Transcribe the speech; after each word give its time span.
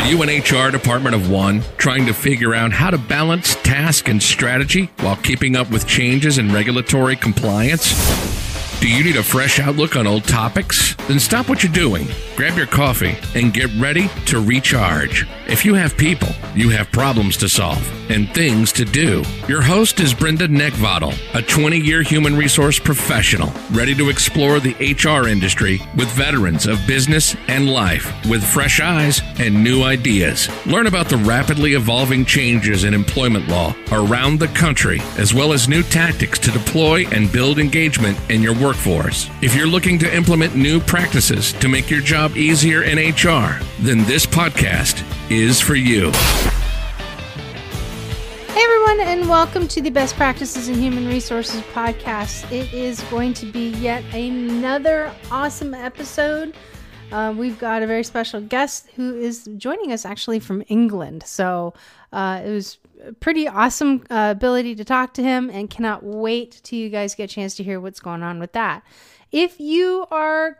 Are 0.00 0.06
you 0.06 0.22
an 0.22 0.30
HR 0.30 0.70
department 0.70 1.14
of 1.14 1.30
one 1.30 1.62
trying 1.76 2.06
to 2.06 2.14
figure 2.14 2.54
out 2.54 2.72
how 2.72 2.88
to 2.88 2.96
balance 2.96 3.54
task 3.56 4.08
and 4.08 4.20
strategy 4.20 4.90
while 5.00 5.16
keeping 5.16 5.56
up 5.56 5.70
with 5.70 5.86
changes 5.86 6.38
in 6.38 6.50
regulatory 6.50 7.16
compliance? 7.16 7.92
Do 8.80 8.88
you 8.88 9.04
need 9.04 9.16
a 9.16 9.22
fresh 9.22 9.60
outlook 9.60 9.96
on 9.96 10.06
old 10.06 10.24
topics? 10.24 10.94
Then 11.06 11.20
stop 11.20 11.50
what 11.50 11.62
you're 11.62 11.70
doing, 11.72 12.08
grab 12.34 12.56
your 12.56 12.66
coffee, 12.66 13.14
and 13.34 13.52
get 13.52 13.70
ready 13.74 14.08
to 14.24 14.40
recharge. 14.40 15.26
If 15.50 15.64
you 15.64 15.74
have 15.74 15.96
people, 15.96 16.28
you 16.54 16.68
have 16.70 16.92
problems 16.92 17.36
to 17.38 17.48
solve 17.48 17.84
and 18.08 18.32
things 18.32 18.70
to 18.72 18.84
do. 18.84 19.24
Your 19.48 19.60
host 19.60 19.98
is 19.98 20.14
Brenda 20.14 20.46
Neckvatal, 20.46 21.12
a 21.34 21.42
20 21.42 21.76
year 21.76 22.02
human 22.02 22.36
resource 22.36 22.78
professional, 22.78 23.52
ready 23.72 23.92
to 23.96 24.10
explore 24.10 24.60
the 24.60 24.74
HR 24.74 25.26
industry 25.26 25.80
with 25.96 26.08
veterans 26.10 26.68
of 26.68 26.78
business 26.86 27.34
and 27.48 27.68
life 27.68 28.14
with 28.28 28.44
fresh 28.44 28.78
eyes 28.80 29.22
and 29.40 29.64
new 29.64 29.82
ideas. 29.82 30.48
Learn 30.66 30.86
about 30.86 31.08
the 31.08 31.16
rapidly 31.16 31.74
evolving 31.74 32.24
changes 32.24 32.84
in 32.84 32.94
employment 32.94 33.48
law 33.48 33.74
around 33.90 34.38
the 34.38 34.48
country, 34.48 35.00
as 35.18 35.34
well 35.34 35.52
as 35.52 35.68
new 35.68 35.82
tactics 35.82 36.38
to 36.38 36.52
deploy 36.52 37.08
and 37.08 37.32
build 37.32 37.58
engagement 37.58 38.16
in 38.30 38.40
your 38.40 38.54
workforce. 38.54 39.28
If 39.42 39.56
you're 39.56 39.66
looking 39.66 39.98
to 39.98 40.14
implement 40.14 40.54
new 40.54 40.78
practices 40.78 41.52
to 41.54 41.68
make 41.68 41.90
your 41.90 42.02
job 42.02 42.36
easier 42.36 42.84
in 42.84 42.98
HR, 42.98 43.60
then 43.80 44.04
this 44.04 44.26
podcast 44.26 45.04
is 45.30 45.60
for 45.60 45.76
you. 45.76 46.10
Hey 48.48 48.64
everyone, 48.64 49.00
and 49.00 49.28
welcome 49.28 49.68
to 49.68 49.80
the 49.80 49.90
Best 49.90 50.16
Practices 50.16 50.68
in 50.68 50.74
Human 50.74 51.06
Resources 51.06 51.62
podcast. 51.72 52.50
It 52.50 52.72
is 52.74 53.00
going 53.04 53.34
to 53.34 53.46
be 53.46 53.68
yet 53.74 54.02
another 54.12 55.14
awesome 55.30 55.72
episode. 55.72 56.56
Uh, 57.12 57.32
we've 57.36 57.60
got 57.60 57.82
a 57.82 57.86
very 57.86 58.02
special 58.02 58.40
guest 58.40 58.88
who 58.96 59.16
is 59.16 59.48
joining 59.56 59.92
us 59.92 60.04
actually 60.04 60.40
from 60.40 60.64
England. 60.66 61.22
So 61.24 61.74
uh, 62.12 62.42
it 62.44 62.50
was 62.50 62.78
pretty 63.20 63.46
awesome 63.46 64.04
uh, 64.10 64.34
ability 64.36 64.74
to 64.74 64.84
talk 64.84 65.14
to 65.14 65.22
him, 65.22 65.48
and 65.48 65.70
cannot 65.70 66.02
wait 66.02 66.60
till 66.64 66.80
you 66.80 66.88
guys 66.88 67.14
get 67.14 67.30
a 67.30 67.32
chance 67.32 67.54
to 67.54 67.62
hear 67.62 67.80
what's 67.80 68.00
going 68.00 68.24
on 68.24 68.40
with 68.40 68.52
that. 68.54 68.82
If 69.30 69.60
you 69.60 70.06
are 70.10 70.58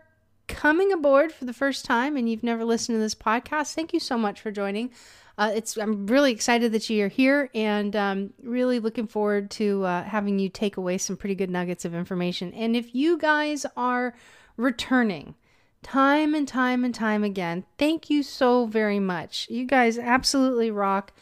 coming 0.50 0.92
aboard 0.92 1.32
for 1.32 1.44
the 1.44 1.52
first 1.52 1.84
time 1.84 2.16
and 2.16 2.28
you've 2.28 2.42
never 2.42 2.64
listened 2.64 2.96
to 2.96 3.00
this 3.00 3.14
podcast, 3.14 3.74
thank 3.74 3.92
you 3.92 4.00
so 4.00 4.18
much 4.18 4.40
for 4.40 4.50
joining. 4.50 4.90
Uh, 5.38 5.52
it's 5.54 5.78
I'm 5.78 6.06
really 6.06 6.32
excited 6.32 6.72
that 6.72 6.90
you're 6.90 7.08
here 7.08 7.48
and 7.54 7.96
um, 7.96 8.32
really 8.42 8.78
looking 8.78 9.06
forward 9.06 9.50
to 9.52 9.84
uh, 9.84 10.02
having 10.02 10.38
you 10.38 10.50
take 10.50 10.76
away 10.76 10.98
some 10.98 11.16
pretty 11.16 11.34
good 11.34 11.48
nuggets 11.48 11.84
of 11.86 11.94
information. 11.94 12.52
And 12.52 12.76
if 12.76 12.94
you 12.94 13.16
guys 13.16 13.64
are 13.76 14.14
returning 14.56 15.34
time 15.82 16.34
and 16.34 16.46
time 16.46 16.84
and 16.84 16.94
time 16.94 17.24
again, 17.24 17.64
thank 17.78 18.10
you 18.10 18.22
so 18.22 18.66
very 18.66 19.00
much. 19.00 19.46
You 19.48 19.64
guys 19.64 19.98
absolutely 19.98 20.70
rock. 20.70 21.12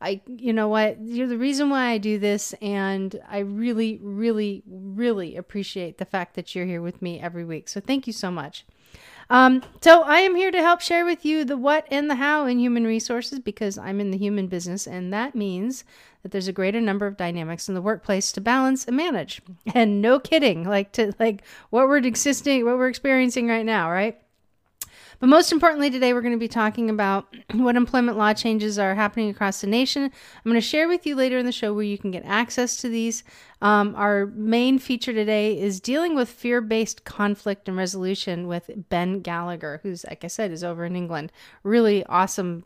I, 0.00 0.22
you 0.26 0.52
know 0.52 0.68
what, 0.68 1.00
you're 1.00 1.26
the 1.26 1.38
reason 1.38 1.70
why 1.70 1.90
I 1.90 1.98
do 1.98 2.20
this, 2.20 2.52
and 2.62 3.20
I 3.28 3.38
really, 3.40 3.98
really, 4.00 4.62
really 4.66 5.36
appreciate 5.36 5.98
the 5.98 6.04
fact 6.04 6.36
that 6.36 6.54
you're 6.54 6.66
here 6.66 6.80
with 6.82 7.02
me 7.02 7.20
every 7.20 7.44
week. 7.44 7.68
So 7.68 7.80
thank 7.80 8.06
you 8.06 8.12
so 8.12 8.30
much. 8.30 8.64
Um, 9.30 9.62
so 9.82 10.02
I 10.02 10.20
am 10.20 10.34
here 10.34 10.50
to 10.50 10.62
help 10.62 10.80
share 10.80 11.04
with 11.04 11.24
you 11.24 11.44
the 11.44 11.56
what 11.56 11.86
and 11.90 12.10
the 12.10 12.14
how 12.14 12.46
in 12.46 12.58
human 12.58 12.84
resources 12.84 13.40
because 13.40 13.76
I'm 13.76 14.00
in 14.00 14.10
the 14.10 14.16
human 14.18 14.46
business, 14.46 14.86
and 14.86 15.12
that 15.12 15.34
means 15.34 15.84
that 16.22 16.32
there's 16.32 16.48
a 16.48 16.52
greater 16.52 16.80
number 16.80 17.06
of 17.06 17.16
dynamics 17.16 17.68
in 17.68 17.74
the 17.74 17.82
workplace 17.82 18.32
to 18.32 18.40
balance 18.40 18.86
and 18.86 18.96
manage. 18.96 19.42
And 19.74 20.00
no 20.00 20.18
kidding, 20.18 20.64
like 20.64 20.92
to 20.92 21.12
like 21.18 21.42
what 21.70 21.88
we're 21.88 21.98
existing, 21.98 22.64
what 22.64 22.78
we're 22.78 22.88
experiencing 22.88 23.48
right 23.48 23.66
now, 23.66 23.90
right? 23.90 24.18
But 25.20 25.28
most 25.28 25.50
importantly, 25.50 25.90
today 25.90 26.12
we're 26.12 26.22
going 26.22 26.32
to 26.34 26.38
be 26.38 26.48
talking 26.48 26.90
about 26.90 27.34
what 27.54 27.76
employment 27.76 28.16
law 28.16 28.32
changes 28.32 28.78
are 28.78 28.94
happening 28.94 29.30
across 29.30 29.60
the 29.60 29.66
nation. 29.66 30.04
I'm 30.04 30.12
going 30.44 30.54
to 30.54 30.60
share 30.60 30.86
with 30.86 31.06
you 31.06 31.16
later 31.16 31.38
in 31.38 31.46
the 31.46 31.52
show 31.52 31.74
where 31.74 31.82
you 31.82 31.98
can 31.98 32.10
get 32.10 32.24
access 32.24 32.76
to 32.78 32.88
these. 32.88 33.24
Um, 33.60 33.94
our 33.96 34.26
main 34.26 34.78
feature 34.78 35.12
today 35.12 35.58
is 35.58 35.80
dealing 35.80 36.14
with 36.14 36.28
fear 36.28 36.60
based 36.60 37.04
conflict 37.04 37.68
and 37.68 37.76
resolution 37.76 38.46
with 38.46 38.70
Ben 38.88 39.20
Gallagher, 39.20 39.80
who's, 39.82 40.04
like 40.04 40.24
I 40.24 40.28
said, 40.28 40.52
is 40.52 40.62
over 40.62 40.84
in 40.84 40.94
England. 40.94 41.32
Really 41.62 42.04
awesome 42.06 42.64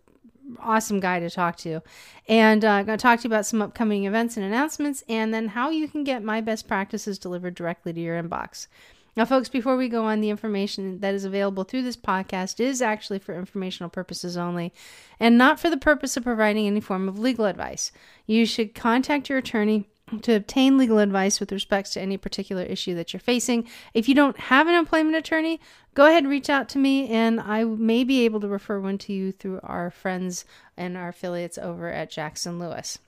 awesome 0.58 1.00
guy 1.00 1.20
to 1.20 1.30
talk 1.30 1.56
to. 1.56 1.80
And 2.28 2.64
uh, 2.64 2.68
I'm 2.68 2.86
going 2.86 2.98
to 2.98 3.02
talk 3.02 3.20
to 3.20 3.24
you 3.24 3.32
about 3.32 3.46
some 3.46 3.62
upcoming 3.62 4.04
events 4.04 4.36
and 4.36 4.44
announcements, 4.44 5.02
and 5.08 5.32
then 5.32 5.48
how 5.48 5.70
you 5.70 5.88
can 5.88 6.04
get 6.04 6.22
my 6.22 6.40
best 6.40 6.68
practices 6.68 7.18
delivered 7.18 7.54
directly 7.54 7.92
to 7.92 8.00
your 8.00 8.20
inbox. 8.20 8.66
Now, 9.14 9.26
folks, 9.26 9.50
before 9.50 9.76
we 9.76 9.88
go 9.88 10.04
on, 10.04 10.20
the 10.20 10.30
information 10.30 11.00
that 11.00 11.14
is 11.14 11.24
available 11.24 11.64
through 11.64 11.82
this 11.82 11.98
podcast 11.98 12.60
is 12.60 12.80
actually 12.80 13.18
for 13.18 13.34
informational 13.34 13.90
purposes 13.90 14.38
only 14.38 14.72
and 15.20 15.36
not 15.36 15.60
for 15.60 15.68
the 15.68 15.76
purpose 15.76 16.16
of 16.16 16.24
providing 16.24 16.66
any 16.66 16.80
form 16.80 17.08
of 17.08 17.18
legal 17.18 17.44
advice. 17.44 17.92
You 18.26 18.46
should 18.46 18.74
contact 18.74 19.28
your 19.28 19.38
attorney 19.38 19.88
to 20.22 20.34
obtain 20.34 20.78
legal 20.78 20.98
advice 20.98 21.40
with 21.40 21.52
respect 21.52 21.92
to 21.92 22.00
any 22.00 22.16
particular 22.16 22.62
issue 22.62 22.94
that 22.94 23.12
you're 23.12 23.20
facing. 23.20 23.68
If 23.94 24.08
you 24.08 24.14
don't 24.14 24.38
have 24.38 24.66
an 24.66 24.74
employment 24.74 25.16
attorney, 25.16 25.60
go 25.94 26.06
ahead 26.06 26.22
and 26.22 26.30
reach 26.30 26.50
out 26.50 26.68
to 26.70 26.78
me, 26.78 27.08
and 27.08 27.40
I 27.40 27.64
may 27.64 28.04
be 28.04 28.24
able 28.24 28.40
to 28.40 28.48
refer 28.48 28.80
one 28.80 28.98
to 28.98 29.12
you 29.12 29.32
through 29.32 29.60
our 29.62 29.90
friends 29.90 30.44
and 30.76 30.96
our 30.96 31.08
affiliates 31.08 31.58
over 31.58 31.90
at 31.90 32.10
Jackson 32.10 32.58
Lewis. 32.58 32.98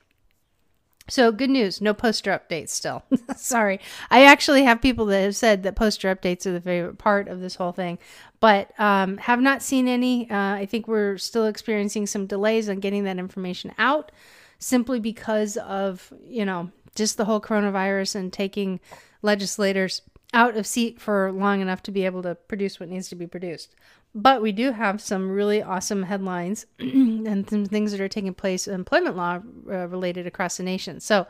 So 1.09 1.32
good 1.32 1.50
news, 1.50 1.82
no 1.82 1.92
poster 1.92 2.31
updates 2.31 2.70
still. 2.70 3.03
Sorry. 3.37 3.78
I 4.10 4.25
actually 4.25 4.65
have 4.65 4.81
people 4.81 5.04
that 5.06 5.20
have 5.20 5.37
said 5.37 5.62
that 5.62 5.76
poster 5.76 6.15
updates 6.15 6.47
are 6.47 6.53
the 6.53 6.60
favorite 6.62 6.97
part 6.97 7.28
of 7.28 7.41
this 7.41 7.56
whole 7.56 7.72
thing, 7.72 7.98
but 8.41 8.72
um, 8.81 9.19
have 9.19 9.41
not 9.41 9.62
seen 9.62 9.87
any. 9.87 10.31
Uh, 10.31 10.54
I 10.54 10.66
think 10.66 10.88
we're 10.88 11.19
still 11.19 11.47
experiencing 11.47 12.06
some 12.06 12.26
delays 12.26 12.70
on 12.70 12.81
getting 12.81 13.04
that 13.04 13.19
information 13.19 13.75
out 13.76 14.12
simply 14.59 14.98
because 14.98 15.59
of, 15.59 16.10
you 16.26 16.47
know, 16.47 16.70
just 16.94 17.19
the 17.19 17.26
whole 17.26 17.41
coronavirus 17.41 18.15
and 18.15 18.32
taking 18.32 18.81
legislators 19.21 20.00
out 20.32 20.56
of 20.56 20.66
seat 20.66 21.00
for 21.00 21.31
long 21.32 21.60
enough 21.60 21.82
to 21.82 21.91
be 21.91 22.06
able 22.06 22.22
to 22.22 22.34
produce 22.34 22.81
what 22.81 22.88
needs 22.88 23.09
to 23.09 23.15
be 23.15 23.26
produced. 23.26 23.75
But 24.15 24.43
we 24.43 24.53
do 24.53 24.73
have 24.73 25.01
some 25.01 25.31
really 25.31 25.63
awesome 25.63 26.05
headlines 26.05 26.67
and 26.79 27.49
some 27.49 27.67
things 27.67 27.91
that 27.91 28.01
are 28.01 28.09
taking 28.09 28.35
place 28.35 28.69
employment 28.69 29.17
law 29.17 29.41
uh, 29.69 29.89
related 29.89 30.27
across 30.27 30.57
the 30.57 30.63
nation. 30.63 31.01
So 31.01 31.27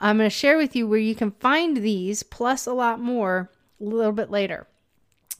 I'm 0.00 0.18
going 0.18 0.28
to 0.28 0.34
share 0.34 0.58
with 0.58 0.76
you 0.76 0.86
where 0.86 0.98
you 0.98 1.14
can 1.14 1.30
find 1.30 1.78
these 1.78 2.22
plus 2.22 2.66
a 2.66 2.72
lot 2.72 3.00
more 3.00 3.50
a 3.80 3.84
little 3.84 4.12
bit 4.12 4.30
later. 4.30 4.66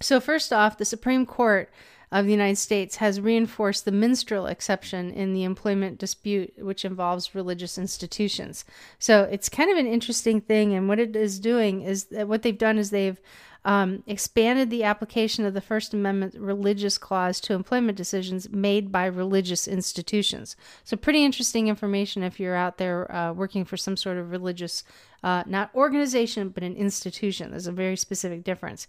So, 0.02 0.18
first 0.18 0.52
off, 0.52 0.78
the 0.78 0.86
Supreme 0.86 1.26
Court 1.26 1.70
of 2.12 2.24
the 2.24 2.32
United 2.32 2.56
States 2.56 2.96
has 2.96 3.20
reinforced 3.20 3.84
the 3.84 3.92
ministerial 3.92 4.46
exception 4.46 5.12
in 5.12 5.32
the 5.32 5.44
employment 5.44 5.98
dispute, 5.98 6.52
which 6.58 6.84
involves 6.84 7.34
religious 7.34 7.78
institutions. 7.78 8.64
So 8.98 9.22
it's 9.30 9.48
kind 9.48 9.70
of 9.70 9.78
an 9.78 9.86
interesting 9.86 10.40
thing. 10.40 10.74
And 10.74 10.88
what 10.88 10.98
it 10.98 11.14
is 11.14 11.38
doing 11.38 11.82
is 11.82 12.04
that 12.04 12.26
what 12.26 12.42
they've 12.42 12.56
done 12.56 12.78
is 12.78 12.90
they've 12.90 13.20
um, 13.64 14.02
expanded 14.06 14.70
the 14.70 14.84
application 14.84 15.44
of 15.44 15.52
the 15.52 15.60
First 15.60 15.92
Amendment 15.92 16.34
religious 16.38 16.96
clause 16.96 17.40
to 17.40 17.52
employment 17.52 17.96
decisions 17.96 18.48
made 18.48 18.90
by 18.90 19.04
religious 19.04 19.68
institutions. 19.68 20.56
So, 20.82 20.96
pretty 20.96 21.24
interesting 21.24 21.68
information 21.68 22.22
if 22.22 22.40
you're 22.40 22.56
out 22.56 22.78
there 22.78 23.10
uh, 23.14 23.32
working 23.32 23.64
for 23.64 23.76
some 23.76 23.98
sort 23.98 24.16
of 24.16 24.30
religious, 24.30 24.82
uh, 25.22 25.42
not 25.46 25.70
organization, 25.74 26.48
but 26.48 26.62
an 26.62 26.74
institution. 26.74 27.50
There's 27.50 27.66
a 27.66 27.72
very 27.72 27.96
specific 27.96 28.44
difference. 28.44 28.86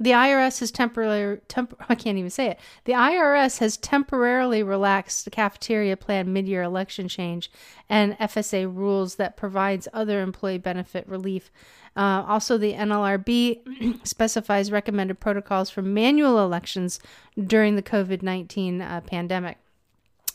The 0.00 0.12
IRS 0.12 0.60
has 0.60 0.70
temporarily, 0.70 1.40
temp- 1.48 1.76
I 1.88 1.94
can't 1.94 2.16
even 2.16 2.30
say 2.30 2.48
it. 2.48 2.60
The 2.84 2.92
IRS 2.92 3.58
has 3.58 3.76
temporarily 3.76 4.62
relaxed 4.62 5.26
the 5.26 5.30
cafeteria 5.30 5.98
plan 5.98 6.32
mid-year 6.32 6.62
election 6.62 7.08
change 7.08 7.50
and 7.90 8.18
FSA 8.18 8.74
rules 8.74 9.16
that 9.16 9.36
provides 9.36 9.86
other 9.92 10.22
employee 10.22 10.58
benefit 10.58 11.06
relief 11.06 11.50
uh, 11.96 12.24
also, 12.26 12.58
the 12.58 12.72
NLRB 12.74 14.00
specifies 14.06 14.72
recommended 14.72 15.20
protocols 15.20 15.70
for 15.70 15.82
manual 15.82 16.44
elections 16.44 16.98
during 17.38 17.76
the 17.76 17.82
COVID 17.82 18.22
19 18.22 18.80
uh, 18.80 19.00
pandemic. 19.02 19.58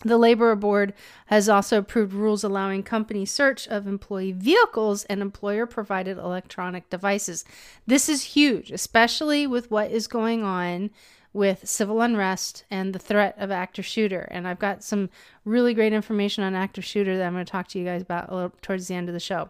The 0.06 0.18
Labor 0.18 0.56
Board 0.56 0.94
has 1.26 1.50
also 1.50 1.80
approved 1.80 2.14
rules 2.14 2.46
allowing 2.46 2.84
company 2.84 3.26
search 3.26 3.68
of 3.68 3.86
employee 3.86 4.32
vehicles 4.32 5.04
and 5.06 5.22
employer 5.22 5.66
provided 5.66 6.18
electronic 6.18 6.90
devices. 6.90 7.44
This 7.86 8.08
is 8.08 8.24
huge, 8.24 8.72
especially 8.72 9.46
with 9.46 9.70
what 9.70 9.92
is 9.92 10.08
going 10.08 10.42
on 10.42 10.92
with 11.34 11.68
civil 11.68 12.02
unrest 12.02 12.64
and 12.72 12.94
the 12.94 13.00
threat 13.00 13.36
of 13.38 13.52
active 13.52 13.86
shooter. 13.86 14.22
And 14.32 14.48
I've 14.48 14.58
got 14.58 14.84
some 14.84 15.10
really 15.44 15.74
great 15.74 15.94
information 15.94 16.46
on 16.46 16.56
active 16.56 16.86
shooter 16.86 17.18
that 17.18 17.28
I'm 17.28 17.34
going 17.34 17.46
to 17.46 17.52
talk 17.52 17.68
to 17.70 17.80
you 17.80 17.86
guys 17.86 18.02
about 18.02 18.30
a 18.30 18.36
little 18.36 18.54
towards 18.62 18.88
the 18.88 18.96
end 18.96 19.10
of 19.10 19.14
the 19.14 19.20
show. 19.20 19.50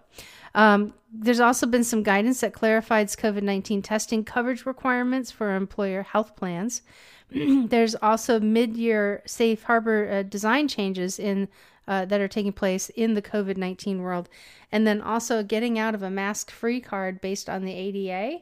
Um, 0.55 0.93
there's 1.11 1.39
also 1.39 1.65
been 1.65 1.83
some 1.83 2.03
guidance 2.03 2.41
that 2.41 2.53
clarifies 2.53 3.15
COVID 3.15 3.43
19 3.43 3.81
testing 3.81 4.23
coverage 4.23 4.65
requirements 4.65 5.31
for 5.31 5.55
employer 5.55 6.03
health 6.03 6.35
plans. 6.35 6.81
there's 7.31 7.95
also 7.95 8.39
mid 8.39 8.75
year 8.75 9.23
safe 9.25 9.63
harbor 9.63 10.09
uh, 10.11 10.23
design 10.23 10.67
changes 10.67 11.19
in. 11.19 11.47
Uh, 11.87 12.05
that 12.05 12.21
are 12.21 12.27
taking 12.27 12.53
place 12.53 12.89
in 12.89 13.15
the 13.15 13.21
COVID 13.21 13.57
19 13.57 14.03
world. 14.03 14.29
And 14.71 14.85
then 14.85 15.01
also 15.01 15.41
getting 15.41 15.79
out 15.79 15.95
of 15.95 16.03
a 16.03 16.11
mask 16.11 16.51
free 16.51 16.79
card 16.79 17.19
based 17.19 17.49
on 17.49 17.65
the 17.65 17.73
ADA. 17.73 18.41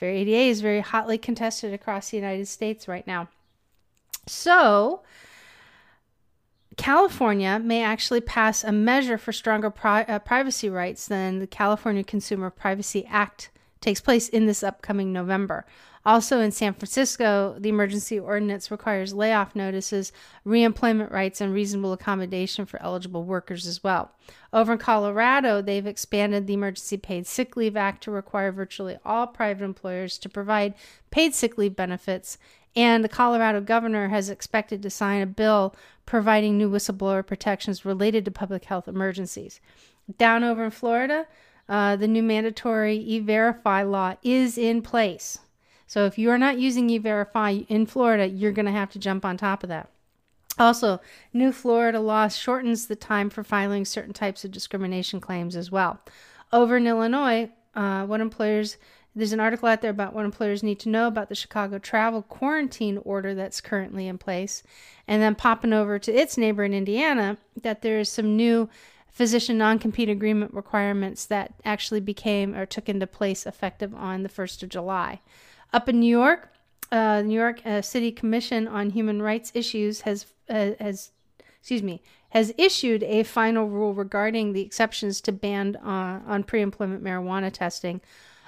Very 0.00 0.22
ADA 0.22 0.50
is 0.50 0.60
very 0.60 0.80
hotly 0.80 1.16
contested 1.16 1.72
across 1.72 2.10
the 2.10 2.16
United 2.16 2.48
States 2.48 2.88
right 2.88 3.06
now. 3.06 3.28
So, 4.26 5.02
California 6.78 7.60
may 7.62 7.82
actually 7.82 8.20
pass 8.20 8.62
a 8.62 8.72
measure 8.72 9.18
for 9.18 9.32
stronger 9.32 9.68
pri- 9.68 10.04
uh, 10.04 10.20
privacy 10.20 10.70
rights 10.70 11.08
than 11.08 11.40
the 11.40 11.46
California 11.46 12.04
Consumer 12.04 12.50
Privacy 12.50 13.04
Act 13.10 13.50
takes 13.80 14.00
place 14.00 14.28
in 14.28 14.46
this 14.46 14.62
upcoming 14.62 15.12
November. 15.12 15.66
Also 16.06 16.40
in 16.40 16.52
San 16.52 16.72
Francisco, 16.72 17.56
the 17.58 17.68
emergency 17.68 18.18
ordinance 18.18 18.70
requires 18.70 19.12
layoff 19.12 19.54
notices, 19.54 20.12
reemployment 20.46 21.10
rights, 21.10 21.40
and 21.40 21.52
reasonable 21.52 21.92
accommodation 21.92 22.64
for 22.64 22.80
eligible 22.80 23.24
workers 23.24 23.66
as 23.66 23.84
well. 23.84 24.12
Over 24.52 24.72
in 24.72 24.78
Colorado, 24.78 25.60
they've 25.60 25.86
expanded 25.86 26.46
the 26.46 26.54
Emergency 26.54 26.96
Paid 26.96 27.26
Sick 27.26 27.56
Leave 27.56 27.76
Act 27.76 28.04
to 28.04 28.10
require 28.10 28.52
virtually 28.52 28.96
all 29.04 29.26
private 29.26 29.64
employers 29.64 30.16
to 30.18 30.28
provide 30.28 30.74
paid 31.10 31.34
sick 31.34 31.58
leave 31.58 31.76
benefits. 31.76 32.38
And 32.78 33.02
the 33.02 33.08
Colorado 33.08 33.60
governor 33.60 34.06
has 34.06 34.30
expected 34.30 34.84
to 34.84 34.88
sign 34.88 35.20
a 35.20 35.26
bill 35.26 35.74
providing 36.06 36.56
new 36.56 36.70
whistleblower 36.70 37.26
protections 37.26 37.84
related 37.84 38.24
to 38.24 38.30
public 38.30 38.66
health 38.66 38.86
emergencies. 38.86 39.60
Down 40.16 40.44
over 40.44 40.64
in 40.64 40.70
Florida, 40.70 41.26
uh, 41.68 41.96
the 41.96 42.06
new 42.06 42.22
mandatory 42.22 42.96
e 42.96 43.18
verify 43.18 43.82
law 43.82 44.14
is 44.22 44.56
in 44.56 44.80
place. 44.80 45.40
So 45.88 46.04
if 46.04 46.18
you 46.18 46.30
are 46.30 46.38
not 46.38 46.60
using 46.60 46.88
e-verify 46.88 47.62
in 47.68 47.86
Florida, 47.86 48.28
you're 48.28 48.52
going 48.52 48.66
to 48.66 48.72
have 48.72 48.90
to 48.90 48.98
jump 49.00 49.24
on 49.24 49.36
top 49.36 49.64
of 49.64 49.70
that. 49.70 49.90
Also, 50.56 51.00
new 51.32 51.50
Florida 51.50 51.98
law 51.98 52.28
shortens 52.28 52.86
the 52.86 52.94
time 52.94 53.28
for 53.28 53.42
filing 53.42 53.84
certain 53.84 54.12
types 54.12 54.44
of 54.44 54.52
discrimination 54.52 55.18
claims 55.18 55.56
as 55.56 55.72
well. 55.72 55.98
Over 56.52 56.76
in 56.76 56.86
Illinois, 56.86 57.50
uh, 57.74 58.06
what 58.06 58.20
employers 58.20 58.76
there's 59.18 59.32
an 59.32 59.40
article 59.40 59.68
out 59.68 59.82
there 59.82 59.90
about 59.90 60.14
what 60.14 60.24
employers 60.24 60.62
need 60.62 60.78
to 60.78 60.88
know 60.88 61.08
about 61.08 61.28
the 61.28 61.34
Chicago 61.34 61.78
travel 61.78 62.22
quarantine 62.22 62.98
order 62.98 63.34
that's 63.34 63.60
currently 63.60 64.06
in 64.06 64.16
place. 64.16 64.62
And 65.08 65.20
then 65.20 65.34
popping 65.34 65.72
over 65.72 65.98
to 65.98 66.12
its 66.14 66.38
neighbor 66.38 66.62
in 66.62 66.72
Indiana, 66.72 67.36
that 67.60 67.82
there 67.82 67.98
is 67.98 68.08
some 68.08 68.36
new 68.36 68.68
physician 69.10 69.58
non 69.58 69.80
compete 69.80 70.08
agreement 70.08 70.54
requirements 70.54 71.26
that 71.26 71.52
actually 71.64 71.98
became 71.98 72.54
or 72.54 72.64
took 72.64 72.88
into 72.88 73.08
place 73.08 73.44
effective 73.44 73.92
on 73.92 74.22
the 74.22 74.28
1st 74.28 74.62
of 74.62 74.68
July. 74.68 75.20
Up 75.72 75.88
in 75.88 75.98
New 75.98 76.06
York, 76.06 76.52
uh, 76.92 77.22
New 77.22 77.34
York 77.34 77.60
uh, 77.66 77.82
City 77.82 78.12
Commission 78.12 78.68
on 78.68 78.90
Human 78.90 79.20
Rights 79.20 79.50
Issues 79.52 80.02
has 80.02 80.26
uh, 80.48 80.70
has 80.78 81.10
excuse 81.58 81.82
me 81.82 82.02
has 82.30 82.52
issued 82.56 83.02
a 83.02 83.22
final 83.22 83.68
rule 83.68 83.94
regarding 83.94 84.52
the 84.52 84.60
exceptions 84.60 85.20
to 85.22 85.32
ban 85.32 85.76
uh, 85.76 86.20
on 86.26 86.44
pre-employment 86.44 87.02
marijuana 87.02 87.50
testing. 87.50 88.00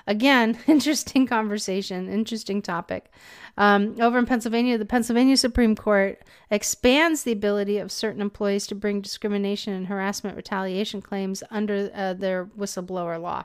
Again, 0.06 0.58
interesting 0.66 1.26
conversation, 1.26 2.08
interesting 2.08 2.62
topic. 2.62 3.10
Um, 3.56 3.96
over 4.00 4.18
in 4.18 4.26
Pennsylvania, 4.26 4.78
the 4.78 4.84
Pennsylvania 4.84 5.36
Supreme 5.36 5.76
Court 5.76 6.22
expands 6.50 7.22
the 7.22 7.32
ability 7.32 7.78
of 7.78 7.92
certain 7.92 8.22
employees 8.22 8.66
to 8.68 8.74
bring 8.74 9.00
discrimination 9.00 9.72
and 9.72 9.86
harassment 9.86 10.36
retaliation 10.36 11.02
claims 11.02 11.42
under 11.50 11.90
uh, 11.94 12.14
their 12.14 12.46
whistleblower 12.46 13.20
law. 13.20 13.44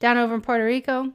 Down 0.00 0.18
over 0.18 0.34
in 0.34 0.40
Puerto 0.40 0.64
Rico, 0.64 1.12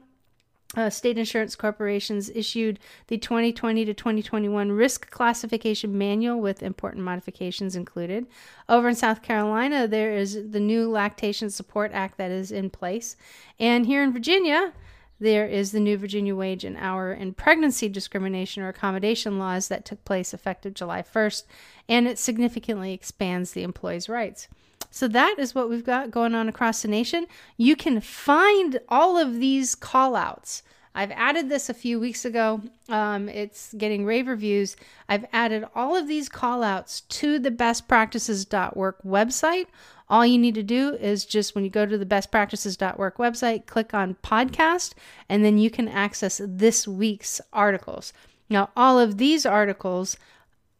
uh, 0.76 0.88
state 0.88 1.18
insurance 1.18 1.56
corporations 1.56 2.30
issued 2.30 2.78
the 3.08 3.18
2020 3.18 3.84
to 3.84 3.94
2021 3.94 4.70
risk 4.70 5.10
classification 5.10 5.98
manual 5.98 6.40
with 6.40 6.62
important 6.62 7.04
modifications 7.04 7.74
included. 7.74 8.26
Over 8.68 8.90
in 8.90 8.94
South 8.94 9.20
Carolina, 9.22 9.88
there 9.88 10.12
is 10.12 10.50
the 10.50 10.60
new 10.60 10.88
Lactation 10.88 11.50
Support 11.50 11.90
Act 11.92 12.18
that 12.18 12.30
is 12.30 12.52
in 12.52 12.70
place. 12.70 13.16
And 13.58 13.86
here 13.86 14.02
in 14.02 14.12
Virginia, 14.12 14.72
there 15.18 15.46
is 15.46 15.72
the 15.72 15.80
new 15.80 15.98
Virginia 15.98 16.34
Wage 16.34 16.64
and 16.64 16.76
Hour 16.76 17.12
and 17.12 17.36
Pregnancy 17.36 17.88
Discrimination 17.88 18.62
or 18.62 18.68
Accommodation 18.68 19.38
laws 19.38 19.68
that 19.68 19.84
took 19.84 20.04
place 20.04 20.32
effective 20.32 20.74
July 20.74 21.02
1st, 21.02 21.44
and 21.88 22.06
it 22.06 22.18
significantly 22.18 22.92
expands 22.92 23.52
the 23.52 23.62
employee's 23.62 24.08
rights. 24.08 24.48
So 24.90 25.08
that 25.08 25.36
is 25.38 25.54
what 25.54 25.70
we've 25.70 25.84
got 25.84 26.10
going 26.10 26.34
on 26.34 26.48
across 26.48 26.82
the 26.82 26.88
nation. 26.88 27.26
You 27.56 27.76
can 27.76 28.00
find 28.00 28.80
all 28.88 29.16
of 29.16 29.38
these 29.38 29.74
call 29.74 30.16
outs. 30.16 30.62
I've 30.94 31.12
added 31.12 31.48
this 31.48 31.68
a 31.68 31.74
few 31.74 32.00
weeks 32.00 32.24
ago. 32.24 32.62
Um, 32.88 33.28
it's 33.28 33.72
getting 33.74 34.04
rave 34.04 34.26
reviews. 34.26 34.76
I've 35.08 35.24
added 35.32 35.64
all 35.74 35.94
of 35.94 36.08
these 36.08 36.28
call 36.28 36.64
outs 36.64 37.02
to 37.02 37.38
the 37.38 37.52
bestpractices.work 37.52 39.02
website. 39.04 39.66
All 40.08 40.26
you 40.26 40.38
need 40.38 40.56
to 40.56 40.64
do 40.64 40.96
is 40.96 41.24
just 41.24 41.54
when 41.54 41.62
you 41.62 41.70
go 41.70 41.86
to 41.86 41.96
the 41.96 42.04
bestpractices.work 42.04 43.18
website, 43.18 43.66
click 43.66 43.94
on 43.94 44.16
podcast, 44.24 44.94
and 45.28 45.44
then 45.44 45.56
you 45.56 45.70
can 45.70 45.86
access 45.86 46.40
this 46.44 46.88
week's 46.88 47.40
articles. 47.52 48.12
Now, 48.48 48.70
all 48.76 48.98
of 48.98 49.18
these 49.18 49.46
articles 49.46 50.16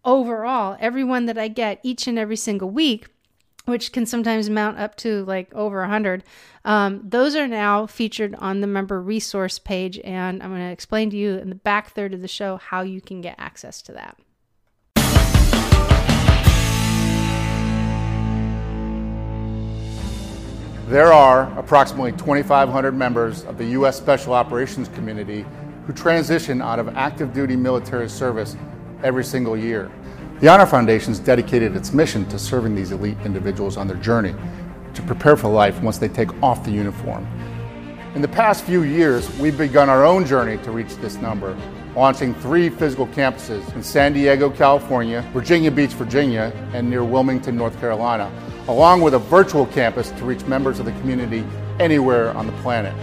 overall, 0.05 0.77
everyone 0.81 1.27
that 1.27 1.39
I 1.39 1.47
get 1.47 1.79
each 1.85 2.09
and 2.09 2.19
every 2.19 2.37
single 2.37 2.71
week, 2.71 3.07
which 3.67 3.93
can 3.93 4.07
sometimes 4.07 4.51
mount 4.51 4.79
up 4.79 4.97
to 4.97 5.25
like 5.25 5.53
over 5.55 5.81
100 5.81 6.25
um, 6.65 7.01
those 7.05 7.35
are 7.37 7.49
now 7.49 7.87
featured 7.87 8.35
on 8.37 8.61
the 8.61 8.67
member 8.67 9.01
resource 9.01 9.59
page 9.59 9.99
and 10.05 10.43
i'm 10.43 10.51
going 10.51 10.61
to 10.61 10.73
explain 10.73 11.11
to 11.11 11.17
you 11.17 11.37
in 11.37 11.49
the 11.49 11.55
back 11.55 11.91
third 11.91 12.15
of 12.15 12.21
the 12.21 12.29
show 12.29 12.57
how 12.57 12.83
you 12.83 13.01
can 13.01 13.21
get 13.21 13.35
access 13.39 13.83
to 13.83 13.93
that 13.93 14.17
There 20.91 21.13
are 21.13 21.57
approximately 21.57 22.11
2,500 22.11 22.91
members 22.91 23.45
of 23.45 23.59
the 23.59 23.65
U.S. 23.67 23.97
Special 23.97 24.33
Operations 24.33 24.89
Community 24.89 25.47
who 25.87 25.93
transition 25.93 26.61
out 26.61 26.81
of 26.81 26.89
active 26.97 27.33
duty 27.33 27.55
military 27.55 28.09
service 28.09 28.57
every 29.05 29.23
single 29.23 29.57
year. 29.57 29.89
The 30.41 30.49
Honor 30.49 30.65
Foundation 30.65 31.09
has 31.09 31.19
dedicated 31.19 31.77
its 31.77 31.93
mission 31.93 32.27
to 32.31 32.39
serving 32.39 32.75
these 32.75 32.93
elite 32.93 33.19
individuals 33.27 33.77
on 33.77 33.87
their 33.87 33.99
journey 33.99 34.35
to 34.95 35.03
prepare 35.03 35.37
for 35.37 35.49
life 35.49 35.83
once 35.83 35.99
they 35.99 36.09
take 36.09 36.33
off 36.43 36.65
the 36.65 36.71
uniform. 36.71 37.29
In 38.15 38.23
the 38.23 38.29
past 38.29 38.65
few 38.65 38.85
years, 38.85 39.31
we've 39.39 39.59
begun 39.59 39.91
our 39.91 40.03
own 40.03 40.25
journey 40.25 40.57
to 40.65 40.71
reach 40.71 40.97
this 40.97 41.17
number, 41.17 41.55
launching 41.95 42.33
three 42.37 42.71
physical 42.71 43.07
campuses 43.09 43.71
in 43.75 43.83
San 43.83 44.15
Diego, 44.15 44.49
California, 44.49 45.21
Virginia 45.35 45.71
Beach, 45.71 45.91
Virginia, 45.91 46.51
and 46.73 46.89
near 46.89 47.05
Wilmington, 47.05 47.55
North 47.55 47.79
Carolina, 47.79 48.33
along 48.69 49.03
with 49.03 49.13
a 49.13 49.19
virtual 49.19 49.67
campus 49.67 50.09
to 50.13 50.25
reach 50.25 50.47
members 50.47 50.79
of 50.79 50.87
the 50.87 50.93
community 50.93 51.45
anywhere 51.79 52.33
on 52.33 52.47
the 52.47 52.53
planet. 52.63 52.95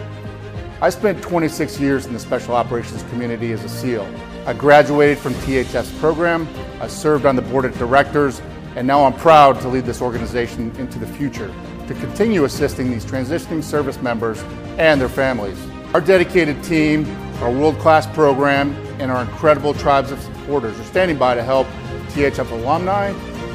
I 0.82 0.90
spent 0.90 1.22
26 1.22 1.80
years 1.80 2.08
in 2.08 2.14
the 2.14 2.20
special 2.20 2.56
operations 2.56 3.04
community 3.12 3.52
as 3.52 3.64
a 3.64 3.70
SEAL. 3.70 4.12
I 4.48 4.54
graduated 4.54 5.20
from 5.20 5.34
THF 5.36 6.00
program, 6.00 6.48
I 6.80 6.88
served 6.88 7.26
on 7.26 7.36
the 7.36 7.42
board 7.42 7.66
of 7.66 7.78
directors, 7.78 8.42
and 8.76 8.86
now 8.86 9.04
I'm 9.04 9.14
proud 9.14 9.60
to 9.62 9.68
lead 9.68 9.86
this 9.86 10.02
organization 10.02 10.76
into 10.78 11.00
the 11.00 11.08
future 11.08 11.52
to 11.88 11.94
continue 11.96 12.44
assisting 12.44 12.92
these 12.92 13.06
transitioning 13.06 13.64
service 13.64 14.00
members 14.02 14.44
and 14.78 15.02
their 15.02 15.10
families. 15.10 15.58
Our 15.94 16.02
dedicated 16.02 16.62
team, 16.64 17.06
our 17.42 17.52
world-class 17.52 18.08
program, 18.08 18.76
and 19.00 19.12
our 19.12 19.22
incredible 19.22 19.74
tribes 19.74 20.12
of 20.12 20.20
supporters 20.20 20.80
are 20.80 20.84
standing 20.84 21.18
by 21.18 21.34
to 21.34 21.44
help 21.44 21.66
THF 22.10 22.52
alumni 22.52 23.08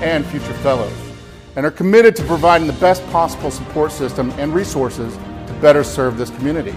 and 0.02 0.26
future 0.26 0.54
fellows, 0.54 0.92
and 1.54 1.64
are 1.64 1.70
committed 1.70 2.16
to 2.16 2.24
providing 2.24 2.66
the 2.66 2.72
best 2.74 3.06
possible 3.10 3.50
support 3.50 3.92
system 3.92 4.30
and 4.32 4.52
resources 4.52 5.16
to 5.46 5.52
better 5.60 5.84
serve 5.84 6.16
this 6.16 6.30
community. 6.30 6.74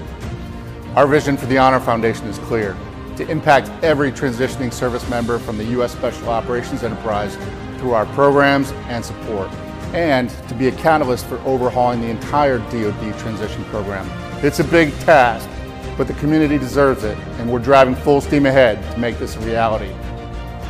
Our 0.95 1.07
vision 1.07 1.37
for 1.37 1.47
the 1.47 1.57
Honor 1.57 1.79
Foundation 1.79 2.27
is 2.27 2.37
clear 2.39 2.77
to 3.17 3.29
impact 3.29 3.69
every 3.83 4.11
transitioning 4.11 4.71
service 4.71 5.07
member 5.09 5.39
from 5.39 5.57
the 5.57 5.65
U.S. 5.65 5.93
Special 5.93 6.29
Operations 6.29 6.83
Enterprise 6.83 7.35
through 7.79 7.91
our 7.91 8.05
programs 8.07 8.71
and 8.87 9.03
support, 9.03 9.49
and 9.93 10.29
to 10.47 10.55
be 10.55 10.67
a 10.67 10.71
catalyst 10.73 11.25
for 11.25 11.37
overhauling 11.39 12.01
the 12.01 12.07
entire 12.07 12.57
DoD 12.57 13.17
transition 13.19 13.63
program. 13.65 14.09
It's 14.43 14.59
a 14.59 14.63
big 14.63 14.93
task, 14.99 15.49
but 15.97 16.07
the 16.07 16.13
community 16.15 16.57
deserves 16.57 17.03
it, 17.03 17.17
and 17.39 17.51
we're 17.51 17.59
driving 17.59 17.95
full 17.95 18.21
steam 18.21 18.45
ahead 18.45 18.81
to 18.93 18.99
make 18.99 19.17
this 19.17 19.35
a 19.35 19.39
reality. 19.39 19.93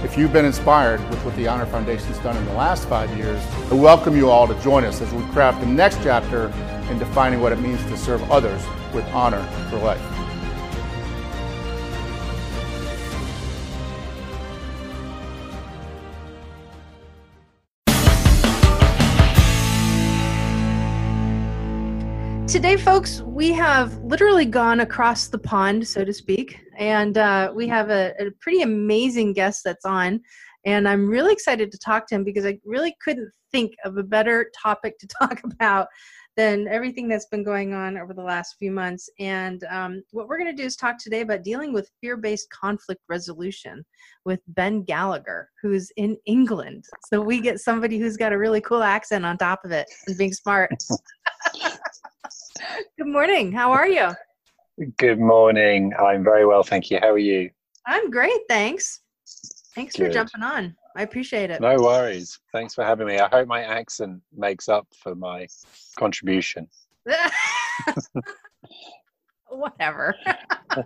If 0.03 0.17
you've 0.17 0.33
been 0.33 0.45
inspired 0.45 0.99
with 1.09 1.17
what 1.25 1.35
the 1.35 1.47
Honor 1.47 1.65
Foundation's 1.65 2.19
done 2.19 2.37
in 2.37 2.45
the 2.45 2.53
last 2.53 2.87
five 2.87 3.15
years, 3.17 3.41
I 3.71 3.73
welcome 3.73 4.15
you 4.15 4.29
all 4.29 4.47
to 4.47 4.53
join 4.61 4.83
us 4.83 5.01
as 5.01 5.11
we 5.11 5.23
craft 5.31 5.61
the 5.61 5.65
next 5.65 6.03
chapter 6.03 6.53
in 6.91 6.99
defining 6.99 7.41
what 7.41 7.51
it 7.51 7.59
means 7.59 7.81
to 7.85 7.97
serve 7.97 8.21
others 8.29 8.61
with 8.93 9.05
honor 9.05 9.43
for 9.71 9.77
life. 9.77 10.24
Today, 22.47 22.77
folks, 22.77 23.21
we 23.21 23.51
have 23.53 23.97
literally 24.03 24.45
gone 24.45 24.81
across 24.81 25.27
the 25.27 25.37
pond, 25.37 25.87
so 25.87 26.05
to 26.05 26.13
speak, 26.13 26.59
and 26.77 27.17
uh, 27.17 27.51
we 27.55 27.67
have 27.67 27.89
a, 27.89 28.13
a, 28.19 28.29
pretty 28.39 28.61
amazing 28.61 29.33
guest 29.33 29.63
that's 29.65 29.83
on. 29.83 30.21
And 30.63 30.87
I'm 30.87 31.09
really 31.09 31.33
excited 31.33 31.71
to 31.71 31.79
talk 31.79 32.07
to 32.07 32.15
him 32.15 32.23
because 32.23 32.45
I 32.45 32.59
really 32.63 32.95
couldn't 33.03 33.31
think 33.51 33.73
of 33.83 33.97
a 33.97 34.03
better 34.03 34.51
topic 34.61 34.99
to 34.99 35.07
talk 35.19 35.41
about 35.43 35.87
than 36.37 36.67
everything 36.67 37.07
that's 37.07 37.25
been 37.25 37.43
going 37.43 37.73
on 37.73 37.97
over 37.97 38.13
the 38.13 38.21
last 38.21 38.57
few 38.59 38.71
months. 38.71 39.09
And 39.19 39.63
um, 39.71 40.03
what 40.11 40.27
we're 40.27 40.37
going 40.37 40.55
to 40.55 40.61
do 40.61 40.67
is 40.67 40.75
talk 40.75 40.97
today 40.99 41.21
about 41.21 41.43
dealing 41.43 41.73
with 41.73 41.89
fear 41.99 42.15
based 42.15 42.47
conflict 42.51 43.01
resolution 43.09 43.83
with 44.23 44.39
Ben 44.49 44.83
Gallagher, 44.83 45.49
who's 45.63 45.91
in 45.97 46.15
England. 46.27 46.85
So 47.07 47.21
we 47.21 47.41
get 47.41 47.59
somebody 47.59 47.97
who's 47.97 48.17
got 48.17 48.33
a 48.33 48.37
really 48.37 48.61
cool 48.61 48.83
accent 48.83 49.25
on 49.25 49.37
top 49.37 49.65
of 49.65 49.71
it 49.71 49.87
and 50.05 50.15
being 50.15 50.33
smart. 50.33 50.71
Good 52.97 53.07
morning. 53.07 53.51
How 53.51 53.71
are 53.71 53.87
you? 53.87 54.09
Good 54.97 55.19
morning. 55.19 55.93
I'm 55.99 56.23
very 56.23 56.45
well, 56.45 56.63
thank 56.63 56.89
you. 56.89 56.99
How 57.01 57.09
are 57.09 57.17
you? 57.17 57.49
I'm 57.85 58.09
great, 58.09 58.41
thanks. 58.49 59.01
Thanks 59.73 59.95
Good. 59.95 60.07
for 60.07 60.13
jumping 60.13 60.43
on. 60.43 60.75
I 60.95 61.03
appreciate 61.03 61.49
it. 61.49 61.59
No 61.59 61.75
worries. 61.75 62.39
Thanks 62.53 62.73
for 62.73 62.85
having 62.85 63.07
me. 63.07 63.19
I 63.19 63.27
hope 63.27 63.47
my 63.47 63.63
accent 63.63 64.21
makes 64.35 64.69
up 64.69 64.87
for 64.97 65.15
my 65.15 65.47
contribution. 65.97 66.67
Whatever. 69.49 70.15
I 70.25 70.85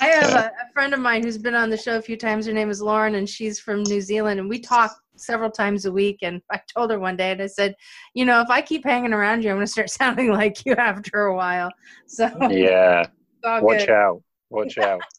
have 0.00 0.34
a, 0.34 0.46
a 0.46 0.72
friend 0.72 0.92
of 0.92 1.00
mine 1.00 1.22
who's 1.22 1.38
been 1.38 1.54
on 1.54 1.70
the 1.70 1.76
show 1.76 1.96
a 1.96 2.02
few 2.02 2.16
times. 2.16 2.46
Her 2.46 2.52
name 2.52 2.70
is 2.70 2.82
Lauren, 2.82 3.14
and 3.14 3.28
she's 3.28 3.58
from 3.58 3.82
New 3.84 4.00
Zealand. 4.00 4.40
And 4.40 4.48
we 4.48 4.58
talk 4.58 4.96
several 5.20 5.50
times 5.50 5.84
a 5.84 5.92
week. 5.92 6.18
And 6.22 6.42
I 6.50 6.60
told 6.74 6.90
her 6.90 6.98
one 6.98 7.16
day, 7.16 7.32
and 7.32 7.42
I 7.42 7.46
said, 7.46 7.74
you 8.14 8.24
know, 8.24 8.40
if 8.40 8.50
I 8.50 8.60
keep 8.60 8.84
hanging 8.84 9.12
around 9.12 9.44
you, 9.44 9.50
I'm 9.50 9.56
going 9.56 9.66
to 9.66 9.72
start 9.72 9.90
sounding 9.90 10.32
like 10.32 10.64
you 10.64 10.74
after 10.74 11.26
a 11.26 11.36
while. 11.36 11.70
So 12.06 12.30
Yeah. 12.50 13.06
Watch 13.42 13.86
good. 13.86 13.90
out. 13.90 14.22
Watch 14.50 14.78
out. 14.78 15.00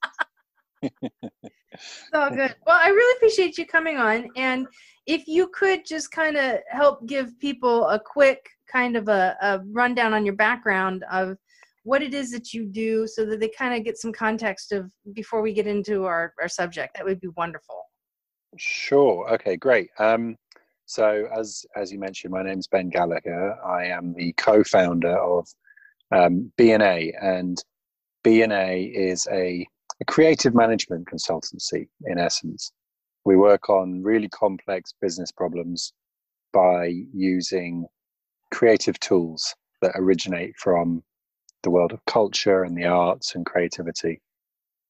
All 2.14 2.30
good. 2.30 2.56
Well, 2.66 2.80
I 2.82 2.90
really 2.90 3.18
appreciate 3.18 3.58
you 3.58 3.66
coming 3.66 3.98
on. 3.98 4.28
And 4.36 4.68
if 5.08 5.28
you 5.28 5.48
could 5.50 5.86
just 5.86 6.12
kind 6.12 6.38
of 6.38 6.60
help 6.70 7.08
give 7.08 7.38
people 7.40 7.88
a 7.88 8.00
quick 8.00 8.46
kind 8.72 8.96
of 8.96 9.08
a, 9.08 9.36
a 9.42 9.60
rundown 9.72 10.14
on 10.14 10.26
your 10.26 10.36
background 10.36 11.04
of 11.12 11.38
what 11.84 12.02
it 12.02 12.14
is 12.14 12.32
that 12.32 12.54
you 12.54 12.66
do 12.66 13.08
so 13.08 13.26
that 13.26 13.40
they 13.40 13.50
kind 13.50 13.74
of 13.74 13.84
get 13.84 13.98
some 13.98 14.14
context 14.14 14.72
of 14.72 14.92
before 15.14 15.42
we 15.42 15.54
get 15.54 15.68
into 15.68 16.06
our, 16.06 16.34
our 16.40 16.48
subject, 16.48 16.96
that 16.96 17.06
would 17.06 17.20
be 17.20 17.30
wonderful. 17.30 17.84
Sure. 18.58 19.30
Okay, 19.34 19.56
great. 19.58 19.90
Um, 19.98 20.38
so 20.86 21.28
as 21.34 21.66
as 21.76 21.92
you 21.92 22.00
mentioned, 22.00 22.34
my 22.34 22.44
name's 22.44 22.68
Ben 22.68 22.90
Gallagher. 22.90 23.58
I 23.66 23.86
am 23.86 24.14
the 24.14 24.34
co-founder 24.34 25.18
of 25.18 25.48
um, 26.12 26.52
BNA, 26.58 27.14
and 27.22 27.58
BNA 28.26 28.94
is 28.94 29.28
a, 29.32 29.66
a 30.02 30.06
creative 30.06 30.54
management 30.54 31.08
consultancy 31.08 31.88
in 32.06 32.20
essence. 32.20 32.72
We 33.26 33.38
work 33.38 33.70
on 33.70 34.04
really 34.04 34.30
complex 34.30 34.94
business 35.02 35.32
problems 35.32 35.94
by 36.54 36.94
using 37.14 37.86
creative 38.52 39.00
tools 39.00 39.56
that 39.82 39.94
originate 39.96 40.56
from 40.58 41.04
the 41.64 41.70
world 41.70 41.94
of 41.94 42.04
culture 42.06 42.64
and 42.64 42.76
the 42.78 42.86
arts 42.86 43.36
and 43.36 43.46
creativity. 43.46 44.20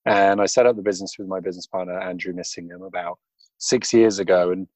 And 0.05 0.41
I 0.41 0.47
set 0.47 0.65
up 0.65 0.75
the 0.75 0.81
business 0.81 1.17
with 1.19 1.27
my 1.27 1.39
business 1.39 1.67
partner 1.67 1.99
Andrew 1.99 2.33
Missingham 2.33 2.85
about 2.87 3.19
six 3.61 3.93
years 3.93 4.19
ago, 4.19 4.51
and 4.51 4.67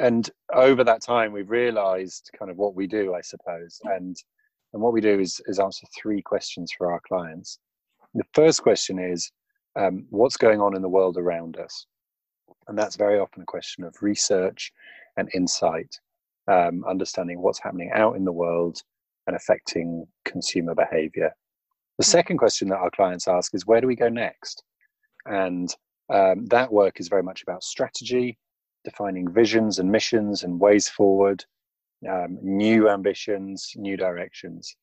and 0.00 0.30
over 0.54 0.84
that 0.84 1.02
time 1.02 1.32
we've 1.32 1.50
realised 1.50 2.30
kind 2.38 2.50
of 2.50 2.58
what 2.58 2.74
we 2.74 2.86
do, 2.86 3.14
I 3.14 3.22
suppose, 3.22 3.80
and 3.84 4.16
and 4.74 4.82
what 4.82 4.92
we 4.92 5.00
do 5.00 5.18
is 5.18 5.40
is 5.46 5.58
answer 5.58 5.86
three 5.96 6.20
questions 6.20 6.70
for 6.76 6.92
our 6.92 7.00
clients. 7.08 7.58
The 8.14 8.24
first 8.34 8.62
question 8.62 8.98
is, 8.98 9.30
um, 9.76 10.06
what's 10.10 10.36
going 10.36 10.60
on 10.60 10.76
in 10.76 10.82
the 10.82 10.88
world 10.88 11.16
around 11.16 11.56
us, 11.56 11.86
and 12.66 12.76
that's 12.78 12.96
very 12.96 13.18
often 13.18 13.42
a 13.42 13.46
question 13.46 13.84
of 13.84 13.94
research 14.02 14.72
and 15.16 15.28
insight, 15.34 15.98
um, 16.48 16.84
understanding 16.86 17.40
what's 17.40 17.60
happening 17.60 17.90
out 17.94 18.16
in 18.16 18.24
the 18.24 18.32
world 18.32 18.82
and 19.26 19.36
affecting 19.36 20.06
consumer 20.24 20.74
behavior. 20.74 21.32
The 21.98 22.04
second 22.04 22.38
question 22.38 22.68
that 22.68 22.78
our 22.78 22.90
clients 22.90 23.28
ask 23.28 23.54
is 23.54 23.66
where 23.66 23.80
do 23.80 23.86
we 23.86 23.96
go 23.96 24.08
next? 24.08 24.62
And 25.26 25.74
um, 26.10 26.46
that 26.46 26.72
work 26.72 27.00
is 27.00 27.08
very 27.08 27.22
much 27.22 27.42
about 27.42 27.62
strategy, 27.62 28.38
defining 28.84 29.32
visions 29.32 29.78
and 29.78 29.90
missions 29.90 30.44
and 30.44 30.60
ways 30.60 30.88
forward, 30.88 31.44
um, 32.08 32.38
new 32.42 32.88
ambitions, 32.88 33.72
new 33.76 33.96
directions. 33.96 34.76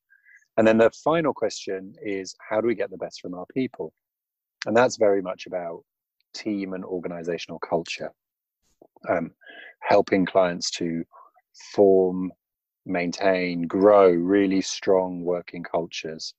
And 0.57 0.67
then 0.67 0.77
the 0.77 0.91
final 1.03 1.33
question 1.33 1.93
is 2.01 2.35
how 2.47 2.61
do 2.61 2.67
we 2.67 2.75
get 2.75 2.91
the 2.91 2.97
best 2.97 3.21
from 3.21 3.33
our 3.33 3.45
people? 3.53 3.93
And 4.65 4.75
that's 4.75 4.97
very 4.97 5.21
much 5.21 5.47
about 5.47 5.83
team 6.33 6.73
and 6.73 6.83
organizational 6.83 7.59
culture, 7.59 8.11
um, 9.09 9.31
helping 9.81 10.25
clients 10.25 10.69
to 10.71 11.03
form 11.73 12.31
maintain, 12.85 13.63
grow 13.63 14.09
really 14.11 14.61
strong 14.61 15.21
working 15.21 15.63
cultures, 15.63 16.33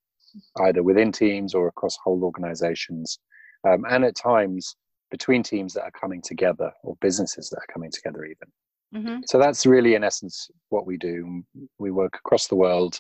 either 0.65 0.83
within 0.83 1.13
teams 1.13 1.55
or 1.55 1.69
across 1.69 1.97
whole 1.97 2.23
organizations, 2.25 3.19
um, 3.67 3.85
and 3.89 4.05
at 4.05 4.17
times 4.17 4.77
between 5.11 5.43
teams 5.43 5.73
that 5.75 5.83
are 5.83 5.91
coming 5.93 6.21
together 6.23 6.73
or 6.83 6.97
businesses 7.01 7.49
that 7.51 7.59
are 7.59 7.73
coming 7.73 7.91
together, 7.91 8.25
even. 8.25 8.49
Mm-hmm. 8.95 9.21
So 9.27 9.39
that's 9.39 9.67
really, 9.67 9.95
in 9.95 10.05
essence, 10.05 10.51
what 10.69 10.87
we 10.87 10.97
do. 10.97 11.43
We 11.79 11.91
work 11.91 12.17
across 12.17 12.49
the 12.49 12.57
world. 12.57 12.99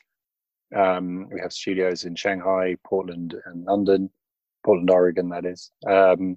Um, 0.74 1.28
we 1.32 1.40
have 1.40 1.52
studios 1.52 2.04
in 2.04 2.16
Shanghai, 2.16 2.76
Portland, 2.84 3.34
and 3.46 3.64
London, 3.64 4.10
Portland, 4.64 4.90
Oregon, 4.90 5.28
that 5.30 5.46
is. 5.46 5.70
Um, 5.88 6.36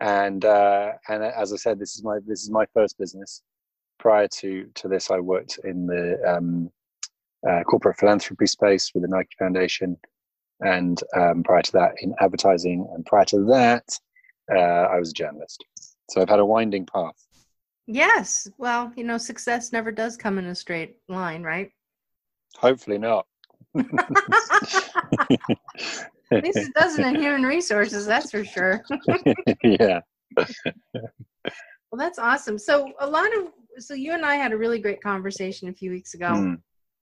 and 0.00 0.44
uh, 0.44 0.92
and 1.08 1.22
as 1.22 1.52
I 1.52 1.56
said, 1.56 1.78
this 1.78 1.94
is 1.94 2.02
my 2.02 2.18
this 2.26 2.42
is 2.42 2.50
my 2.50 2.66
first 2.74 2.98
business 2.98 3.42
prior 3.98 4.28
to 4.28 4.68
to 4.74 4.88
this, 4.88 5.10
I 5.10 5.18
worked 5.18 5.58
in 5.64 5.86
the 5.86 6.18
um, 6.26 6.70
uh, 7.48 7.62
corporate 7.64 7.98
philanthropy 7.98 8.46
space 8.46 8.92
with 8.92 9.02
the 9.02 9.08
Nike 9.08 9.30
Foundation, 9.38 9.96
and 10.60 11.00
um, 11.16 11.42
prior 11.42 11.62
to 11.62 11.72
that, 11.72 11.92
in 12.00 12.14
advertising, 12.20 12.86
and 12.94 13.04
prior 13.04 13.24
to 13.26 13.44
that, 13.46 13.84
uh, 14.54 14.58
I 14.58 14.98
was 14.98 15.10
a 15.10 15.14
journalist. 15.14 15.64
So 16.10 16.20
I've 16.20 16.28
had 16.28 16.38
a 16.38 16.46
winding 16.46 16.86
path. 16.86 17.14
Yes. 17.86 18.48
Well, 18.58 18.92
you 18.96 19.04
know, 19.04 19.18
success 19.18 19.72
never 19.72 19.92
does 19.92 20.16
come 20.16 20.38
in 20.38 20.46
a 20.46 20.54
straight 20.54 20.96
line, 21.08 21.42
right? 21.42 21.70
Hopefully 22.56 22.98
not. 22.98 23.26
At 26.30 26.42
least 26.42 26.58
it 26.58 26.74
doesn't 26.74 27.04
in 27.04 27.20
human 27.20 27.42
resources, 27.42 28.06
that's 28.06 28.30
for 28.30 28.44
sure. 28.44 28.82
yeah. 29.62 30.00
Well, 30.34 31.98
that's 31.98 32.18
awesome. 32.18 32.58
So 32.58 32.92
a 33.00 33.06
lot 33.06 33.28
of 33.36 33.52
so 33.78 33.94
you 33.94 34.12
and 34.12 34.24
I 34.24 34.36
had 34.36 34.52
a 34.52 34.56
really 34.56 34.78
great 34.78 35.02
conversation 35.02 35.68
a 35.68 35.72
few 35.72 35.90
weeks 35.90 36.14
ago 36.14 36.26
Mm, 36.26 36.58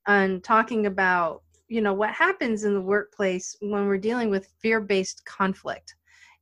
on 0.06 0.40
talking 0.40 0.87
about 0.87 1.42
you 1.73 1.81
know 1.81 1.95
what 1.95 2.11
happens 2.11 2.64
in 2.64 2.75
the 2.75 2.81
workplace 2.81 3.57
when 3.61 3.87
we're 3.87 3.99
dealing 3.99 4.31
with 4.31 4.52
fear-based 4.61 5.25
conflict, 5.25 5.95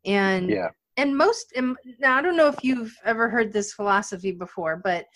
and 0.05 0.51
yeah. 0.51 0.69
and 0.97 1.17
most 1.17 1.53
and 1.57 1.77
now 1.99 2.17
I 2.19 2.23
don't 2.23 2.37
know 2.37 2.49
if 2.49 2.65
you've 2.65 2.95
ever 3.05 3.31
heard 3.31 3.53
this 3.53 3.73
philosophy 3.73 4.33
before, 4.33 4.81
but 4.83 5.07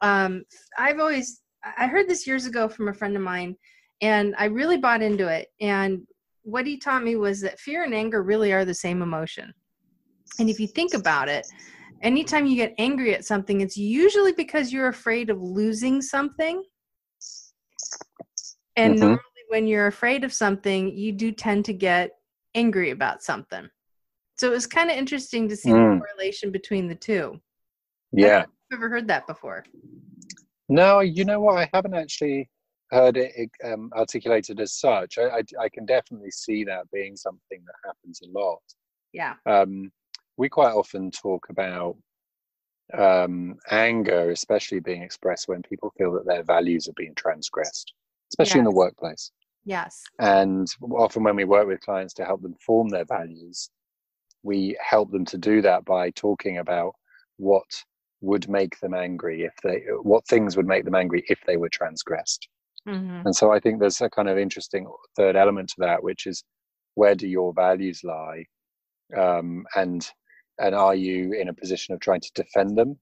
um, 0.00 0.44
I've 0.78 1.00
always 1.00 1.42
I 1.76 1.86
heard 1.88 2.08
this 2.08 2.26
years 2.26 2.46
ago 2.46 2.68
from 2.68 2.88
a 2.88 2.94
friend 2.94 3.16
of 3.16 3.22
mine, 3.22 3.56
and 4.00 4.34
I 4.38 4.44
really 4.44 4.76
bought 4.76 5.02
into 5.02 5.26
it. 5.26 5.48
And 5.60 6.06
what 6.42 6.66
he 6.66 6.78
taught 6.78 7.02
me 7.02 7.16
was 7.16 7.40
that 7.40 7.58
fear 7.58 7.82
and 7.82 7.92
anger 7.94 8.22
really 8.22 8.52
are 8.52 8.64
the 8.64 8.74
same 8.74 9.02
emotion. 9.02 9.52
And 10.38 10.48
if 10.48 10.60
you 10.60 10.68
think 10.68 10.94
about 10.94 11.28
it, 11.28 11.44
anytime 12.02 12.46
you 12.46 12.54
get 12.54 12.74
angry 12.78 13.14
at 13.14 13.24
something, 13.24 13.62
it's 13.62 13.76
usually 13.76 14.32
because 14.32 14.72
you're 14.72 14.88
afraid 14.88 15.28
of 15.28 15.42
losing 15.42 16.00
something. 16.00 16.62
And 18.76 19.00
Mhm. 19.00 19.18
When 19.48 19.66
you're 19.66 19.86
afraid 19.86 20.24
of 20.24 20.32
something, 20.32 20.96
you 20.96 21.12
do 21.12 21.32
tend 21.32 21.64
to 21.66 21.72
get 21.72 22.12
angry 22.54 22.90
about 22.90 23.22
something. 23.22 23.68
So 24.36 24.48
it 24.48 24.54
was 24.54 24.66
kind 24.66 24.90
of 24.90 24.96
interesting 24.96 25.48
to 25.48 25.56
see 25.56 25.70
the 25.70 25.78
Mm. 25.78 25.98
correlation 26.00 26.50
between 26.50 26.88
the 26.88 26.94
two. 26.94 27.40
Yeah. 28.12 28.40
I've 28.40 28.48
never 28.70 28.88
heard 28.88 29.08
that 29.08 29.26
before. 29.26 29.64
No, 30.68 31.00
you 31.00 31.24
know 31.24 31.40
what? 31.40 31.58
I 31.58 31.70
haven't 31.72 31.94
actually 31.94 32.50
heard 32.90 33.16
it 33.16 33.50
um, 33.64 33.90
articulated 33.94 34.60
as 34.60 34.74
such. 34.74 35.18
I, 35.18 35.38
I, 35.38 35.42
I 35.60 35.68
can 35.68 35.86
definitely 35.86 36.30
see 36.30 36.64
that 36.64 36.90
being 36.92 37.16
something 37.16 37.64
that 37.64 37.74
happens 37.84 38.20
a 38.22 38.28
lot. 38.38 38.62
Yeah. 39.12 39.34
um, 39.46 39.90
we 40.36 40.48
quite 40.50 40.72
often 40.74 41.10
talk 41.10 41.46
about 41.48 41.96
um, 42.92 43.56
anger, 43.70 44.30
especially 44.30 44.80
being 44.80 45.02
expressed 45.02 45.48
when 45.48 45.62
people 45.62 45.92
feel 45.96 46.12
that 46.12 46.26
their 46.26 46.42
values 46.42 46.88
are 46.88 46.94
being 46.96 47.14
transgressed, 47.14 47.94
especially 48.32 48.60
in 48.60 48.64
the 48.64 48.70
workplace. 48.70 49.32
Yes. 49.64 50.02
And 50.20 50.68
often, 50.92 51.24
when 51.24 51.36
we 51.36 51.44
work 51.44 51.66
with 51.66 51.80
clients 51.80 52.14
to 52.14 52.24
help 52.24 52.42
them 52.42 52.54
form 52.64 52.88
their 52.88 53.04
values, 53.04 53.68
we 54.42 54.76
help 54.80 55.10
them 55.10 55.24
to 55.26 55.38
do 55.38 55.60
that 55.62 55.84
by 55.84 56.10
talking 56.10 56.58
about 56.58 56.92
what 57.36 57.64
would 58.20 58.48
make 58.48 58.78
them 58.80 58.94
angry 58.94 59.42
if 59.42 59.52
they, 59.62 59.82
what 60.02 60.26
things 60.26 60.56
would 60.56 60.66
make 60.66 60.84
them 60.84 60.94
angry 60.94 61.24
if 61.28 61.38
they 61.46 61.56
were 61.56 61.68
transgressed. 61.68 62.48
hmm 62.86 63.22
And 63.24 63.34
so 63.34 63.52
I 63.52 63.60
think 63.60 63.80
there's 63.80 64.00
a 64.00 64.08
kind 64.08 64.28
of 64.28 64.38
interesting 64.38 64.86
third 65.16 65.36
element 65.36 65.68
to 65.70 65.74
that, 65.80 66.02
which 66.02 66.26
is 66.26 66.44
where 66.94 67.14
do 67.14 67.26
your 67.26 67.52
values 67.52 68.02
lie, 68.04 68.44
um, 69.16 69.64
and 69.74 70.08
and 70.58 70.74
are 70.74 70.94
you 70.94 71.32
in 71.34 71.48
a 71.48 71.54
position 71.54 71.92
of 71.92 72.00
trying 72.00 72.20
to 72.20 72.30
defend 72.34 72.78
them, 72.78 72.98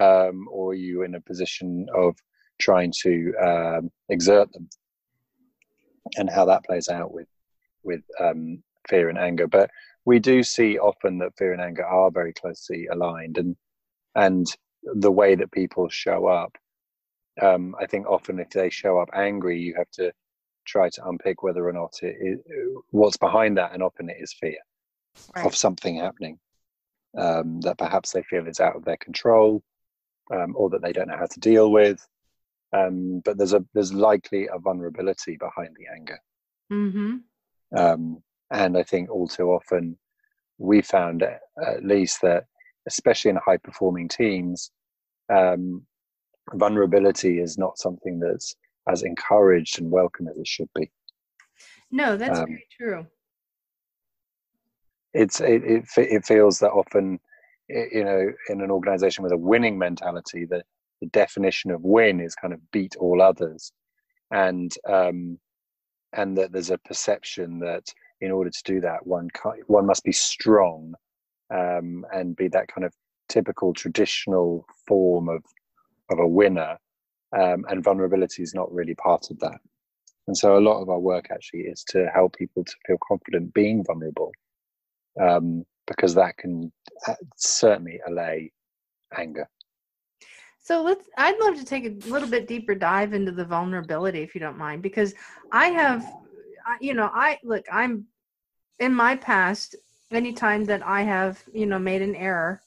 um, 0.00 0.46
or 0.50 0.70
are 0.70 0.74
you 0.74 1.02
in 1.02 1.14
a 1.16 1.20
position 1.20 1.86
of 1.94 2.14
trying 2.58 2.92
to 3.02 3.34
um, 3.36 3.90
exert 4.08 4.52
them, 4.52 4.68
and 6.16 6.30
how 6.30 6.44
that 6.46 6.64
plays 6.64 6.88
out 6.88 7.12
with 7.12 7.28
with 7.82 8.02
um, 8.20 8.62
fear 8.88 9.08
and 9.08 9.18
anger. 9.18 9.46
But 9.46 9.70
we 10.04 10.18
do 10.18 10.42
see 10.42 10.78
often 10.78 11.18
that 11.18 11.36
fear 11.36 11.52
and 11.52 11.62
anger 11.62 11.84
are 11.84 12.10
very 12.10 12.32
closely 12.32 12.86
aligned, 12.86 13.38
and 13.38 13.56
and 14.14 14.46
the 14.82 15.12
way 15.12 15.34
that 15.34 15.52
people 15.52 15.88
show 15.88 16.26
up. 16.26 16.56
Um, 17.40 17.74
I 17.78 17.86
think 17.86 18.06
often 18.06 18.38
if 18.38 18.50
they 18.50 18.70
show 18.70 18.98
up 18.98 19.10
angry, 19.14 19.58
you 19.60 19.74
have 19.76 19.90
to 19.94 20.12
try 20.64 20.88
to 20.88 21.08
unpick 21.08 21.42
whether 21.42 21.66
or 21.68 21.72
not 21.72 21.92
it 22.02 22.16
is, 22.20 22.40
what's 22.90 23.16
behind 23.16 23.58
that, 23.58 23.72
and 23.72 23.82
often 23.82 24.08
it 24.08 24.16
is 24.18 24.32
fear 24.32 24.58
right. 25.34 25.46
of 25.46 25.54
something 25.54 25.96
happening 25.96 26.38
um, 27.16 27.60
that 27.60 27.78
perhaps 27.78 28.12
they 28.12 28.22
feel 28.22 28.46
is 28.46 28.60
out 28.60 28.76
of 28.76 28.84
their 28.84 28.96
control, 28.98 29.62
um, 30.30 30.54
or 30.56 30.70
that 30.70 30.82
they 30.82 30.92
don't 30.92 31.08
know 31.08 31.16
how 31.16 31.26
to 31.26 31.40
deal 31.40 31.70
with. 31.70 32.06
Um, 32.76 33.22
but 33.24 33.38
there's 33.38 33.54
a 33.54 33.64
there's 33.74 33.92
likely 33.92 34.48
a 34.52 34.58
vulnerability 34.58 35.36
behind 35.36 35.76
the 35.76 35.86
anger. 35.94 36.18
Mm-hmm. 36.72 37.16
Um, 37.76 38.22
and 38.50 38.76
I 38.76 38.82
think 38.82 39.10
all 39.10 39.28
too 39.28 39.50
often 39.50 39.96
we 40.58 40.82
found 40.82 41.22
at 41.22 41.84
least 41.84 42.22
that, 42.22 42.44
especially 42.86 43.30
in 43.30 43.36
high 43.36 43.56
performing 43.58 44.08
teams, 44.08 44.70
um, 45.32 45.86
vulnerability 46.54 47.40
is 47.40 47.58
not 47.58 47.78
something 47.78 48.20
that's 48.20 48.54
as 48.88 49.02
encouraged 49.02 49.80
and 49.80 49.90
welcome 49.90 50.28
as 50.28 50.36
it 50.36 50.46
should 50.46 50.68
be. 50.74 50.90
No, 51.90 52.16
that's 52.16 52.38
um, 52.38 52.46
very 52.46 52.66
true. 52.76 53.06
It's 55.12 55.40
it, 55.40 55.62
it 55.64 55.84
it 55.96 56.24
feels 56.24 56.58
that 56.58 56.70
often, 56.70 57.18
you 57.68 58.04
know, 58.04 58.32
in 58.48 58.60
an 58.60 58.70
organization 58.70 59.24
with 59.24 59.32
a 59.32 59.36
winning 59.36 59.78
mentality, 59.78 60.44
the 60.44 60.62
the 61.00 61.08
definition 61.08 61.70
of 61.70 61.82
win 61.82 62.20
is 62.20 62.34
kind 62.34 62.54
of 62.54 62.70
beat 62.70 62.96
all 62.96 63.20
others, 63.22 63.72
and 64.30 64.72
um, 64.88 65.38
and 66.12 66.36
that 66.38 66.52
there's 66.52 66.70
a 66.70 66.78
perception 66.78 67.58
that 67.60 67.84
in 68.20 68.30
order 68.30 68.50
to 68.50 68.62
do 68.64 68.80
that, 68.80 69.06
one 69.06 69.28
one 69.66 69.86
must 69.86 70.04
be 70.04 70.12
strong 70.12 70.94
um, 71.52 72.04
and 72.12 72.36
be 72.36 72.48
that 72.48 72.68
kind 72.68 72.84
of 72.84 72.92
typical 73.28 73.72
traditional 73.72 74.66
form 74.86 75.28
of 75.28 75.42
of 76.10 76.18
a 76.18 76.26
winner, 76.26 76.78
um, 77.36 77.64
and 77.68 77.82
vulnerability 77.82 78.42
is 78.42 78.54
not 78.54 78.72
really 78.72 78.94
part 78.94 79.30
of 79.30 79.38
that. 79.40 79.58
And 80.26 80.36
so, 80.36 80.56
a 80.56 80.60
lot 80.60 80.80
of 80.80 80.88
our 80.88 80.98
work 80.98 81.28
actually 81.30 81.60
is 81.60 81.84
to 81.88 82.08
help 82.12 82.36
people 82.36 82.64
to 82.64 82.74
feel 82.86 82.98
confident 83.06 83.54
being 83.54 83.84
vulnerable, 83.84 84.32
um, 85.20 85.64
because 85.86 86.14
that 86.14 86.36
can 86.36 86.72
uh, 87.06 87.14
certainly 87.36 88.00
allay 88.06 88.50
anger. 89.16 89.48
So 90.66 90.82
let's. 90.82 91.08
I'd 91.16 91.38
love 91.38 91.54
to 91.58 91.64
take 91.64 91.84
a 91.84 92.10
little 92.10 92.28
bit 92.28 92.48
deeper 92.48 92.74
dive 92.74 93.12
into 93.12 93.30
the 93.30 93.44
vulnerability, 93.44 94.22
if 94.22 94.34
you 94.34 94.40
don't 94.40 94.58
mind, 94.58 94.82
because 94.82 95.14
I 95.52 95.68
have, 95.68 96.04
you 96.80 96.92
know, 96.92 97.08
I 97.14 97.38
look. 97.44 97.64
I'm 97.72 98.06
in 98.80 98.92
my 98.92 99.14
past. 99.14 99.76
Anytime 100.10 100.64
that 100.64 100.84
I 100.84 101.02
have, 101.02 101.40
you 101.52 101.66
know, 101.66 101.78
made 101.78 102.02
an 102.02 102.16
error, 102.16 102.60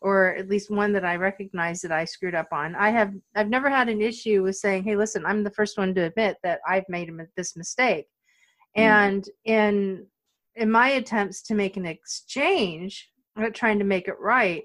or 0.00 0.34
at 0.34 0.48
least 0.48 0.68
one 0.68 0.92
that 0.94 1.04
I 1.04 1.14
recognize 1.14 1.80
that 1.82 1.92
I 1.92 2.06
screwed 2.06 2.34
up 2.34 2.48
on, 2.50 2.74
I 2.74 2.90
have. 2.90 3.14
I've 3.36 3.50
never 3.50 3.70
had 3.70 3.88
an 3.88 4.02
issue 4.02 4.42
with 4.42 4.56
saying, 4.56 4.82
"Hey, 4.82 4.96
listen, 4.96 5.24
I'm 5.24 5.44
the 5.44 5.50
first 5.52 5.78
one 5.78 5.94
to 5.94 6.06
admit 6.06 6.38
that 6.42 6.58
I've 6.66 6.88
made 6.88 7.08
this 7.36 7.54
mistake," 7.54 8.08
mm. 8.76 8.82
and 8.82 9.28
in 9.44 10.08
in 10.56 10.72
my 10.72 10.88
attempts 10.88 11.40
to 11.42 11.54
make 11.54 11.76
an 11.76 11.86
exchange, 11.86 13.12
trying 13.52 13.78
to 13.78 13.84
make 13.84 14.08
it 14.08 14.18
right 14.18 14.64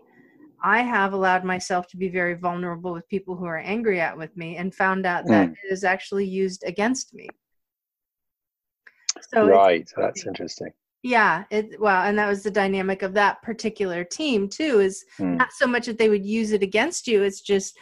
I 0.61 0.81
have 0.81 1.13
allowed 1.13 1.43
myself 1.43 1.87
to 1.87 1.97
be 1.97 2.09
very 2.09 2.35
vulnerable 2.35 2.93
with 2.93 3.07
people 3.09 3.35
who 3.35 3.45
are 3.45 3.57
angry 3.57 3.99
at 3.99 4.17
with 4.17 4.35
me 4.35 4.57
and 4.57 4.73
found 4.73 5.05
out 5.05 5.25
that 5.27 5.49
mm. 5.49 5.51
it 5.51 5.71
is 5.71 5.83
actually 5.83 6.25
used 6.25 6.63
against 6.65 7.13
me. 7.13 7.27
So 9.33 9.47
right, 9.47 9.89
that's 9.95 10.25
interesting. 10.25 10.71
Yeah, 11.01 11.45
it 11.49 11.79
well, 11.79 12.03
and 12.03 12.17
that 12.19 12.27
was 12.27 12.43
the 12.43 12.51
dynamic 12.51 13.03
of 13.03 13.13
that 13.13 13.41
particular 13.41 14.03
team 14.03 14.49
too. 14.49 14.79
Is 14.79 15.05
mm. 15.17 15.37
not 15.37 15.51
so 15.53 15.65
much 15.65 15.85
that 15.85 15.97
they 15.97 16.09
would 16.09 16.25
use 16.25 16.51
it 16.51 16.63
against 16.63 17.07
you; 17.07 17.23
it's 17.23 17.41
just 17.41 17.77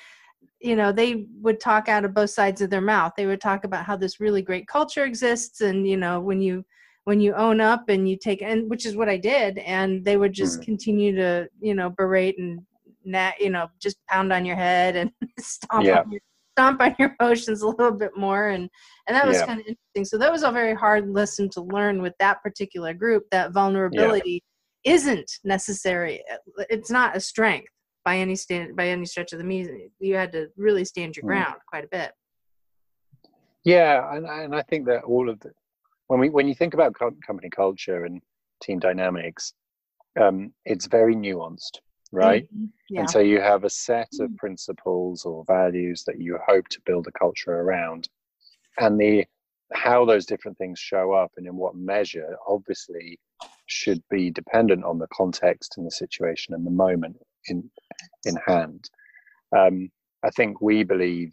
you 0.59 0.75
know 0.75 0.91
they 0.91 1.25
would 1.41 1.59
talk 1.59 1.89
out 1.89 2.05
of 2.05 2.13
both 2.13 2.29
sides 2.29 2.61
of 2.61 2.69
their 2.69 2.81
mouth. 2.81 3.13
They 3.17 3.25
would 3.25 3.41
talk 3.41 3.63
about 3.63 3.85
how 3.85 3.97
this 3.97 4.19
really 4.19 4.41
great 4.41 4.67
culture 4.67 5.03
exists, 5.03 5.61
and 5.61 5.87
you 5.87 5.97
know 5.97 6.19
when 6.19 6.41
you 6.41 6.63
when 7.07 7.21
you 7.21 7.33
own 7.35 7.61
up 7.61 7.87
and 7.87 8.09
you 8.09 8.17
take 8.17 8.41
and 8.41 8.69
which 8.69 8.85
is 8.85 8.97
what 8.97 9.07
I 9.07 9.15
did 9.15 9.59
and 9.59 10.03
they 10.03 10.17
would 10.17 10.33
just 10.33 10.59
mm. 10.59 10.65
continue 10.65 11.15
to 11.15 11.47
you 11.61 11.73
know 11.73 11.89
berate 11.89 12.37
and 12.37 12.59
nat 13.05 13.35
you 13.39 13.49
know 13.49 13.69
just 13.79 13.95
pound 14.09 14.33
on 14.33 14.43
your 14.43 14.57
head 14.57 14.97
and 14.97 15.09
stomp 15.39 15.85
yeah. 15.85 16.01
on 16.01 16.11
your, 16.11 16.19
stomp 16.51 16.81
on 16.81 16.93
your 16.99 17.15
emotions 17.17 17.61
a 17.61 17.67
little 17.67 17.93
bit 17.93 18.11
more 18.17 18.49
and 18.49 18.69
and 19.07 19.15
that 19.15 19.25
was 19.25 19.37
yeah. 19.37 19.45
kind 19.45 19.61
of 19.61 19.67
interesting 19.67 20.03
so 20.03 20.17
that 20.17 20.29
was 20.29 20.43
a 20.43 20.51
very 20.51 20.73
hard 20.75 21.09
lesson 21.09 21.47
to 21.51 21.61
learn 21.61 22.01
with 22.01 22.13
that 22.19 22.43
particular 22.43 22.93
group 22.93 23.23
that 23.31 23.53
vulnerability 23.53 24.43
yeah. 24.83 24.91
isn't 24.95 25.31
necessary 25.45 26.21
it's 26.69 26.91
not 26.91 27.15
a 27.15 27.21
strength 27.21 27.71
by 28.03 28.17
any 28.17 28.35
stand 28.35 28.75
by 28.75 28.89
any 28.89 29.05
stretch 29.05 29.31
of 29.31 29.39
the 29.39 29.45
means 29.45 29.69
you 30.01 30.13
had 30.13 30.33
to 30.33 30.49
really 30.57 30.83
stand 30.83 31.15
your 31.15 31.23
mm. 31.23 31.27
ground 31.27 31.55
mm. 31.55 31.69
quite 31.69 31.85
a 31.85 31.87
bit 31.87 32.11
yeah 33.63 34.13
and, 34.13 34.25
and 34.25 34.53
i 34.53 34.61
think 34.63 34.85
that 34.85 35.05
all 35.05 35.29
of 35.29 35.39
the 35.39 35.53
when 36.07 36.19
we 36.19 36.29
when 36.29 36.47
you 36.47 36.55
think 36.55 36.73
about 36.73 36.95
co- 36.95 37.15
company 37.25 37.49
culture 37.49 38.05
and 38.05 38.21
team 38.61 38.79
dynamics, 38.79 39.53
um, 40.19 40.53
it's 40.65 40.87
very 40.87 41.15
nuanced, 41.15 41.79
right? 42.11 42.45
Mm-hmm. 42.45 42.65
Yeah. 42.89 43.01
And 43.01 43.09
so 43.09 43.19
you 43.19 43.39
have 43.41 43.63
a 43.63 43.69
set 43.69 44.09
of 44.19 44.29
mm-hmm. 44.29 44.35
principles 44.35 45.25
or 45.25 45.43
values 45.45 46.03
that 46.07 46.19
you 46.19 46.39
hope 46.47 46.67
to 46.69 46.81
build 46.85 47.07
a 47.07 47.19
culture 47.19 47.51
around, 47.51 48.09
and 48.79 48.99
the 48.99 49.25
how 49.73 50.05
those 50.05 50.25
different 50.25 50.57
things 50.57 50.79
show 50.79 51.11
up 51.11 51.31
and 51.35 51.45
in 51.45 51.55
what 51.55 51.75
measure 51.75 52.37
obviously 52.47 53.19
should 53.65 54.01
be 54.09 54.31
dependent 54.31 54.85
on 54.85 54.97
the 54.97 55.07
context 55.11 55.73
and 55.77 55.85
the 55.85 55.91
situation 55.91 56.53
and 56.53 56.65
the 56.65 56.71
moment 56.71 57.17
in 57.47 57.69
in 58.25 58.37
hand. 58.45 58.89
Um, 59.55 59.89
I 60.23 60.29
think 60.31 60.61
we 60.61 60.83
believe, 60.83 61.31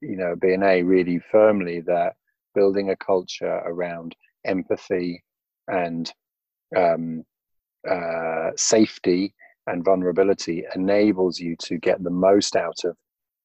you 0.00 0.16
know, 0.16 0.34
BNA 0.34 0.86
really 0.86 1.20
firmly 1.30 1.80
that 1.82 2.14
building 2.54 2.90
a 2.90 2.96
culture 2.96 3.62
around 3.64 4.14
empathy 4.44 5.22
and 5.68 6.12
um, 6.76 7.24
uh, 7.88 8.50
safety 8.56 9.34
and 9.66 9.84
vulnerability 9.84 10.64
enables 10.74 11.38
you 11.38 11.56
to 11.56 11.78
get 11.78 12.02
the 12.02 12.10
most 12.10 12.56
out 12.56 12.78
of 12.84 12.96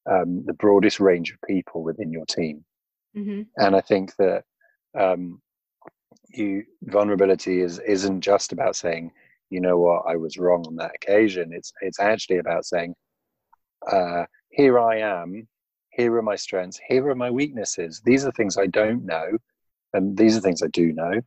um, 0.10 0.44
the 0.46 0.54
broadest 0.54 1.00
range 1.00 1.32
of 1.32 1.38
people 1.48 1.84
within 1.84 2.12
your 2.12 2.26
team. 2.26 2.64
Mm-hmm. 3.16 3.42
And 3.58 3.76
I 3.76 3.82
think 3.82 4.16
that 4.18 4.44
um, 4.98 5.42
you 6.30 6.64
vulnerability 6.84 7.62
is 7.62 7.80
isn't 7.80 8.22
just 8.22 8.52
about 8.52 8.76
saying, 8.76 9.12
you 9.50 9.62
know 9.62 9.78
what, 9.78 10.04
I 10.08 10.16
was 10.16 10.38
wrong 10.38 10.66
on 10.68 10.76
that 10.78 10.96
occasion. 10.96 11.52
It's 11.54 11.72
it's 11.82 12.00
actually 12.00 12.38
about 12.38 12.66
saying, 12.66 12.96
uh, 13.90 14.26
here 14.50 14.80
I 14.80 15.00
am 15.00 15.48
here 15.96 16.16
are 16.16 16.22
my 16.22 16.36
strengths. 16.36 16.80
Here 16.88 17.08
are 17.10 17.16
my 17.16 17.30
weaknesses. 17.30 18.02
These 18.04 18.26
are 18.26 18.32
things 18.32 18.58
i 18.58 18.68
don't 18.68 19.06
know 19.06 19.38
and 19.94 20.18
these 20.18 20.36
are 20.38 20.42
things 20.42 20.64
i 20.64 20.68
do 20.68 20.94
know. 20.94 21.22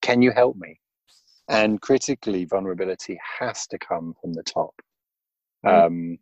Can 0.00 0.22
you 0.22 0.32
help 0.32 0.56
me? 0.56 0.78
And 1.48 1.80
critically 1.80 2.44
vulnerability 2.44 3.20
has 3.38 3.66
to 3.68 3.78
come 3.78 4.14
from 4.20 4.32
the 4.32 4.42
top. 4.42 4.74
Mm. 5.64 5.86
um, 5.86 6.18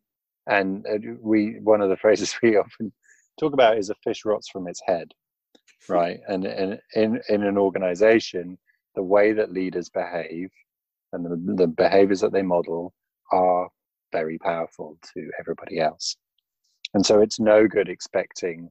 and 0.46 0.84
we 1.20 1.58
one 1.62 1.80
of 1.80 1.88
the 1.88 1.96
phrases 2.02 2.36
we 2.42 2.56
often 2.56 2.92
talk 3.38 3.52
about 3.52 3.78
is 3.78 3.90
a 3.90 3.94
fish 4.04 4.24
rots 4.24 4.48
from 4.48 4.66
its 4.66 4.82
head 4.86 5.12
right? 5.88 6.20
And, 6.28 6.44
and 6.44 6.78
in 6.94 7.20
in 7.28 7.42
an 7.42 7.58
organization 7.58 8.58
the 8.94 9.02
way 9.02 9.32
that 9.32 9.52
leaders 9.52 9.88
behave 9.88 10.50
and 11.12 11.24
the, 11.24 11.54
the 11.54 11.66
behaviors 11.66 12.20
that 12.20 12.32
they 12.32 12.42
model 12.42 12.92
are 13.32 13.68
very 14.12 14.38
powerful 14.38 14.98
to 15.14 15.30
everybody 15.38 15.78
else 15.78 16.16
and 16.94 17.04
so 17.04 17.20
it's 17.20 17.40
no 17.40 17.66
good 17.66 17.88
expecting 17.88 18.70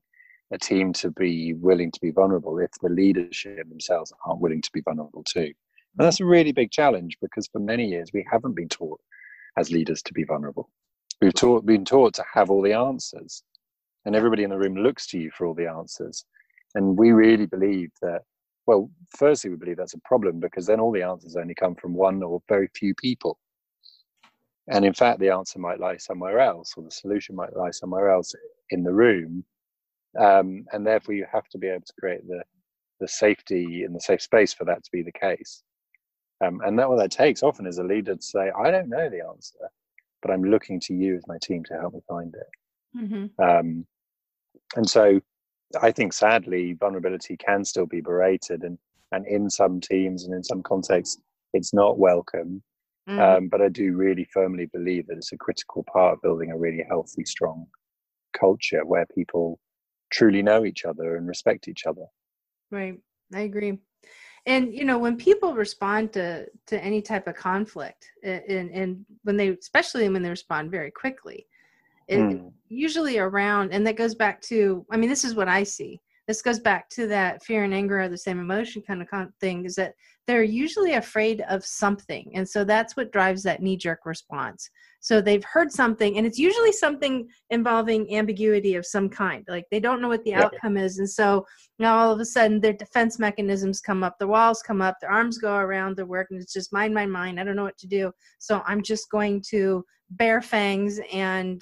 a 0.52 0.58
team 0.58 0.94
to 0.94 1.12
be 1.12 1.54
willing 1.54 1.92
to 1.92 2.00
be 2.02 2.12
vulnerable 2.12 2.60
if 2.60 2.72
the 2.82 2.90
leadership 2.90 3.68
themselves 3.70 4.12
aren't 4.26 4.42
willing 4.42 4.62
to 4.62 4.72
be 4.74 4.82
vulnerable 4.82 5.24
too. 5.24 5.52
And 5.98 6.06
that's 6.06 6.20
a 6.20 6.26
really 6.26 6.52
big 6.52 6.72
challenge 6.72 7.18
because 7.22 7.48
for 7.48 7.60
many 7.60 7.88
years 7.88 8.10
we 8.14 8.26
haven't 8.32 8.56
been 8.56 8.70
taught 8.70 9.00
as 9.58 9.72
leaders 9.72 10.02
to 10.04 10.14
be 10.14 10.24
vulnerable. 10.24 10.70
We've 11.22 11.34
taught, 11.34 11.66
been 11.66 11.86
taught 11.86 12.14
to 12.16 12.24
have 12.34 12.50
all 12.50 12.62
the 12.62 12.74
answers, 12.74 13.44
and 14.06 14.16
everybody 14.16 14.44
in 14.44 14.50
the 14.50 14.58
room 14.58 14.76
looks 14.76 15.06
to 15.08 15.20
you 15.20 15.32
for 15.32 15.46
all 15.46 15.54
the 15.54 15.68
answers. 15.68 16.26
And 16.76 16.98
we 16.98 17.12
really 17.12 17.46
believe 17.46 17.90
that, 18.02 18.22
well, 18.68 18.90
firstly, 19.18 19.50
we 19.50 19.58
believe 19.58 19.78
that's 19.78 19.96
a 19.96 20.00
problem 20.06 20.40
because 20.40 20.66
then 20.66 20.80
all 20.80 20.92
the 20.92 21.04
answers 21.04 21.36
only 21.36 21.56
come 21.56 21.76
from 21.76 21.94
one 21.94 22.24
or 22.24 22.42
very 22.48 22.70
few 22.74 22.94
people. 22.96 23.38
And 24.70 24.86
in 24.86 24.94
fact, 24.94 25.20
the 25.20 25.30
answer 25.30 25.60
might 25.60 25.80
lie 25.80 25.98
somewhere 25.98 26.40
else, 26.40 26.74
or 26.78 26.84
the 26.84 26.92
solution 26.92 27.36
might 27.36 27.56
lie 27.56 27.72
somewhere 27.72 28.10
else 28.10 28.34
in 28.70 28.84
the 28.84 28.94
room. 28.94 29.44
Um, 30.18 30.66
and 30.72 30.86
therefore, 30.86 31.16
you 31.16 31.26
have 31.32 31.48
to 31.50 31.58
be 31.58 31.68
able 31.68 31.86
to 31.86 31.94
create 32.00 32.28
the 32.28 32.44
the 33.00 33.08
safety 33.08 33.84
and 33.84 33.96
the 33.96 34.02
safe 34.02 34.22
space 34.22 34.54
for 34.54 34.66
that 34.66 34.84
to 34.84 34.90
be 34.92 35.02
the 35.02 35.12
case. 35.12 35.64
Um, 36.46 36.60
and 36.66 36.78
that 36.78 36.90
what 36.90 36.98
that 36.98 37.12
takes 37.12 37.44
often 37.44 37.66
is 37.66 37.78
a 37.78 37.84
leader 37.84 38.16
to 38.16 38.22
say, 38.22 38.52
"I 38.52 38.72
don't 38.72 38.90
know 38.90 39.10
the 39.10 39.26
answer, 39.26 39.70
but 40.22 40.32
I'm 40.32 40.44
looking 40.44 40.80
to 40.82 40.94
you 40.94 41.16
as 41.16 41.28
my 41.28 41.38
team 41.42 41.64
to 41.66 41.74
help 41.76 41.94
me 41.94 42.02
find 42.08 42.34
it." 42.36 42.98
Mm-hmm. 42.98 43.42
Um, 43.42 43.86
and 44.76 44.90
so 44.90 45.20
I 45.82 45.92
think 45.92 46.14
sadly 46.14 46.74
vulnerability 46.74 47.38
can 47.38 47.64
still 47.64 47.86
be 47.86 48.02
berated 48.02 48.64
and 48.64 48.78
and 49.12 49.26
in 49.26 49.50
some 49.50 49.82
teams 49.82 50.26
and 50.26 50.34
in 50.34 50.44
some 50.44 50.62
contexts 50.62 51.20
it's 51.54 51.74
not 51.74 51.98
welcome. 51.98 52.62
Mm. 53.10 53.38
Um, 53.38 53.48
but 53.48 53.62
I 53.62 53.70
do 53.70 53.96
really 53.96 54.28
firmly 54.32 54.68
believe 54.68 55.08
that 55.08 55.18
it's 55.18 55.32
a 55.32 55.38
critical 55.38 55.84
part 55.92 56.14
of 56.14 56.22
building 56.22 56.52
a 56.52 56.58
really 56.58 56.84
healthy, 56.88 57.26
strong 57.26 57.66
culture 58.38 58.86
where 58.86 59.06
people 59.16 59.60
truly 60.12 60.44
know 60.44 60.66
each 60.66 60.86
other 60.86 61.16
and 61.16 61.28
respect 61.28 61.68
each 61.68 61.86
other. 61.86 62.06
Right. 62.72 63.00
I 63.34 63.42
agree. 63.42 63.80
And 64.46 64.74
you 64.74 64.86
know, 64.86 64.98
when 64.98 65.18
people 65.18 65.54
respond 65.54 66.14
to 66.14 66.48
to 66.68 66.84
any 66.84 67.02
type 67.02 67.28
of 67.28 67.36
conflict, 67.36 68.06
and 68.24 68.72
and 68.72 69.06
when 69.24 69.38
they, 69.38 69.50
especially 69.50 70.08
when 70.08 70.24
they 70.24 70.30
respond 70.30 70.72
very 70.72 70.92
quickly, 70.92 71.46
mm. 72.10 72.52
usually 72.70 73.18
around, 73.18 73.74
and 73.74 73.86
that 73.86 73.98
goes 73.98 74.16
back 74.16 74.42
to, 74.44 74.86
I 74.92 74.98
mean, 74.98 75.10
this 75.10 75.26
is 75.26 75.36
what 75.36 75.50
I 75.50 75.64
see. 75.64 76.02
This 76.28 76.42
goes 76.42 76.60
back 76.60 76.90
to 76.90 77.08
that 77.08 77.44
fear 77.44 77.64
and 77.64 77.74
anger 77.74 78.00
are 78.00 78.10
the 78.10 78.18
same 78.18 78.40
emotion 78.40 78.82
kind 78.82 79.02
of 79.02 79.08
thing. 79.42 79.66
Is 79.66 79.76
that 79.76 79.94
they're 80.30 80.44
usually 80.44 80.94
afraid 80.94 81.42
of 81.50 81.66
something, 81.66 82.30
and 82.36 82.48
so 82.48 82.64
that's 82.64 82.96
what 82.96 83.12
drives 83.12 83.42
that 83.42 83.64
knee 83.64 83.76
jerk 83.76 84.06
response. 84.06 84.70
So 85.00 85.22
they've 85.22 85.44
heard 85.44 85.72
something, 85.72 86.18
and 86.18 86.28
it's 86.28 86.38
usually 86.38 86.72
something 86.72 87.28
involving 87.50 88.16
ambiguity 88.16 88.76
of 88.76 88.86
some 88.86 89.10
kind. 89.10 89.44
Like 89.48 89.66
they 89.72 89.80
don't 89.80 90.04
know 90.04 90.08
what 90.08 90.24
the 90.24 90.30
yeah. 90.30 90.44
outcome 90.44 90.78
is, 90.78 91.00
and 91.00 91.10
so 91.10 91.48
now 91.80 91.98
all 91.98 92.12
of 92.12 92.20
a 92.20 92.26
sudden 92.26 92.62
their 92.62 92.74
defense 92.74 93.18
mechanisms 93.18 93.82
come 93.82 94.04
up, 94.04 94.20
their 94.20 94.28
walls 94.28 94.62
come 94.62 94.84
up, 94.84 94.98
their 95.02 95.10
arms 95.10 95.40
go 95.40 95.56
around 95.56 95.98
their 95.98 96.06
work, 96.06 96.28
and 96.30 96.40
it's 96.40 96.54
just 96.54 96.72
mind, 96.72 96.94
mind, 96.94 97.12
mind. 97.12 97.40
I 97.40 97.44
don't 97.44 97.56
know 97.56 97.64
what 97.64 97.80
to 97.80 97.88
do, 97.88 98.12
so 98.38 98.62
I'm 98.68 98.84
just 98.84 99.10
going 99.10 99.42
to 99.50 99.84
bear 100.12 100.44
fangs 100.44 101.00
and 101.12 101.60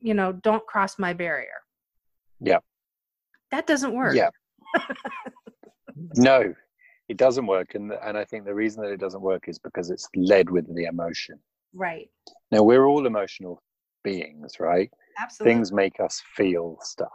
you 0.00 0.14
know 0.14 0.32
don't 0.32 0.66
cross 0.66 0.98
my 0.98 1.12
barrier. 1.12 1.60
Yeah, 2.40 2.58
that 3.52 3.68
doesn't 3.68 3.94
work. 3.94 4.16
Yeah. 4.16 4.30
no, 6.16 6.52
it 7.10 7.16
doesn't 7.16 7.46
work, 7.46 7.74
and 7.74 7.92
and 8.06 8.16
I 8.16 8.24
think 8.24 8.44
the 8.44 8.54
reason 8.54 8.82
that 8.82 8.92
it 8.92 9.00
doesn't 9.00 9.20
work 9.32 9.48
is 9.48 9.58
because 9.58 9.90
it's 9.90 10.08
led 10.14 10.48
with 10.50 10.66
the 10.74 10.84
emotion 10.84 11.38
Right. 11.72 12.10
Now 12.50 12.62
we're 12.62 12.86
all 12.86 13.06
emotional 13.06 13.62
beings, 14.02 14.58
right? 14.58 14.90
Absolutely. 15.18 15.54
Things 15.54 15.72
make 15.72 16.00
us 16.00 16.22
feel 16.34 16.78
stuff. 16.82 17.12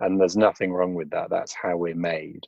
And 0.00 0.20
there's 0.20 0.36
nothing 0.36 0.72
wrong 0.72 0.94
with 0.94 1.10
that. 1.10 1.30
That's 1.30 1.54
how 1.54 1.76
we're 1.76 1.94
made. 1.94 2.46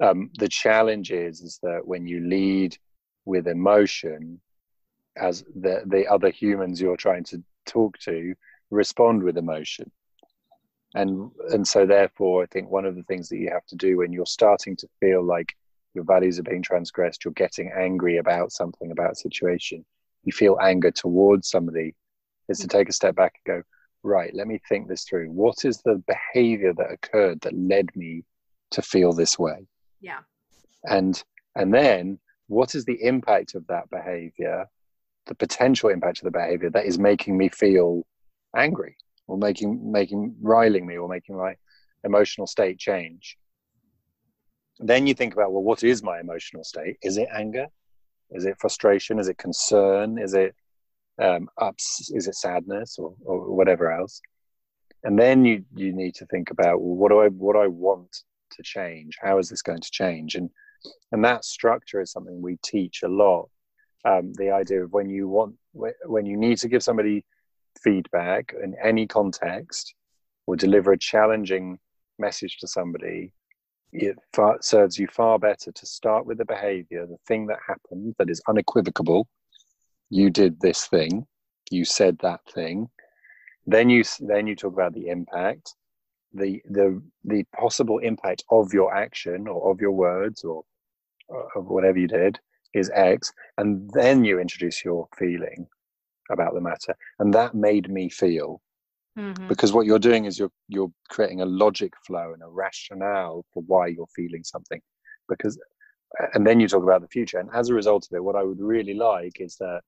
Um, 0.00 0.30
the 0.38 0.48
challenge 0.48 1.10
is, 1.10 1.40
is 1.40 1.58
that 1.62 1.86
when 1.86 2.06
you 2.06 2.20
lead 2.28 2.76
with 3.24 3.46
emotion, 3.46 4.40
as 5.16 5.44
the, 5.54 5.82
the 5.86 6.06
other 6.06 6.30
humans 6.30 6.80
you're 6.80 6.96
trying 6.96 7.24
to 7.24 7.42
talk 7.64 7.98
to 8.00 8.34
respond 8.70 9.22
with 9.22 9.38
emotion. 9.38 9.90
And, 10.94 11.30
and 11.50 11.66
so 11.66 11.86
therefore, 11.86 12.42
I 12.42 12.46
think 12.46 12.70
one 12.70 12.84
of 12.84 12.96
the 12.96 13.02
things 13.04 13.28
that 13.28 13.38
you 13.38 13.50
have 13.52 13.66
to 13.66 13.76
do 13.76 13.98
when 13.98 14.12
you're 14.12 14.26
starting 14.26 14.76
to 14.76 14.88
feel 15.00 15.22
like 15.22 15.54
your 15.96 16.04
values 16.04 16.38
are 16.38 16.44
being 16.44 16.62
transgressed, 16.62 17.24
you're 17.24 17.32
getting 17.32 17.72
angry 17.76 18.18
about 18.18 18.52
something, 18.52 18.92
about 18.92 19.12
a 19.12 19.16
situation, 19.16 19.84
you 20.22 20.32
feel 20.32 20.58
anger 20.62 20.92
towards 20.92 21.50
somebody. 21.50 21.94
Is 22.48 22.60
to 22.60 22.68
take 22.68 22.88
a 22.88 22.92
step 22.92 23.16
back 23.16 23.34
and 23.44 23.56
go 23.56 23.62
right 24.04 24.32
let 24.32 24.46
me 24.46 24.60
think 24.68 24.86
this 24.86 25.02
through. 25.02 25.30
What 25.32 25.64
is 25.64 25.82
the 25.82 26.00
behavior 26.06 26.72
that 26.74 26.92
occurred 26.92 27.40
that 27.40 27.56
led 27.56 27.88
me 27.96 28.22
to 28.70 28.82
feel 28.82 29.12
this 29.12 29.36
way? 29.36 29.66
Yeah. 30.00 30.20
And 30.84 31.20
and 31.56 31.74
then 31.74 32.20
what 32.46 32.76
is 32.76 32.84
the 32.84 33.02
impact 33.02 33.56
of 33.56 33.66
that 33.66 33.90
behavior 33.90 34.66
the 35.26 35.34
potential 35.34 35.88
impact 35.88 36.20
of 36.20 36.24
the 36.24 36.30
behavior 36.30 36.70
that 36.70 36.86
is 36.86 37.00
making 37.00 37.36
me 37.36 37.48
feel 37.48 38.06
angry 38.56 38.96
or 39.26 39.36
making 39.36 39.90
making 39.90 40.36
riling 40.40 40.86
me 40.86 40.96
or 40.96 41.08
making 41.08 41.36
my 41.36 41.56
emotional 42.04 42.46
state 42.46 42.78
change 42.78 43.36
then 44.78 45.06
you 45.06 45.14
think 45.14 45.32
about 45.32 45.52
well 45.52 45.62
what 45.62 45.82
is 45.82 46.02
my 46.02 46.20
emotional 46.20 46.64
state 46.64 46.96
is 47.02 47.16
it 47.16 47.28
anger 47.32 47.66
is 48.30 48.44
it 48.44 48.58
frustration? 48.58 49.18
Is 49.18 49.28
it 49.28 49.38
concern? 49.38 50.18
Is 50.18 50.34
it 50.34 50.54
um, 51.22 51.48
ups? 51.58 52.10
Is 52.14 52.26
it 52.26 52.34
sadness 52.34 52.98
or, 52.98 53.14
or 53.24 53.54
whatever 53.54 53.90
else? 53.90 54.20
And 55.04 55.18
then 55.18 55.44
you 55.44 55.64
you 55.74 55.92
need 55.92 56.14
to 56.16 56.26
think 56.26 56.50
about 56.50 56.80
well, 56.80 56.96
what 56.96 57.10
do 57.10 57.20
I 57.20 57.28
what 57.28 57.56
I 57.56 57.68
want 57.68 58.16
to 58.52 58.62
change? 58.62 59.16
How 59.20 59.38
is 59.38 59.48
this 59.48 59.62
going 59.62 59.80
to 59.80 59.90
change? 59.90 60.34
And 60.34 60.50
and 61.12 61.24
that 61.24 61.44
structure 61.44 62.00
is 62.00 62.10
something 62.12 62.40
we 62.40 62.58
teach 62.64 63.02
a 63.02 63.08
lot. 63.08 63.48
Um, 64.04 64.32
the 64.34 64.50
idea 64.50 64.84
of 64.84 64.92
when 64.92 65.08
you 65.08 65.28
want 65.28 65.54
when 65.72 66.26
you 66.26 66.36
need 66.36 66.58
to 66.58 66.68
give 66.68 66.82
somebody 66.82 67.24
feedback 67.82 68.54
in 68.62 68.74
any 68.82 69.06
context 69.06 69.94
or 70.46 70.56
deliver 70.56 70.92
a 70.92 70.98
challenging 70.98 71.78
message 72.18 72.56
to 72.58 72.66
somebody 72.66 73.32
it 73.96 74.18
far, 74.32 74.58
serves 74.60 74.98
you 74.98 75.06
far 75.08 75.38
better 75.38 75.72
to 75.72 75.86
start 75.86 76.26
with 76.26 76.38
the 76.38 76.44
behavior, 76.44 77.06
the 77.06 77.18
thing 77.26 77.46
that 77.46 77.58
happened 77.66 78.14
that 78.18 78.30
is 78.30 78.42
unequivocal. 78.48 79.28
You 80.10 80.30
did 80.30 80.60
this 80.60 80.86
thing, 80.86 81.26
you 81.70 81.84
said 81.84 82.18
that 82.20 82.40
thing. 82.52 82.88
Then 83.66 83.90
you 83.90 84.04
then 84.20 84.46
you 84.46 84.54
talk 84.54 84.72
about 84.72 84.94
the 84.94 85.08
impact, 85.08 85.74
the 86.32 86.62
the 86.70 87.02
the 87.24 87.44
possible 87.58 87.98
impact 87.98 88.44
of 88.50 88.72
your 88.72 88.94
action 88.94 89.48
or 89.48 89.72
of 89.72 89.80
your 89.80 89.92
words 89.92 90.44
or, 90.44 90.62
or 91.28 91.48
of 91.56 91.66
whatever 91.66 91.98
you 91.98 92.06
did 92.06 92.38
is 92.74 92.90
X, 92.94 93.32
and 93.58 93.90
then 93.92 94.24
you 94.24 94.38
introduce 94.38 94.84
your 94.84 95.08
feeling 95.18 95.66
about 96.30 96.54
the 96.54 96.60
matter, 96.60 96.94
and 97.18 97.32
that 97.34 97.54
made 97.54 97.90
me 97.90 98.08
feel 98.08 98.60
Mm-hmm. 99.18 99.48
Because 99.48 99.72
what 99.72 99.86
you're 99.86 99.98
doing 99.98 100.26
is 100.26 100.38
you're 100.38 100.52
you're 100.68 100.92
creating 101.08 101.40
a 101.40 101.46
logic 101.46 101.94
flow 102.06 102.32
and 102.34 102.42
a 102.42 102.48
rationale 102.48 103.44
for 103.52 103.62
why 103.66 103.86
you're 103.86 104.08
feeling 104.14 104.44
something. 104.44 104.80
Because 105.28 105.58
and 106.34 106.46
then 106.46 106.60
you 106.60 106.68
talk 106.68 106.82
about 106.82 107.02
the 107.02 107.08
future. 107.08 107.38
And 107.38 107.50
as 107.52 107.68
a 107.68 107.74
result 107.74 108.06
of 108.10 108.16
it, 108.16 108.22
what 108.22 108.36
I 108.36 108.42
would 108.42 108.60
really 108.60 108.94
like 108.94 109.40
is 109.40 109.56
that 109.56 109.80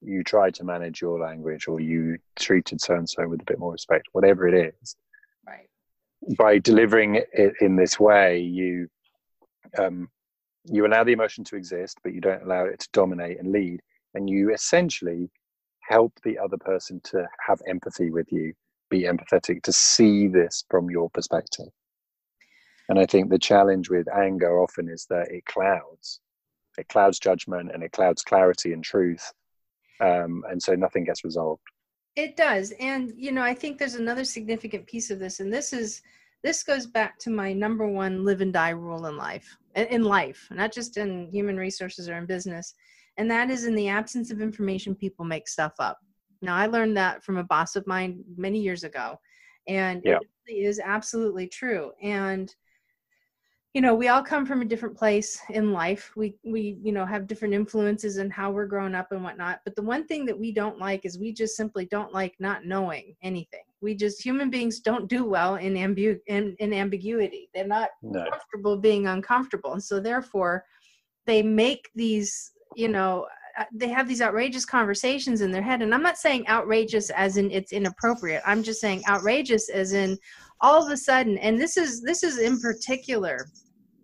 you 0.00 0.22
try 0.22 0.50
to 0.50 0.64
manage 0.64 1.00
your 1.00 1.18
language 1.18 1.66
or 1.68 1.80
you 1.80 2.18
treated 2.36 2.80
so 2.80 2.94
and 2.94 3.08
so 3.08 3.26
with 3.26 3.40
a 3.40 3.44
bit 3.44 3.58
more 3.58 3.72
respect, 3.72 4.06
whatever 4.12 4.46
it 4.46 4.74
is. 4.80 4.96
Right. 5.46 5.68
By 6.36 6.58
delivering 6.58 7.22
it 7.32 7.54
in 7.60 7.76
this 7.76 7.98
way, 7.98 8.40
you 8.40 8.88
um, 9.78 10.08
you 10.64 10.86
allow 10.86 11.04
the 11.04 11.12
emotion 11.12 11.44
to 11.44 11.56
exist, 11.56 11.98
but 12.02 12.12
you 12.12 12.20
don't 12.20 12.42
allow 12.42 12.64
it 12.64 12.80
to 12.80 12.88
dominate 12.92 13.38
and 13.38 13.52
lead. 13.52 13.80
And 14.14 14.28
you 14.28 14.52
essentially 14.52 15.30
help 15.88 16.12
the 16.24 16.38
other 16.38 16.56
person 16.56 17.00
to 17.04 17.26
have 17.46 17.60
empathy 17.68 18.10
with 18.10 18.30
you, 18.30 18.52
be 18.90 19.02
empathetic, 19.02 19.62
to 19.62 19.72
see 19.72 20.28
this 20.28 20.64
from 20.70 20.90
your 20.90 21.10
perspective. 21.10 21.68
And 22.88 22.98
I 22.98 23.06
think 23.06 23.30
the 23.30 23.38
challenge 23.38 23.90
with 23.90 24.06
anger 24.08 24.60
often 24.60 24.88
is 24.88 25.06
that 25.10 25.28
it 25.30 25.44
clouds, 25.46 26.20
it 26.78 26.88
clouds 26.88 27.18
judgment 27.18 27.70
and 27.72 27.82
it 27.82 27.92
clouds 27.92 28.22
clarity 28.22 28.72
and 28.72 28.84
truth. 28.84 29.32
Um, 30.00 30.44
and 30.50 30.62
so 30.62 30.74
nothing 30.74 31.04
gets 31.04 31.24
resolved. 31.24 31.62
It 32.14 32.36
does. 32.36 32.72
And, 32.78 33.12
you 33.16 33.32
know, 33.32 33.42
I 33.42 33.54
think 33.54 33.78
there's 33.78 33.94
another 33.94 34.24
significant 34.24 34.86
piece 34.86 35.10
of 35.10 35.18
this, 35.18 35.40
and 35.40 35.52
this 35.52 35.72
is 35.72 36.02
this 36.42 36.62
goes 36.62 36.86
back 36.86 37.18
to 37.18 37.30
my 37.30 37.52
number 37.52 37.88
one 37.88 38.24
live 38.24 38.40
and 38.40 38.52
die 38.52 38.70
rule 38.70 39.06
in 39.06 39.16
life 39.16 39.56
in 39.74 40.04
life 40.04 40.46
not 40.50 40.72
just 40.72 40.96
in 40.96 41.28
human 41.28 41.56
resources 41.56 42.08
or 42.08 42.16
in 42.18 42.24
business 42.24 42.74
and 43.16 43.30
that 43.30 43.50
is 43.50 43.64
in 43.64 43.74
the 43.74 43.88
absence 43.88 44.30
of 44.30 44.40
information, 44.40 44.94
people 44.94 45.24
make 45.24 45.48
stuff 45.48 45.74
up. 45.78 45.98
Now, 46.42 46.54
I 46.54 46.66
learned 46.66 46.96
that 46.96 47.24
from 47.24 47.38
a 47.38 47.44
boss 47.44 47.76
of 47.76 47.86
mine 47.86 48.22
many 48.36 48.60
years 48.60 48.84
ago, 48.84 49.18
and 49.66 50.02
yeah. 50.04 50.18
it 50.46 50.52
is 50.52 50.80
absolutely 50.80 51.48
true. 51.48 51.92
And 52.02 52.54
you 53.76 53.82
know, 53.82 53.94
we 53.94 54.08
all 54.08 54.22
come 54.22 54.46
from 54.46 54.62
a 54.62 54.64
different 54.64 54.96
place 54.96 55.38
in 55.50 55.70
life. 55.70 56.10
We 56.16 56.34
we 56.42 56.78
you 56.82 56.92
know 56.92 57.04
have 57.04 57.26
different 57.26 57.52
influences 57.52 58.16
in 58.16 58.30
how 58.30 58.50
we're 58.50 58.64
growing 58.64 58.94
up 58.94 59.12
and 59.12 59.22
whatnot. 59.22 59.60
But 59.66 59.76
the 59.76 59.82
one 59.82 60.06
thing 60.06 60.24
that 60.24 60.38
we 60.38 60.50
don't 60.50 60.78
like 60.78 61.04
is 61.04 61.18
we 61.18 61.30
just 61.30 61.56
simply 61.56 61.84
don't 61.84 62.10
like 62.10 62.34
not 62.38 62.64
knowing 62.64 63.14
anything. 63.22 63.64
We 63.82 63.94
just 63.94 64.24
human 64.24 64.48
beings 64.48 64.80
don't 64.80 65.10
do 65.10 65.26
well 65.26 65.56
in 65.56 65.74
ambu 65.74 66.18
in, 66.26 66.56
in 66.58 66.72
ambiguity. 66.72 67.50
They're 67.52 67.66
not 67.66 67.90
no. 68.00 68.24
comfortable 68.30 68.78
being 68.78 69.08
uncomfortable, 69.08 69.74
and 69.74 69.84
so 69.84 70.00
therefore 70.00 70.64
they 71.26 71.42
make 71.42 71.90
these 71.94 72.52
you 72.76 72.88
know 72.88 73.26
uh, 73.58 73.64
they 73.72 73.88
have 73.88 74.06
these 74.06 74.20
outrageous 74.20 74.66
conversations 74.66 75.40
in 75.40 75.50
their 75.50 75.62
head 75.62 75.82
and 75.82 75.94
i'm 75.94 76.02
not 76.02 76.18
saying 76.18 76.46
outrageous 76.48 77.10
as 77.10 77.36
in 77.36 77.50
it's 77.50 77.72
inappropriate 77.72 78.42
i'm 78.46 78.62
just 78.62 78.80
saying 78.80 79.02
outrageous 79.08 79.68
as 79.70 79.92
in 79.92 80.16
all 80.60 80.84
of 80.84 80.92
a 80.92 80.96
sudden 80.96 81.38
and 81.38 81.60
this 81.60 81.76
is 81.76 82.02
this 82.02 82.22
is 82.22 82.38
in 82.38 82.60
particular 82.60 83.48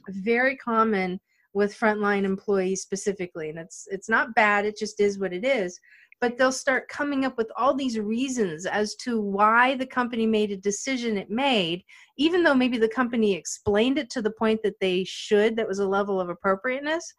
very 0.09 0.57
common 0.57 1.21
with 1.55 1.79
frontline 1.79 2.25
employees 2.25 2.83
specifically 2.83 3.51
and 3.51 3.59
it's 3.59 3.87
it's 3.91 4.09
not 4.09 4.35
bad 4.35 4.65
it 4.65 4.77
just 4.77 5.01
is 5.01 5.19
what 5.19 5.33
it 5.33 5.45
is 5.45 5.79
but 6.21 6.39
they'll 6.39 6.53
start 6.53 6.89
coming 6.89 7.25
up 7.25 7.37
with 7.37 7.51
all 7.57 7.75
these 7.75 7.99
reasons 7.99 8.65
as 8.65 8.95
to 8.95 9.21
why 9.21 9.75
the 9.75 9.85
company 9.85 10.25
made 10.25 10.53
a 10.53 10.57
decision 10.57 11.19
it 11.19 11.31
made 11.31 11.85
even 12.17 12.43
though 12.43 12.55
maybe 12.55 12.79
the 12.79 12.89
company 12.89 13.35
explained 13.35 13.99
it 13.99 14.09
to 14.09 14.23
the 14.23 14.31
point 14.31 14.63
that 14.63 14.79
they 14.81 15.05
should 15.05 15.57
that 15.57 15.69
was 15.69 15.79
a 15.79 15.87
level 15.87 16.21
of 16.21 16.29
appropriateness. 16.29 17.13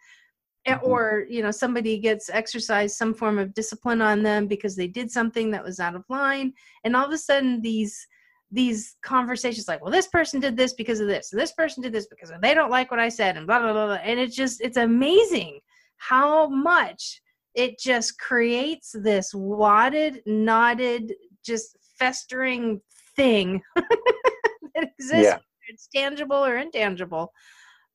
Eh, 0.66 0.76
mm-hmm. 0.76 0.86
or 0.86 1.26
you 1.30 1.42
know 1.42 1.52
somebody 1.52 1.98
gets 1.98 2.30
exercised 2.30 2.96
some 2.96 3.14
form 3.14 3.38
of 3.38 3.54
discipline 3.54 4.02
on 4.02 4.24
them 4.24 4.48
because 4.48 4.78
they 4.78 4.88
did 4.88 5.12
something 5.12 5.52
that 5.52 5.64
was 5.64 5.82
out 5.82 5.94
of 5.94 6.06
line 6.08 6.54
and 6.86 6.96
all 6.96 7.06
of 7.06 7.12
a 7.12 7.18
sudden 7.18 7.62
these 7.62 8.08
these 8.50 8.96
conversations 9.02 9.68
like 9.68 9.82
well 9.82 9.92
this 9.92 10.08
person 10.08 10.40
did 10.40 10.56
this 10.56 10.74
because 10.74 11.02
of 11.02 11.08
this 11.08 11.34
and 11.34 11.42
this 11.42 11.52
person 11.52 11.84
did 11.84 11.92
this 11.92 12.08
because 12.08 12.32
they 12.42 12.54
don't 12.54 12.72
like 12.72 12.92
what 12.92 13.00
i 13.00 13.10
said 13.10 13.36
and 13.36 13.46
blah 13.46 13.60
blah 13.60 13.74
blah, 13.74 13.88
blah. 13.88 13.96
and 13.96 14.22
it's 14.22 14.38
just 14.38 14.62
it's 14.62 14.78
amazing 14.78 15.60
how 15.98 16.48
much 16.48 17.22
it 17.56 17.78
just 17.78 18.18
creates 18.18 18.96
this 19.04 19.34
wadded 19.34 20.22
knotted 20.26 21.14
just 21.46 21.76
festering 22.00 22.80
thing 23.18 23.62
that 23.76 24.92
exists 24.98 25.26
yeah. 25.26 25.38
it's 25.68 25.90
tangible 25.94 26.46
or 26.46 26.56
intangible 26.56 27.34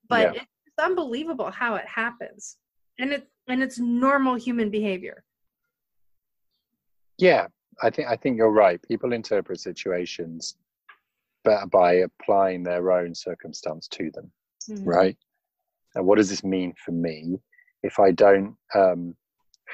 but 0.07 0.35
yeah. 0.35 0.43
it's 0.43 0.58
unbelievable 0.79 1.51
how 1.51 1.75
it 1.75 1.87
happens 1.87 2.57
and 2.99 3.13
it 3.13 3.29
and 3.49 3.63
it's 3.63 3.79
normal 3.79 4.35
human 4.35 4.71
behavior 4.71 5.25
yeah 7.19 7.47
I 7.83 7.91
think 7.91 8.09
I 8.09 8.17
think 8.17 8.37
you're 8.37 8.51
right. 8.51 8.81
People 8.83 9.13
interpret 9.13 9.61
situations 9.61 10.57
by 11.45 11.95
applying 11.95 12.63
their 12.63 12.93
own 12.93 13.15
circumstance 13.15 13.89
to 13.89 14.11
them, 14.11 14.31
mm-hmm. 14.69 14.85
right? 14.85 15.17
And 15.95 16.05
what 16.07 16.19
does 16.19 16.29
this 16.29 16.45
mean 16.45 16.75
for 16.85 16.93
me 16.93 17.39
if 17.83 17.99
I 17.99 18.11
don't 18.11 18.55
um, 18.75 19.17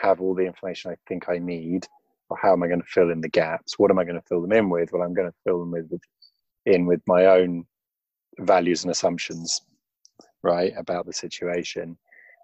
have 0.00 0.20
all 0.20 0.34
the 0.34 0.46
information 0.46 0.92
I 0.92 0.96
think 1.08 1.28
I 1.28 1.38
need? 1.38 1.86
Or 2.30 2.38
how 2.40 2.52
am 2.52 2.62
I 2.62 2.68
going 2.68 2.80
to 2.80 2.86
fill 2.86 3.10
in 3.10 3.20
the 3.20 3.28
gaps? 3.28 3.78
What 3.78 3.90
am 3.90 3.98
I 3.98 4.04
going 4.04 4.16
to 4.16 4.26
fill 4.28 4.40
them 4.40 4.52
in 4.52 4.70
with? 4.70 4.92
Well, 4.92 5.02
I'm 5.02 5.14
going 5.14 5.28
to 5.28 5.36
fill 5.44 5.60
them 5.60 5.72
with, 5.72 5.88
with 5.90 6.00
in 6.66 6.86
with 6.86 7.02
my 7.06 7.26
own 7.26 7.66
values 8.40 8.84
and 8.84 8.90
assumptions, 8.90 9.60
right, 10.44 10.72
about 10.76 11.06
the 11.06 11.12
situation. 11.12 11.96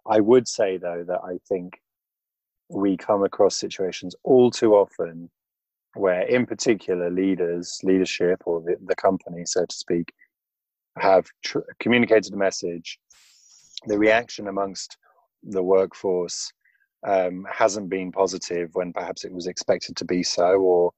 I 0.08 0.20
would 0.20 0.48
say 0.48 0.78
though 0.78 1.04
that 1.06 1.20
I 1.22 1.38
think 1.48 1.80
we 2.68 2.96
come 2.96 3.22
across 3.22 3.56
situations 3.56 4.14
all 4.24 4.50
too 4.50 4.74
often 4.74 5.30
where 5.94 6.22
in 6.22 6.46
particular 6.46 7.10
leaders 7.10 7.80
leadership 7.82 8.42
or 8.46 8.60
the, 8.60 8.76
the 8.86 8.94
company 8.94 9.42
so 9.44 9.66
to 9.66 9.74
speak 9.74 10.12
have 10.98 11.26
tr- 11.42 11.58
communicated 11.80 12.32
a 12.32 12.36
message 12.36 13.00
the 13.86 13.98
reaction 13.98 14.46
amongst 14.46 14.96
the 15.42 15.62
workforce 15.62 16.52
um, 17.04 17.44
hasn't 17.50 17.88
been 17.88 18.12
positive 18.12 18.70
when 18.74 18.92
perhaps 18.92 19.24
it 19.24 19.32
was 19.32 19.48
expected 19.48 19.96
to 19.96 20.04
be 20.04 20.22
so 20.22 20.60
or 20.60 20.92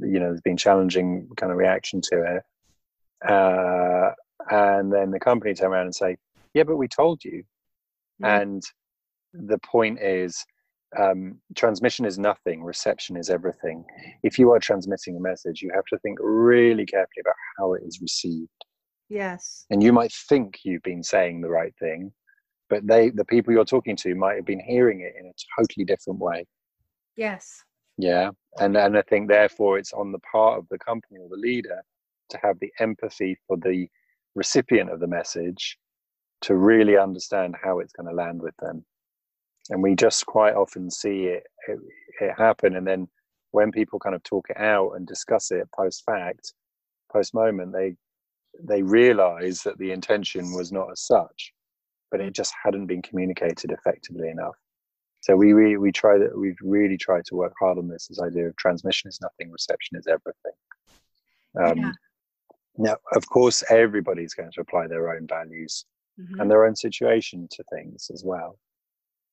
you 0.00 0.20
know 0.20 0.26
there's 0.26 0.42
been 0.42 0.56
challenging 0.56 1.26
kind 1.38 1.50
of 1.50 1.56
reaction 1.56 2.02
to 2.02 2.36
it 2.36 3.30
uh, 3.30 4.10
and 4.50 4.92
then 4.92 5.10
the 5.10 5.20
company 5.20 5.54
turn 5.54 5.72
around 5.72 5.86
and 5.86 5.94
say 5.94 6.16
yeah 6.54 6.62
but 6.62 6.76
we 6.76 6.88
told 6.88 7.22
you 7.24 7.42
and 8.22 8.62
the 9.32 9.58
point 9.58 10.00
is 10.00 10.44
um, 10.96 11.38
transmission 11.54 12.04
is 12.06 12.18
nothing, 12.18 12.62
reception 12.62 13.16
is 13.16 13.28
everything. 13.28 13.84
If 14.22 14.38
you 14.38 14.52
are 14.52 14.58
transmitting 14.58 15.16
a 15.16 15.20
message, 15.20 15.60
you 15.60 15.70
have 15.74 15.84
to 15.86 15.98
think 15.98 16.18
really 16.20 16.86
carefully 16.86 17.20
about 17.20 17.34
how 17.58 17.74
it 17.74 17.82
is 17.84 18.00
received. 18.00 18.48
Yes. 19.08 19.66
And 19.70 19.82
you 19.82 19.92
might 19.92 20.12
think 20.12 20.60
you've 20.64 20.82
been 20.82 21.02
saying 21.02 21.40
the 21.40 21.50
right 21.50 21.74
thing, 21.78 22.12
but 22.70 22.86
they, 22.86 23.10
the 23.10 23.24
people 23.24 23.52
you're 23.52 23.64
talking 23.64 23.96
to, 23.96 24.14
might 24.14 24.36
have 24.36 24.46
been 24.46 24.60
hearing 24.60 25.00
it 25.00 25.14
in 25.18 25.26
a 25.26 25.60
totally 25.60 25.84
different 25.84 26.20
way. 26.20 26.46
Yes. 27.16 27.62
Yeah. 27.98 28.30
And 28.60 28.76
and 28.76 28.96
I 28.96 29.02
think 29.02 29.28
therefore 29.28 29.78
it's 29.78 29.92
on 29.92 30.12
the 30.12 30.20
part 30.20 30.58
of 30.58 30.66
the 30.70 30.78
company 30.78 31.18
or 31.20 31.28
the 31.28 31.36
leader 31.36 31.82
to 32.30 32.38
have 32.42 32.58
the 32.60 32.70
empathy 32.78 33.36
for 33.46 33.56
the 33.56 33.88
recipient 34.34 34.90
of 34.90 35.00
the 35.00 35.06
message 35.06 35.78
to 36.42 36.54
really 36.54 36.96
understand 36.96 37.56
how 37.62 37.80
it's 37.80 37.92
going 37.92 38.08
to 38.08 38.14
land 38.14 38.40
with 38.40 38.56
them. 38.58 38.84
And 39.70 39.82
we 39.82 39.94
just 39.94 40.24
quite 40.26 40.54
often 40.54 40.90
see 40.90 41.24
it, 41.24 41.44
it, 41.66 41.78
it 42.20 42.32
happen. 42.38 42.76
And 42.76 42.86
then 42.86 43.08
when 43.50 43.72
people 43.72 43.98
kind 43.98 44.14
of 44.14 44.22
talk 44.22 44.48
it 44.50 44.58
out 44.58 44.92
and 44.92 45.06
discuss 45.06 45.50
it 45.50 45.68
post 45.74 46.04
fact 46.04 46.52
post 47.12 47.34
moment 47.34 47.72
they 47.72 47.96
they 48.62 48.82
realize 48.82 49.62
that 49.62 49.78
the 49.78 49.92
intention 49.92 50.52
was 50.52 50.72
not 50.72 50.90
as 50.90 51.00
such 51.00 51.52
but 52.10 52.20
it 52.20 52.34
just 52.34 52.54
hadn't 52.62 52.86
been 52.86 53.02
communicated 53.02 53.70
effectively 53.70 54.28
enough. 54.28 54.56
So 55.20 55.36
we 55.36 55.52
we, 55.52 55.76
we 55.76 55.92
try 55.92 56.16
that 56.18 56.36
we've 56.36 56.58
really 56.62 56.96
tried 56.96 57.24
to 57.26 57.34
work 57.34 57.52
hard 57.60 57.76
on 57.76 57.88
this. 57.88 58.06
This 58.06 58.20
idea 58.20 58.48
of 58.48 58.56
transmission 58.56 59.08
is 59.08 59.20
nothing 59.20 59.50
reception 59.50 59.98
is 59.98 60.06
everything. 60.06 60.52
Um, 61.60 61.78
yeah. 61.78 61.92
now 62.76 62.96
of 63.14 63.28
course 63.28 63.64
everybody's 63.70 64.34
going 64.34 64.52
to 64.52 64.60
apply 64.60 64.86
their 64.86 65.14
own 65.14 65.26
values 65.26 65.84
mm-hmm. 66.18 66.40
and 66.40 66.50
their 66.50 66.66
own 66.66 66.76
situation 66.76 67.48
to 67.50 67.62
things 67.72 68.10
as 68.12 68.22
well 68.24 68.58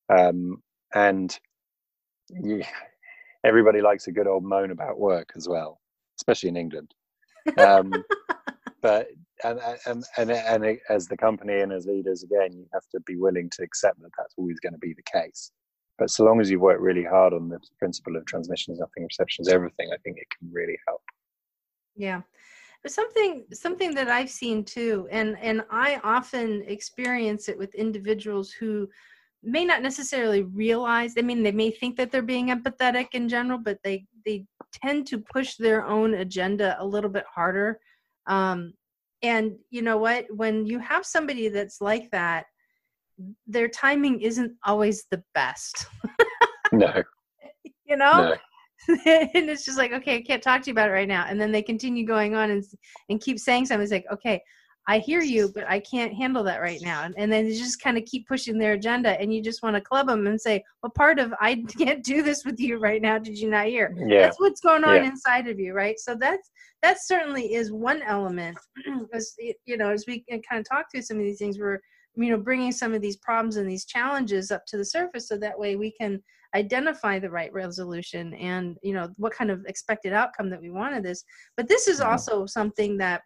um, 0.10 0.62
and 0.94 1.38
you, 2.30 2.64
everybody 3.44 3.82
likes 3.82 4.08
a 4.08 4.12
good 4.12 4.28
old 4.28 4.44
moan 4.44 4.72
about 4.72 5.00
work 5.00 5.32
as 5.36 5.48
well, 5.48 5.80
especially 6.20 6.50
in 6.50 6.58
England. 6.58 6.94
Um, 7.58 7.94
but 8.82 9.08
and, 9.44 9.60
and 9.86 10.04
and 10.18 10.32
and 10.32 10.80
as 10.90 11.08
the 11.08 11.18
company 11.18 11.60
and 11.60 11.72
as 11.72 11.86
leaders, 11.86 12.24
again, 12.24 12.54
you 12.54 12.66
have 12.74 12.88
to 12.92 13.00
be 13.02 13.16
willing 13.16 13.50
to 13.52 13.64
accept 13.64 14.02
that 14.02 14.12
that's 14.18 14.34
always 14.38 14.60
going 14.60 14.74
to 14.74 14.80
be 14.80 14.94
the 14.94 15.20
case. 15.20 15.52
But 15.98 16.10
so 16.10 16.26
long 16.26 16.42
as 16.42 16.50
you 16.52 16.60
work 16.60 16.80
really 16.82 17.04
hard 17.04 17.34
on 17.34 17.48
the 17.48 17.60
principle 17.80 18.18
of 18.18 18.26
transmission 18.26 18.74
is 18.74 18.80
nothing, 18.80 19.04
reception 19.04 19.44
is 19.44 19.48
everything, 19.48 19.90
I 19.94 19.98
think 20.04 20.18
it 20.18 20.28
can 20.38 20.52
really 20.52 20.78
help. 20.86 21.02
Yeah. 21.96 22.22
But 22.86 22.92
something 22.92 23.46
something 23.52 23.96
that 23.96 24.10
I've 24.10 24.30
seen 24.30 24.64
too, 24.64 25.08
and 25.10 25.36
and 25.42 25.64
I 25.72 26.00
often 26.04 26.64
experience 26.68 27.50
it 27.50 27.58
with 27.58 27.74
individuals 27.74 28.52
who 28.52 28.88
may 29.42 29.66
not 29.66 29.84
necessarily 29.84 30.42
realize 30.42 31.14
i 31.20 31.22
mean 31.22 31.44
they 31.44 31.52
may 31.52 31.70
think 31.70 31.96
that 31.96 32.12
they're 32.12 32.24
being 32.24 32.48
empathetic 32.48 33.10
in 33.14 33.30
general 33.30 33.60
but 33.60 33.78
they 33.84 34.04
they 34.26 34.44
tend 34.84 35.08
to 35.08 35.20
push 35.20 35.56
their 35.56 35.86
own 35.86 36.16
agenda 36.16 36.76
a 36.80 36.86
little 36.86 37.10
bit 37.10 37.26
harder. 37.34 37.80
Um, 38.28 38.74
and 39.22 39.54
you 39.70 39.82
know 39.82 39.98
what? 39.98 40.26
When 40.30 40.66
you 40.66 40.80
have 40.80 41.06
somebody 41.06 41.50
that's 41.50 41.82
like 41.82 42.12
that 42.12 42.46
their 43.48 43.70
timing 43.70 44.22
isn't 44.22 44.54
always 44.66 45.06
the 45.10 45.24
best. 45.34 45.88
No. 46.72 47.04
You 47.88 47.98
know? 47.98 48.30
No. 48.30 48.36
and 49.06 49.50
it's 49.50 49.66
just 49.66 49.78
like 49.78 49.92
okay 49.92 50.18
i 50.18 50.22
can't 50.22 50.44
talk 50.44 50.62
to 50.62 50.68
you 50.68 50.74
about 50.74 50.90
it 50.90 50.94
right 50.94 51.08
now 51.08 51.26
and 51.28 51.40
then 51.40 51.52
they 51.52 51.62
continue 51.62 52.06
going 52.06 52.36
on 52.36 52.52
and 52.52 52.64
and 53.10 53.22
keep 53.22 53.40
saying 53.40 53.66
something 53.66 53.84
it's 53.84 53.92
like 53.92 54.06
okay 54.12 54.42
I 54.88 55.00
hear 55.00 55.22
you, 55.22 55.52
but 55.54 55.68
I 55.68 55.80
can't 55.80 56.14
handle 56.14 56.44
that 56.44 56.62
right 56.62 56.80
now. 56.82 57.04
And, 57.04 57.16
and 57.18 57.32
then 57.32 57.46
they 57.46 57.56
just 57.56 57.82
kind 57.82 57.98
of 57.98 58.06
keep 58.06 58.28
pushing 58.28 58.60
their 58.60 58.74
agenda, 58.74 59.20
and 59.20 59.34
you 59.34 59.42
just 59.42 59.64
want 59.64 59.76
to 59.76 59.82
club 59.82 60.08
them 60.08 60.28
and 60.28 60.40
say, 60.40 60.64
"Well, 60.84 60.92
part 60.92 61.18
of 61.18 61.34
I 61.40 61.56
can't 61.78 62.04
do 62.04 62.22
this 62.22 62.46
with 62.46 62.60
you 62.60 62.78
right 62.78 63.02
now. 63.02 63.18
Did 63.18 63.38
you 63.40 63.50
not 63.50 63.66
hear? 63.66 63.96
Yeah. 63.98 64.22
That's 64.22 64.40
what's 64.40 64.62
going 64.62 64.84
on 64.84 64.98
yeah. 64.98 65.10
inside 65.10 65.48
of 65.48 65.60
you, 65.60 65.74
right? 65.74 66.00
So 66.00 66.16
that's 66.16 66.52
that 66.84 66.98
certainly 67.04 67.56
is 67.56 67.72
one 67.72 68.04
element. 68.04 68.58
as 69.14 69.36
you 69.66 69.78
know, 69.78 69.90
as 69.90 70.06
we 70.08 70.24
kind 70.30 70.60
of 70.60 70.70
talk 70.70 70.86
through 70.92 71.02
some 71.02 71.18
of 71.18 71.24
these 71.24 71.40
things, 71.40 71.58
we're 71.58 71.80
you 72.16 72.30
know 72.30 72.38
bringing 72.38 72.72
some 72.72 72.94
of 72.94 73.02
these 73.02 73.18
problems 73.18 73.56
and 73.56 73.70
these 73.70 73.86
challenges 73.86 74.52
up 74.52 74.66
to 74.68 74.78
the 74.78 74.86
surface, 74.86 75.28
so 75.28 75.38
that 75.38 75.58
way 75.58 75.76
we 75.76 75.92
can 75.92 76.22
identify 76.56 77.20
the 77.20 77.30
right 77.30 77.54
resolution 77.54 78.34
and 78.36 78.78
you 78.82 78.94
know 78.94 79.10
what 79.18 79.34
kind 79.34 79.52
of 79.52 79.64
expected 79.68 80.14
outcome 80.14 80.50
that 80.50 80.62
we 80.62 80.70
wanted 80.70 81.04
this. 81.04 81.24
But 81.58 81.68
this 81.68 81.88
is 81.88 82.02
also 82.02 82.46
something 82.46 82.98
that 82.98 83.22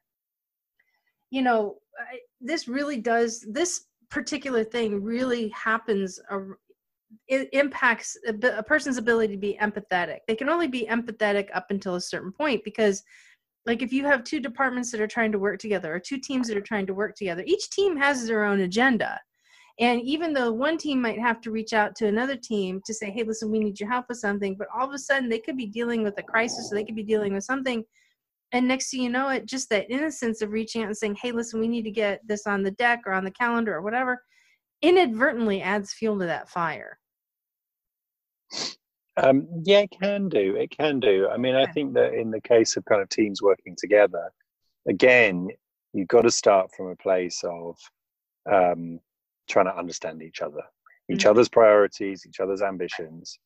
you 1.29 1.41
know 1.41 1.75
I, 1.97 2.19
this 2.41 2.67
really 2.67 2.97
does 2.97 3.45
this 3.49 3.85
particular 4.09 4.63
thing 4.63 5.03
really 5.03 5.49
happens 5.49 6.19
uh, 6.31 6.39
it 7.27 7.49
impacts 7.53 8.17
a, 8.27 8.57
a 8.57 8.63
person's 8.63 8.97
ability 8.97 9.33
to 9.33 9.39
be 9.39 9.57
empathetic. 9.61 10.19
They 10.27 10.35
can 10.35 10.49
only 10.49 10.67
be 10.67 10.87
empathetic 10.89 11.49
up 11.53 11.67
until 11.69 11.95
a 11.95 12.01
certain 12.01 12.31
point 12.31 12.63
because 12.63 13.03
like 13.65 13.81
if 13.81 13.91
you 13.91 14.05
have 14.05 14.23
two 14.23 14.39
departments 14.39 14.91
that 14.91 15.01
are 15.01 15.07
trying 15.07 15.31
to 15.31 15.39
work 15.39 15.59
together 15.59 15.93
or 15.93 15.99
two 15.99 16.17
teams 16.17 16.47
that 16.47 16.57
are 16.57 16.61
trying 16.61 16.87
to 16.87 16.93
work 16.93 17.15
together 17.15 17.43
each 17.45 17.69
team 17.69 17.97
has 17.97 18.25
their 18.25 18.43
own 18.43 18.61
agenda 18.61 19.19
and 19.79 20.01
even 20.01 20.33
though 20.33 20.51
one 20.51 20.77
team 20.77 21.01
might 21.01 21.19
have 21.19 21.39
to 21.41 21.51
reach 21.51 21.71
out 21.71 21.95
to 21.95 22.07
another 22.07 22.35
team 22.35 22.81
to 22.85 22.93
say 22.93 23.09
hey 23.09 23.23
listen 23.23 23.49
we 23.49 23.59
need 23.59 23.79
your 23.79 23.89
help 23.89 24.05
with 24.09 24.17
something 24.17 24.55
but 24.55 24.67
all 24.75 24.87
of 24.87 24.93
a 24.93 24.99
sudden 24.99 25.29
they 25.29 25.39
could 25.39 25.57
be 25.57 25.65
dealing 25.65 26.03
with 26.03 26.17
a 26.17 26.23
crisis 26.23 26.71
or 26.71 26.75
they 26.75 26.83
could 26.83 26.95
be 26.95 27.03
dealing 27.03 27.33
with 27.33 27.43
something. 27.43 27.83
And 28.51 28.67
next 28.67 28.89
thing 28.89 29.03
you 29.03 29.09
know 29.09 29.29
it 29.29 29.45
just 29.45 29.69
that 29.69 29.89
innocence 29.91 30.41
of 30.41 30.51
reaching 30.51 30.81
out 30.81 30.87
and 30.87 30.97
saying 30.97 31.17
hey 31.21 31.31
listen 31.31 31.59
we 31.59 31.67
need 31.67 31.83
to 31.83 31.91
get 31.91 32.19
this 32.27 32.47
on 32.47 32.63
the 32.63 32.71
deck 32.71 33.01
or 33.05 33.13
on 33.13 33.23
the 33.23 33.31
calendar 33.31 33.75
or 33.75 33.81
whatever 33.81 34.23
inadvertently 34.81 35.61
adds 35.61 35.93
fuel 35.93 36.17
to 36.19 36.25
that 36.25 36.49
fire. 36.49 36.97
Um, 39.17 39.47
yeah 39.65 39.81
it 39.81 39.91
can 39.91 40.29
do 40.29 40.55
it 40.55 40.71
can 40.71 40.99
do. 40.99 41.27
I 41.29 41.37
mean 41.37 41.55
i 41.55 41.65
think 41.65 41.93
that 41.93 42.13
in 42.13 42.31
the 42.31 42.41
case 42.41 42.75
of 42.75 42.85
kind 42.85 43.01
of 43.01 43.09
teams 43.09 43.41
working 43.41 43.75
together 43.77 44.31
again 44.87 45.49
you've 45.93 46.07
got 46.07 46.21
to 46.21 46.31
start 46.31 46.71
from 46.75 46.87
a 46.87 46.95
place 46.95 47.43
of 47.43 47.77
um, 48.51 48.99
trying 49.49 49.65
to 49.65 49.77
understand 49.77 50.21
each 50.21 50.41
other 50.41 50.61
each 51.11 51.19
mm-hmm. 51.19 51.29
other's 51.29 51.49
priorities 51.49 52.25
each 52.27 52.39
other's 52.39 52.61
ambitions 52.61 53.39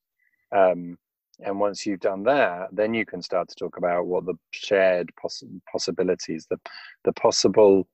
um, 0.55 0.97
and 1.39 1.59
once 1.59 1.85
you've 1.85 1.99
done 1.99 2.23
that 2.23 2.67
then 2.71 2.93
you 2.93 3.05
can 3.05 3.21
start 3.21 3.47
to 3.47 3.55
talk 3.55 3.77
about 3.77 4.05
what 4.05 4.25
the 4.25 4.35
shared 4.51 5.09
poss- 5.19 5.43
possibilities 5.71 6.45
the 6.49 6.57
the 7.03 7.13
possible 7.13 7.87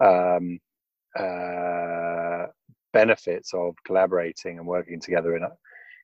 um, 0.00 0.58
uh, 1.18 2.46
benefits 2.92 3.52
of 3.54 3.74
collaborating 3.86 4.58
and 4.58 4.66
working 4.66 5.00
together 5.00 5.36
in 5.36 5.42
a, 5.42 5.50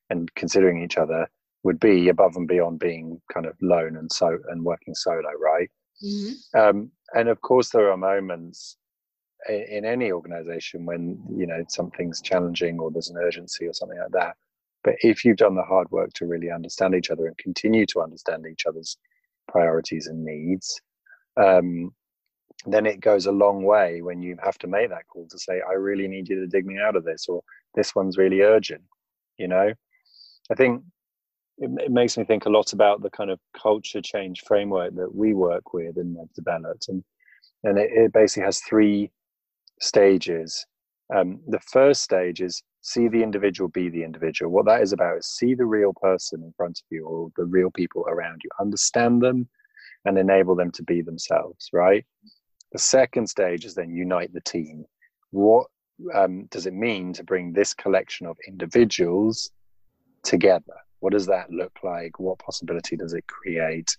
and 0.09 0.33
considering 0.35 0.83
each 0.83 0.97
other 0.97 1.29
would 1.63 1.79
be 1.79 2.09
above 2.09 2.35
and 2.35 2.47
beyond 2.47 2.79
being 2.79 3.21
kind 3.31 3.45
of 3.45 3.55
lone 3.61 3.95
and 3.97 4.11
so 4.11 4.37
and 4.49 4.63
working 4.63 4.95
solo 4.95 5.29
right 5.39 5.69
Mm-hmm. 6.03 6.59
Um, 6.59 6.91
and 7.13 7.29
of 7.29 7.41
course, 7.41 7.69
there 7.69 7.91
are 7.91 7.97
moments 7.97 8.77
in, 9.49 9.85
any 9.85 10.11
organization 10.11 10.85
when 10.85 11.21
you 11.35 11.47
know 11.47 11.63
something's 11.67 12.21
challenging 12.21 12.79
or 12.79 12.91
there's 12.91 13.09
an 13.09 13.17
urgency 13.17 13.65
or 13.65 13.73
something 13.73 13.99
like 13.99 14.11
that. 14.11 14.35
But 14.83 14.95
if 15.01 15.23
you've 15.23 15.37
done 15.37 15.55
the 15.55 15.63
hard 15.63 15.89
work 15.91 16.11
to 16.13 16.25
really 16.25 16.51
understand 16.51 16.95
each 16.95 17.11
other 17.11 17.27
and 17.27 17.37
continue 17.37 17.85
to 17.87 18.01
understand 18.01 18.45
each 18.47 18.65
other's 18.65 18.97
priorities 19.47 20.07
and 20.07 20.23
needs, 20.25 20.81
um, 21.37 21.93
then 22.65 22.85
it 22.85 22.99
goes 22.99 23.25
a 23.25 23.31
long 23.31 23.63
way 23.63 24.01
when 24.01 24.21
you 24.21 24.37
have 24.43 24.57
to 24.59 24.67
make 24.67 24.89
that 24.89 25.07
call 25.07 25.27
to 25.27 25.37
say, 25.37 25.61
I 25.67 25.73
really 25.73 26.07
need 26.07 26.29
you 26.29 26.39
to 26.39 26.47
dig 26.47 26.65
me 26.65 26.79
out 26.79 26.95
of 26.95 27.03
this, 27.03 27.27
or 27.27 27.43
this 27.75 27.95
one's 27.95 28.17
really 28.17 28.41
urgent. 28.41 28.81
You 29.37 29.47
know, 29.47 29.73
I 30.51 30.55
think 30.55 30.83
it, 31.57 31.69
it 31.79 31.91
makes 31.91 32.17
me 32.17 32.23
think 32.23 32.45
a 32.45 32.49
lot 32.49 32.73
about 32.73 33.01
the 33.01 33.09
kind 33.09 33.29
of 33.29 33.39
culture 33.59 34.01
change 34.01 34.41
framework 34.45 34.95
that 34.95 35.13
we 35.13 35.33
work 35.33 35.73
with 35.73 35.97
and 35.97 36.17
have 36.17 36.33
developed. 36.33 36.89
And, 36.89 37.03
and 37.63 37.77
it, 37.77 37.91
it 37.91 38.13
basically 38.13 38.43
has 38.43 38.59
three 38.59 39.11
stages. 39.81 40.65
Um, 41.13 41.41
the 41.47 41.59
first 41.59 42.03
stage 42.03 42.41
is 42.41 42.63
see 42.81 43.07
the 43.07 43.21
individual 43.21 43.69
be 43.69 43.89
the 43.89 44.03
individual. 44.03 44.51
What 44.51 44.65
that 44.65 44.81
is 44.81 44.93
about 44.93 45.17
is 45.17 45.27
see 45.27 45.53
the 45.55 45.65
real 45.65 45.93
person 46.01 46.41
in 46.43 46.53
front 46.55 46.79
of 46.79 46.85
you 46.89 47.05
or 47.05 47.31
the 47.35 47.45
real 47.45 47.69
people 47.71 48.05
around 48.07 48.41
you, 48.43 48.49
understand 48.59 49.21
them 49.21 49.49
and 50.05 50.17
enable 50.17 50.55
them 50.55 50.71
to 50.71 50.83
be 50.83 51.01
themselves, 51.01 51.69
right? 51.73 52.05
The 52.71 52.79
second 52.79 53.27
stage 53.27 53.65
is 53.65 53.75
then 53.75 53.91
unite 53.91 54.33
the 54.33 54.41
team. 54.41 54.85
What 55.31 55.67
um, 56.13 56.45
does 56.45 56.65
it 56.65 56.73
mean 56.73 57.13
to 57.13 57.23
bring 57.23 57.53
this 57.53 57.73
collection 57.73 58.25
of 58.25 58.37
individuals 58.47 59.51
together? 60.23 60.73
What 61.01 61.13
does 61.13 61.27
that 61.27 61.51
look 61.51 61.79
like? 61.83 62.19
What 62.19 62.39
possibility 62.39 62.95
does 62.95 63.13
it 63.13 63.25
create? 63.27 63.95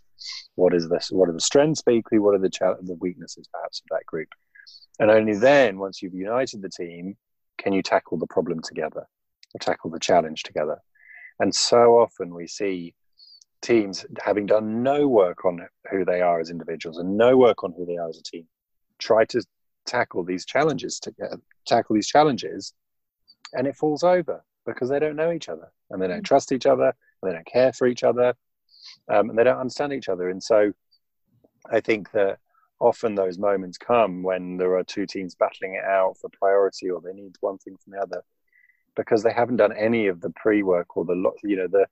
What 0.54 0.74
is 0.74 0.88
this? 0.88 1.10
What 1.10 1.28
are 1.28 1.32
the 1.32 1.40
strengths, 1.40 1.82
basically? 1.82 2.18
What 2.18 2.34
are 2.34 2.38
the, 2.38 2.50
the 2.82 2.96
weaknesses, 3.00 3.48
perhaps, 3.52 3.80
of 3.80 3.86
that 3.90 4.06
group? 4.06 4.28
And 4.98 5.10
only 5.10 5.36
then, 5.36 5.78
once 5.78 6.02
you've 6.02 6.14
united 6.14 6.62
the 6.62 6.68
team, 6.68 7.16
can 7.58 7.72
you 7.72 7.82
tackle 7.82 8.18
the 8.18 8.26
problem 8.26 8.60
together 8.62 9.06
or 9.54 9.58
tackle 9.60 9.90
the 9.90 9.98
challenge 9.98 10.42
together? 10.42 10.78
And 11.40 11.54
so 11.54 11.98
often 11.98 12.34
we 12.34 12.46
see 12.46 12.94
teams 13.62 14.04
having 14.20 14.44
done 14.44 14.82
no 14.82 15.08
work 15.08 15.44
on 15.44 15.66
who 15.90 16.04
they 16.04 16.20
are 16.20 16.40
as 16.40 16.50
individuals 16.50 16.98
and 16.98 17.16
no 17.16 17.36
work 17.36 17.64
on 17.64 17.72
who 17.72 17.86
they 17.86 17.96
are 17.96 18.08
as 18.08 18.18
a 18.18 18.22
team 18.22 18.44
try 18.98 19.24
to 19.24 19.42
tackle 19.86 20.24
these 20.24 20.44
challenges 20.44 20.98
together 20.98 21.38
tackle 21.66 21.94
these 21.94 22.08
challenges 22.08 22.74
and 23.54 23.66
it 23.66 23.76
falls 23.76 24.02
over 24.02 24.44
because 24.66 24.88
they 24.88 24.98
don't 24.98 25.16
know 25.16 25.32
each 25.32 25.48
other 25.48 25.72
and 25.90 26.02
they 26.02 26.08
don't 26.08 26.22
mm. 26.22 26.24
trust 26.24 26.52
each 26.52 26.66
other 26.66 26.86
and 27.22 27.30
they 27.30 27.32
don't 27.32 27.46
care 27.46 27.72
for 27.72 27.86
each 27.86 28.02
other 28.02 28.34
um, 29.08 29.30
and 29.30 29.38
they 29.38 29.44
don't 29.44 29.58
understand 29.58 29.92
each 29.92 30.08
other 30.08 30.28
and 30.28 30.42
so 30.42 30.72
i 31.70 31.80
think 31.80 32.10
that 32.10 32.38
often 32.82 33.14
those 33.14 33.38
moments 33.38 33.78
come 33.78 34.22
when 34.22 34.56
there 34.56 34.76
are 34.76 34.84
two 34.84 35.06
teams 35.06 35.34
battling 35.34 35.74
it 35.74 35.84
out 35.84 36.16
for 36.20 36.28
priority 36.30 36.90
or 36.90 37.00
they 37.00 37.12
need 37.12 37.34
one 37.40 37.56
thing 37.58 37.76
from 37.82 37.92
the 37.92 37.98
other 37.98 38.22
because 38.96 39.22
they 39.22 39.32
haven't 39.32 39.56
done 39.56 39.72
any 39.72 40.08
of 40.08 40.20
the 40.20 40.30
pre-work 40.30 40.96
or 40.96 41.04
the 41.04 41.30
you 41.44 41.56
know 41.56 41.68
the 41.68 41.86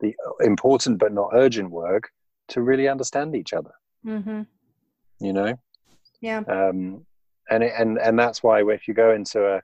the 0.00 0.14
important 0.40 0.98
but 0.98 1.12
not 1.12 1.30
urgent 1.32 1.70
work 1.70 2.10
to 2.48 2.60
really 2.60 2.88
understand 2.88 3.36
each 3.36 3.52
other. 3.52 3.70
Mm-hmm. 4.04 4.42
you 5.20 5.32
know? 5.32 5.56
Yeah. 6.20 6.42
Um 6.48 7.06
and 7.48 7.62
it, 7.62 7.72
and 7.78 7.98
and 7.98 8.18
that's 8.18 8.42
why 8.42 8.62
if 8.68 8.88
you 8.88 8.94
go 8.94 9.12
into 9.12 9.46
a 9.46 9.62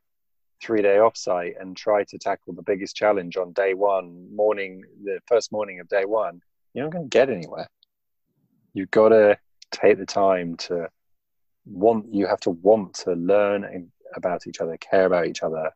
three 0.62 0.82
day 0.82 0.96
offsite 0.96 1.60
and 1.60 1.76
try 1.76 2.04
to 2.04 2.18
tackle 2.18 2.52
the 2.52 2.62
biggest 2.62 2.94
challenge 2.94 3.36
on 3.36 3.52
day 3.52 3.74
one 3.74 4.28
morning 4.34 4.82
the 5.04 5.18
first 5.26 5.50
morning 5.50 5.80
of 5.80 5.88
day 5.88 6.04
one 6.04 6.40
you're 6.74 6.84
not 6.84 6.92
going 6.92 7.04
to 7.04 7.08
get 7.08 7.30
anywhere. 7.30 7.68
You've 8.74 8.90
got 8.90 9.08
to 9.08 9.38
take 9.70 9.98
the 9.98 10.06
time 10.06 10.56
to 10.56 10.88
want 11.64 12.06
you 12.12 12.26
have 12.26 12.40
to 12.40 12.50
want 12.50 12.94
to 12.94 13.12
learn 13.12 13.90
about 14.14 14.46
each 14.46 14.60
other 14.60 14.76
care 14.78 15.04
about 15.04 15.26
each 15.26 15.42
other 15.42 15.70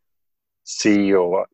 see 0.65 1.05
your 1.05 1.47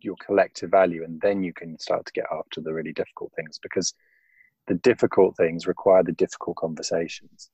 your 0.00 0.16
collective 0.24 0.70
value 0.70 1.04
and 1.04 1.20
then 1.20 1.42
you 1.42 1.52
can 1.52 1.78
start 1.78 2.04
to 2.04 2.12
get 2.12 2.24
after 2.32 2.60
the 2.60 2.72
really 2.72 2.92
difficult 2.92 3.32
things 3.36 3.58
because 3.62 3.94
the 4.66 4.74
difficult 4.74 5.36
things 5.36 5.66
require 5.66 6.02
the 6.02 6.12
difficult 6.12 6.56
conversations. 6.56 7.50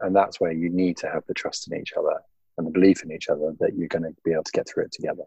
And 0.00 0.14
that's 0.14 0.40
where 0.40 0.52
you 0.52 0.68
need 0.68 0.96
to 0.98 1.08
have 1.08 1.24
the 1.26 1.34
trust 1.34 1.70
in 1.70 1.80
each 1.80 1.92
other 1.98 2.20
and 2.58 2.66
the 2.66 2.70
belief 2.70 3.02
in 3.02 3.12
each 3.12 3.28
other 3.28 3.54
that 3.60 3.76
you're 3.76 3.88
going 3.88 4.02
to 4.02 4.14
be 4.24 4.32
able 4.32 4.44
to 4.44 4.52
get 4.52 4.68
through 4.68 4.84
it 4.84 4.92
together. 4.92 5.24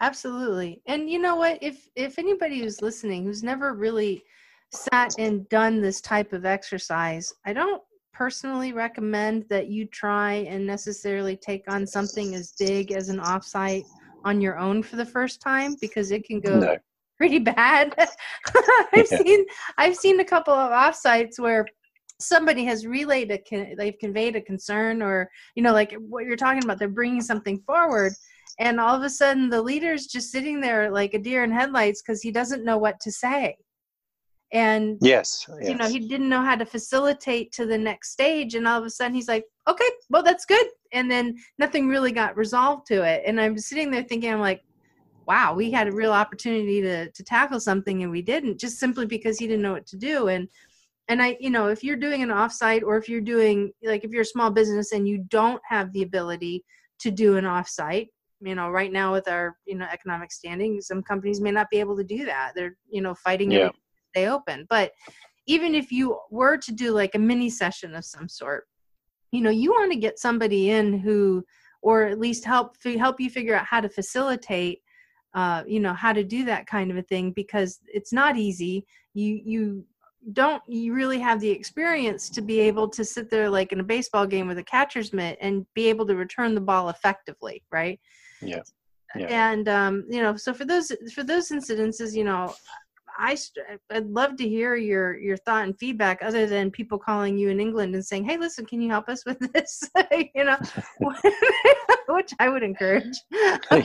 Absolutely. 0.00 0.82
And 0.86 1.10
you 1.10 1.18
know 1.18 1.36
what? 1.36 1.62
If 1.62 1.88
if 1.94 2.18
anybody 2.18 2.60
who's 2.60 2.82
listening 2.82 3.24
who's 3.24 3.42
never 3.42 3.74
really 3.74 4.24
sat 4.72 5.14
and 5.18 5.48
done 5.48 5.80
this 5.80 6.00
type 6.00 6.32
of 6.32 6.44
exercise, 6.44 7.32
I 7.44 7.52
don't 7.52 7.82
personally 8.12 8.72
recommend 8.72 9.44
that 9.48 9.68
you 9.68 9.86
try 9.86 10.34
and 10.48 10.66
necessarily 10.66 11.36
take 11.36 11.64
on 11.68 11.86
something 11.86 12.34
as 12.34 12.54
big 12.58 12.92
as 12.92 13.08
an 13.08 13.18
offsite 13.18 13.84
on 14.24 14.40
your 14.40 14.58
own 14.58 14.82
for 14.82 14.96
the 14.96 15.04
first 15.04 15.40
time 15.40 15.76
because 15.80 16.10
it 16.10 16.24
can 16.24 16.40
go 16.40 16.58
no. 16.58 16.76
pretty 17.18 17.38
bad. 17.38 17.94
I've 17.98 19.10
yeah. 19.10 19.18
seen 19.18 19.44
I've 19.78 19.96
seen 19.96 20.20
a 20.20 20.24
couple 20.24 20.54
of 20.54 20.70
offsites 20.70 21.38
where 21.38 21.66
somebody 22.20 22.64
has 22.64 22.86
relayed 22.86 23.30
a 23.30 23.74
they've 23.76 23.98
conveyed 23.98 24.36
a 24.36 24.40
concern 24.40 25.02
or 25.02 25.28
you 25.54 25.62
know 25.62 25.72
like 25.72 25.92
what 25.94 26.24
you're 26.24 26.36
talking 26.36 26.62
about 26.62 26.78
they're 26.78 26.88
bringing 26.88 27.20
something 27.20 27.60
forward 27.66 28.12
and 28.60 28.78
all 28.78 28.94
of 28.94 29.02
a 29.02 29.10
sudden 29.10 29.48
the 29.48 29.60
leader's 29.60 30.06
just 30.06 30.30
sitting 30.30 30.60
there 30.60 30.90
like 30.90 31.14
a 31.14 31.18
deer 31.18 31.42
in 31.42 31.50
headlights 31.50 32.00
because 32.00 32.22
he 32.22 32.30
doesn't 32.30 32.64
know 32.64 32.78
what 32.78 33.00
to 33.00 33.10
say 33.10 33.56
and 34.52 34.98
yes, 35.00 35.46
yes, 35.60 35.68
you 35.68 35.74
know 35.74 35.88
he 35.88 35.98
didn't 35.98 36.28
know 36.28 36.42
how 36.42 36.54
to 36.54 36.66
facilitate 36.66 37.52
to 37.52 37.64
the 37.64 37.78
next 37.78 38.12
stage 38.12 38.54
and 38.54 38.68
all 38.68 38.78
of 38.78 38.84
a 38.84 38.90
sudden 38.90 39.14
he's 39.14 39.28
like 39.28 39.44
okay 39.68 39.88
well 40.10 40.22
that's 40.22 40.44
good. 40.44 40.66
And 40.92 41.10
then 41.10 41.36
nothing 41.58 41.88
really 41.88 42.12
got 42.12 42.36
resolved 42.36 42.86
to 42.88 43.02
it. 43.02 43.22
And 43.26 43.40
i'm 43.40 43.58
sitting 43.58 43.90
there 43.90 44.02
thinking 44.02 44.32
i'm 44.32 44.40
like 44.40 44.62
wow 45.26 45.54
we 45.54 45.70
had 45.70 45.88
a 45.88 45.92
real 45.92 46.12
opportunity 46.12 46.82
to 46.82 47.10
to 47.10 47.24
tackle 47.24 47.60
something 47.60 48.02
and 48.02 48.12
we 48.12 48.22
didn't 48.22 48.60
just 48.60 48.78
simply 48.78 49.06
because 49.06 49.38
he 49.38 49.46
didn't 49.46 49.62
know 49.62 49.72
what 49.72 49.86
to 49.86 49.96
do. 49.96 50.28
And 50.28 50.48
and 51.08 51.22
i 51.22 51.36
you 51.40 51.50
know 51.50 51.68
if 51.68 51.82
you're 51.82 51.96
doing 51.96 52.22
an 52.22 52.28
offsite 52.28 52.82
or 52.82 52.98
if 52.98 53.08
you're 53.08 53.20
doing 53.20 53.72
like 53.82 54.04
if 54.04 54.12
you're 54.12 54.22
a 54.22 54.26
small 54.36 54.50
business 54.50 54.92
and 54.92 55.08
you 55.08 55.24
don't 55.28 55.62
have 55.66 55.92
the 55.92 56.02
ability 56.02 56.64
to 57.00 57.10
do 57.10 57.36
an 57.36 57.44
offsite 57.44 58.08
you 58.40 58.54
know 58.54 58.70
right 58.70 58.92
now 58.92 59.12
with 59.12 59.28
our 59.28 59.56
you 59.64 59.76
know 59.76 59.86
economic 59.90 60.30
standing 60.30 60.80
some 60.80 61.02
companies 61.02 61.40
may 61.40 61.50
not 61.50 61.70
be 61.70 61.80
able 61.80 61.96
to 61.96 62.04
do 62.04 62.26
that. 62.26 62.52
They're 62.54 62.76
you 62.90 63.00
know 63.00 63.14
fighting 63.14 63.50
yeah 63.50 63.70
stay 64.12 64.28
open. 64.28 64.66
But 64.68 64.92
even 65.46 65.74
if 65.74 65.90
you 65.90 66.18
were 66.30 66.56
to 66.58 66.72
do 66.72 66.92
like 66.92 67.14
a 67.14 67.18
mini 67.18 67.50
session 67.50 67.94
of 67.94 68.04
some 68.04 68.28
sort, 68.28 68.64
you 69.32 69.40
know, 69.40 69.50
you 69.50 69.70
want 69.70 69.92
to 69.92 69.98
get 69.98 70.18
somebody 70.18 70.70
in 70.70 70.98
who, 70.98 71.44
or 71.80 72.04
at 72.04 72.20
least 72.20 72.44
help 72.44 72.76
help 72.84 73.20
you 73.20 73.30
figure 73.30 73.56
out 73.56 73.66
how 73.66 73.80
to 73.80 73.88
facilitate, 73.88 74.80
uh, 75.34 75.62
you 75.66 75.80
know, 75.80 75.94
how 75.94 76.12
to 76.12 76.22
do 76.22 76.44
that 76.44 76.66
kind 76.66 76.90
of 76.90 76.96
a 76.96 77.02
thing 77.02 77.32
because 77.32 77.80
it's 77.86 78.12
not 78.12 78.36
easy. 78.36 78.86
You 79.14 79.40
you 79.44 79.84
don't 80.32 80.62
you 80.68 80.94
really 80.94 81.18
have 81.18 81.40
the 81.40 81.50
experience 81.50 82.28
to 82.30 82.42
be 82.42 82.60
able 82.60 82.88
to 82.88 83.04
sit 83.04 83.28
there 83.30 83.50
like 83.50 83.72
in 83.72 83.80
a 83.80 83.84
baseball 83.84 84.26
game 84.26 84.46
with 84.46 84.58
a 84.58 84.64
catcher's 84.64 85.12
mitt 85.12 85.36
and 85.40 85.66
be 85.74 85.88
able 85.88 86.06
to 86.06 86.14
return 86.14 86.54
the 86.54 86.60
ball 86.60 86.90
effectively, 86.90 87.64
right? 87.72 87.98
Yeah. 88.40 88.62
Yeah. 89.14 89.26
and 89.28 89.68
um, 89.68 90.04
you 90.08 90.22
know 90.22 90.36
so 90.36 90.54
for 90.54 90.64
those 90.64 90.90
for 91.14 91.22
those 91.22 91.50
incidences 91.50 92.14
you 92.14 92.24
know 92.24 92.54
I 93.18 93.36
I'd 93.90 94.06
love 94.06 94.36
to 94.36 94.48
hear 94.48 94.76
your 94.76 95.16
your 95.18 95.36
thought 95.36 95.64
and 95.64 95.78
feedback 95.78 96.20
other 96.22 96.46
than 96.46 96.70
people 96.70 96.98
calling 96.98 97.36
you 97.38 97.48
in 97.48 97.60
England 97.60 97.94
and 97.94 98.04
saying, 98.04 98.24
"Hey, 98.24 98.36
listen, 98.36 98.66
can 98.66 98.80
you 98.80 98.90
help 98.90 99.08
us 99.08 99.24
with 99.24 99.38
this?" 99.52 99.82
you 100.34 100.44
know, 100.44 100.56
which 102.08 102.32
I 102.38 102.48
would 102.48 102.62
encourage. 102.62 103.16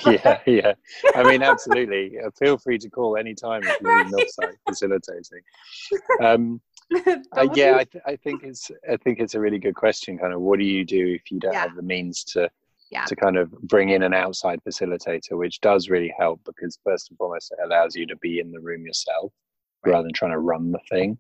yeah, 0.06 0.40
yeah. 0.46 0.74
I 1.16 1.24
mean, 1.24 1.44
absolutely. 1.44 2.20
Uh, 2.20 2.30
feel 2.38 2.58
free 2.58 2.78
to 2.80 2.90
call 2.90 3.18
anytime 3.18 3.64
if 3.64 3.82
you're 3.82 3.96
right. 3.96 4.30
in 4.42 4.56
facilitating. 4.68 5.42
Um, 6.22 6.62
uh, 7.36 7.48
yeah, 7.54 7.76
I, 7.78 7.84
th- 7.84 8.04
I 8.06 8.16
think 8.16 8.44
it's 8.44 8.72
I 8.90 8.98
think 8.98 9.20
it's 9.20 9.36
a 9.36 9.40
really 9.40 9.60
good 9.60 9.76
question. 9.76 10.18
Kind 10.18 10.34
of, 10.34 10.42
what 10.42 10.60
do 10.60 10.66
you 10.66 10.86
do 10.86 11.08
if 11.08 11.32
you 11.32 11.40
don't 11.40 11.54
yeah. 11.54 11.62
have 11.62 11.76
the 11.76 11.82
means 11.82 12.24
to 12.26 12.50
yeah. 12.92 13.06
to 13.06 13.16
kind 13.16 13.38
of 13.38 13.52
bring 13.52 13.90
in 13.90 14.04
an 14.04 14.14
outside 14.14 14.60
facilitator, 14.68 15.38
which 15.38 15.60
does 15.62 15.90
really 15.90 16.14
help 16.18 16.42
because 16.46 16.80
first 16.84 17.10
and 17.10 17.18
foremost, 17.18 17.52
it 17.52 17.64
allows 17.64 17.96
you 17.96 18.06
to 18.08 18.16
be 18.18 18.40
in 18.40 18.52
the 18.52 18.60
room 18.60 18.86
yourself 18.86 19.32
right. 19.86 19.92
rather 19.92 20.04
than 20.04 20.14
trying 20.14 20.32
to 20.32 20.40
run 20.40 20.72
the 20.72 20.80
thing, 20.90 21.18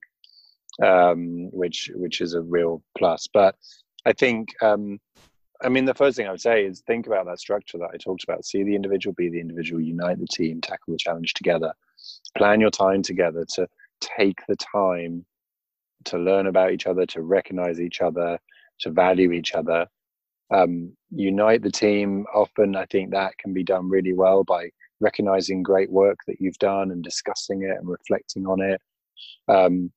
um, 0.83 1.49
which 1.51 1.91
which 1.95 2.21
is 2.21 2.33
a 2.33 2.41
real 2.41 2.81
plus. 2.97 3.27
But 3.33 3.55
I 4.05 4.13
think, 4.13 4.49
um, 4.61 4.99
I 5.61 5.69
mean, 5.69 5.85
the 5.85 5.93
first 5.93 6.17
thing 6.17 6.27
I 6.27 6.31
would 6.31 6.41
say 6.41 6.65
is 6.65 6.81
think 6.87 7.07
about 7.07 7.25
that 7.25 7.39
structure 7.39 7.77
that 7.79 7.91
I 7.93 7.97
talked 7.97 8.23
about. 8.23 8.45
See 8.45 8.63
the 8.63 8.75
individual, 8.75 9.13
be 9.13 9.29
the 9.29 9.41
individual, 9.41 9.81
unite 9.81 10.19
the 10.19 10.27
team, 10.27 10.61
tackle 10.61 10.93
the 10.93 10.97
challenge 10.97 11.33
together. 11.33 11.73
Plan 12.37 12.61
your 12.61 12.71
time 12.71 13.01
together 13.01 13.45
to 13.55 13.67
take 13.99 14.39
the 14.47 14.55
time 14.55 15.25
to 16.05 16.17
learn 16.17 16.47
about 16.47 16.71
each 16.71 16.85
other, 16.85 17.05
to 17.07 17.21
recognize 17.21 17.81
each 17.81 18.01
other, 18.01 18.37
to 18.79 18.91
value 18.91 19.31
each 19.31 19.53
other 19.53 19.87
um, 20.51 20.95
unite 21.11 21.61
the 21.61 21.71
team. 21.71 22.25
Often, 22.33 22.75
I 22.75 22.85
think 22.85 23.11
that 23.11 23.37
can 23.37 23.53
be 23.53 23.63
done 23.63 23.89
really 23.89 24.13
well 24.13 24.43
by 24.43 24.69
recognizing 24.99 25.63
great 25.63 25.91
work 25.91 26.17
that 26.27 26.37
you've 26.39 26.57
done 26.57 26.91
and 26.91 27.03
discussing 27.03 27.63
it 27.63 27.77
and 27.77 27.87
reflecting 27.87 28.47
on 28.47 28.61
it. 28.61 28.81
Um, 29.47 29.91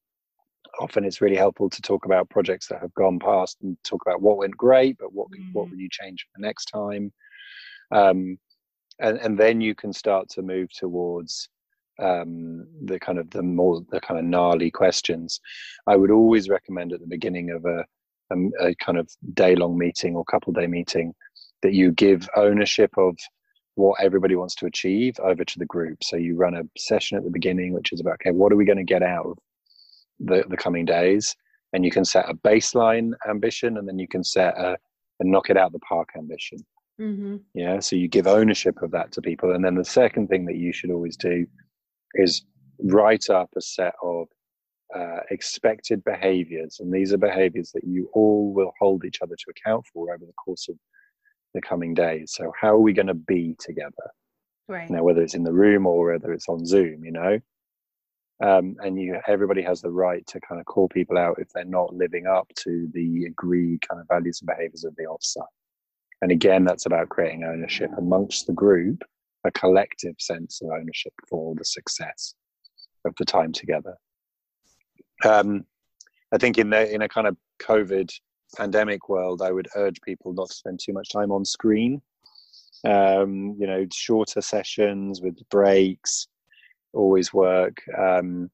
often 0.79 1.05
it's 1.05 1.21
really 1.21 1.37
helpful 1.37 1.69
to 1.71 1.83
talk 1.83 2.05
about 2.05 2.31
projects 2.31 2.67
that 2.69 2.81
have 2.81 2.95
gone 2.95 3.19
past 3.19 3.59
and 3.63 3.77
talk 3.85 4.03
about 4.07 4.23
what 4.23 4.39
went 4.39 4.57
great, 4.57 4.97
but 4.99 5.13
what 5.13 5.29
mm. 5.31 5.53
what 5.53 5.71
would 5.71 5.79
you 5.79 5.89
change 5.91 6.23
for 6.23 6.39
the 6.39 6.47
next 6.47 6.67
time? 6.67 7.13
Um, 7.91 8.39
and 9.01 9.19
and 9.19 9.39
then 9.39 9.61
you 9.61 9.75
can 9.75 9.93
start 9.93 10.29
to 10.31 10.43
move 10.43 10.71
towards 10.73 11.49
um, 11.99 12.67
the 12.85 12.99
kind 12.99 13.19
of 13.19 13.31
the 13.31 13.43
more 13.43 13.83
the 13.91 14.01
kind 14.01 14.19
of 14.19 14.27
gnarly 14.27 14.71
questions. 14.71 15.41
I 15.87 15.97
would 15.97 16.11
always 16.11 16.49
recommend 16.49 16.93
at 16.93 17.01
the 17.01 17.07
beginning 17.07 17.51
of 17.51 17.65
a 17.65 17.85
a, 18.31 18.69
a 18.69 18.75
kind 18.77 18.99
of 18.99 19.11
day 19.35 19.55
long 19.55 19.79
meeting 19.79 20.17
or 20.17 20.25
couple 20.25 20.53
day 20.53 20.67
meeting 20.67 21.15
that 21.63 21.75
you 21.75 21.93
give 21.93 22.29
ownership 22.37 22.91
of 22.97 23.17
what 23.75 24.01
everybody 24.01 24.37
wants 24.37 24.55
to 24.57 24.67
achieve 24.67 25.19
over 25.21 25.45
to 25.45 25.59
the 25.59 25.67
group. 25.67 26.03
So 26.03 26.17
you 26.17 26.37
run 26.37 26.55
a 26.55 26.63
session 26.79 27.17
at 27.19 27.25
the 27.25 27.31
beginning, 27.31 27.73
which 27.73 27.93
is 27.93 28.01
about 28.01 28.15
okay, 28.15 28.31
what 28.31 28.53
are 28.53 28.57
we 28.57 28.65
going 28.65 28.79
to 28.79 28.85
get 28.85 29.03
out 29.03 29.27
of 29.27 29.39
the, 30.19 30.45
the 30.49 30.57
coming 30.57 30.85
days? 30.85 31.35
And 31.73 31.85
you 31.85 31.91
can 31.91 32.05
set 32.05 32.29
a 32.29 32.35
baseline 32.35 33.13
ambition, 33.29 33.79
and 33.79 33.87
then 33.87 33.99
you 33.99 34.09
can 34.09 34.25
set 34.25 34.59
a, 34.59 34.77
a 35.21 35.25
knock 35.25 35.51
it 35.51 35.57
out 35.57 35.73
the 35.73 35.79
park 35.81 36.09
ambition. 36.17 36.59
Mm-hmm. 37.01 37.37
Yeah, 37.55 37.79
so 37.79 37.97
you 37.97 38.09
give 38.09 38.27
ownership 38.27 38.83
of 38.83 38.91
that 38.91 39.13
to 39.13 39.23
people, 39.23 39.53
and 39.53 39.65
then 39.65 39.77
the 39.77 39.85
second 39.85 40.29
thing 40.29 40.47
that 40.47 40.57
you 40.57 40.73
should 40.73 40.91
always 40.91 41.17
do 41.17 41.47
is 42.15 42.43
write 42.83 43.31
up 43.31 43.49
a 43.57 43.61
set 43.61 43.95
of 44.03 44.27
uh, 44.95 45.21
expected 45.31 46.03
behaviors, 46.05 46.81
and 46.81 46.93
these 46.93 47.13
are 47.13 47.19
behaviors 47.19 47.71
that 47.73 47.85
you 47.85 48.11
all 48.13 48.53
will 48.53 48.73
hold 48.79 49.05
each 49.05 49.23
other 49.23 49.37
to 49.37 49.51
account 49.51 49.85
for 49.93 50.13
over 50.13 50.25
the 50.25 50.33
course 50.33 50.69
of 50.69 50.77
the 51.55 51.61
coming 51.61 51.95
days. 51.95 52.33
So, 52.35 52.53
how 52.61 52.75
are 52.75 52.81
we 52.81 52.93
going 52.93 53.07
to 53.07 53.15
be 53.15 53.57
together? 53.59 54.11
Right. 54.69 54.91
Now, 54.91 55.03
whether 55.03 55.23
it's 55.23 55.35
in 55.35 55.45
the 55.45 55.53
room 55.53 55.87
or 55.87 56.13
whether 56.13 56.33
it's 56.33 56.49
on 56.49 56.65
Zoom, 56.65 57.05
you 57.05 57.13
know, 57.13 57.41
um, 58.43 58.77
and 58.81 58.99
you 58.99 59.21
everybody 59.27 59.63
has 59.63 59.83
the 59.83 59.91
right 59.91 60.27
to 60.29 60.41
kind 60.41 60.61
of 60.61 60.67
call 60.67 60.89
people 60.89 61.19
out 61.19 61.39
if 61.39 61.49
they're 61.53 61.65
not 61.65 61.95
living 61.95 62.27
up 62.27 62.49
to 62.61 62.89
the 62.95 63.27
agreed 63.27 63.81
kind 63.87 64.01
of 64.01 64.09
values 64.09 64.41
and 64.41 64.47
behaviors 64.47 64.85
of 64.85 64.95
the 64.97 65.05
officer. 65.05 65.43
And 66.23 66.31
again, 66.31 66.65
that's 66.65 66.87
about 66.87 67.09
creating 67.09 67.45
ownership 67.45 67.91
amongst 67.97 68.47
the 68.47 68.53
group, 68.53 69.03
a 69.45 69.51
collective 69.51 70.17
sense 70.19 70.61
of 70.63 70.71
ownership 70.71 71.13
for 71.29 71.55
the 71.55 71.65
success 71.65 72.35
of 73.05 73.15
the 73.19 73.25
time 73.25 73.53
together. 73.53 73.97
Um, 75.25 75.65
I 76.33 76.39
think 76.39 76.59
in 76.59 76.71
the 76.71 76.93
in 76.93 77.03
a 77.03 77.09
kind 77.09 77.27
of 77.27 77.37
COVID 77.61 78.11
pandemic 78.57 79.09
world, 79.09 79.43
I 79.43 79.53
would 79.53 79.69
urge 79.77 80.01
people 80.03 80.33
not 80.33 80.49
to 80.49 80.55
spend 80.55 80.81
too 80.81 80.93
much 80.93 81.11
time 81.11 81.33
on 81.33 81.45
screen. 81.45 82.03
Um, 82.85 83.57
you 83.59 83.67
know, 83.67 83.87
shorter 83.93 84.41
sessions 84.41 85.21
with 85.21 85.37
breaks 85.51 86.29
always 86.93 87.33
work. 87.33 87.83
Um, 87.97 88.51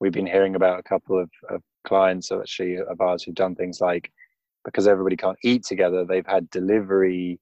we've 0.00 0.12
been 0.12 0.26
hearing 0.26 0.54
about 0.54 0.78
a 0.78 0.82
couple 0.82 1.18
of, 1.18 1.30
of 1.50 1.62
clients 1.84 2.32
actually 2.32 2.78
of 2.78 3.00
ours 3.00 3.22
who've 3.22 3.34
done 3.34 3.54
things 3.54 3.80
like 3.80 4.10
because 4.66 4.88
everybody 4.88 5.16
can't 5.16 5.38
eat 5.42 5.64
together, 5.64 6.04
they've 6.04 6.26
had 6.26 6.50
delivery, 6.50 7.38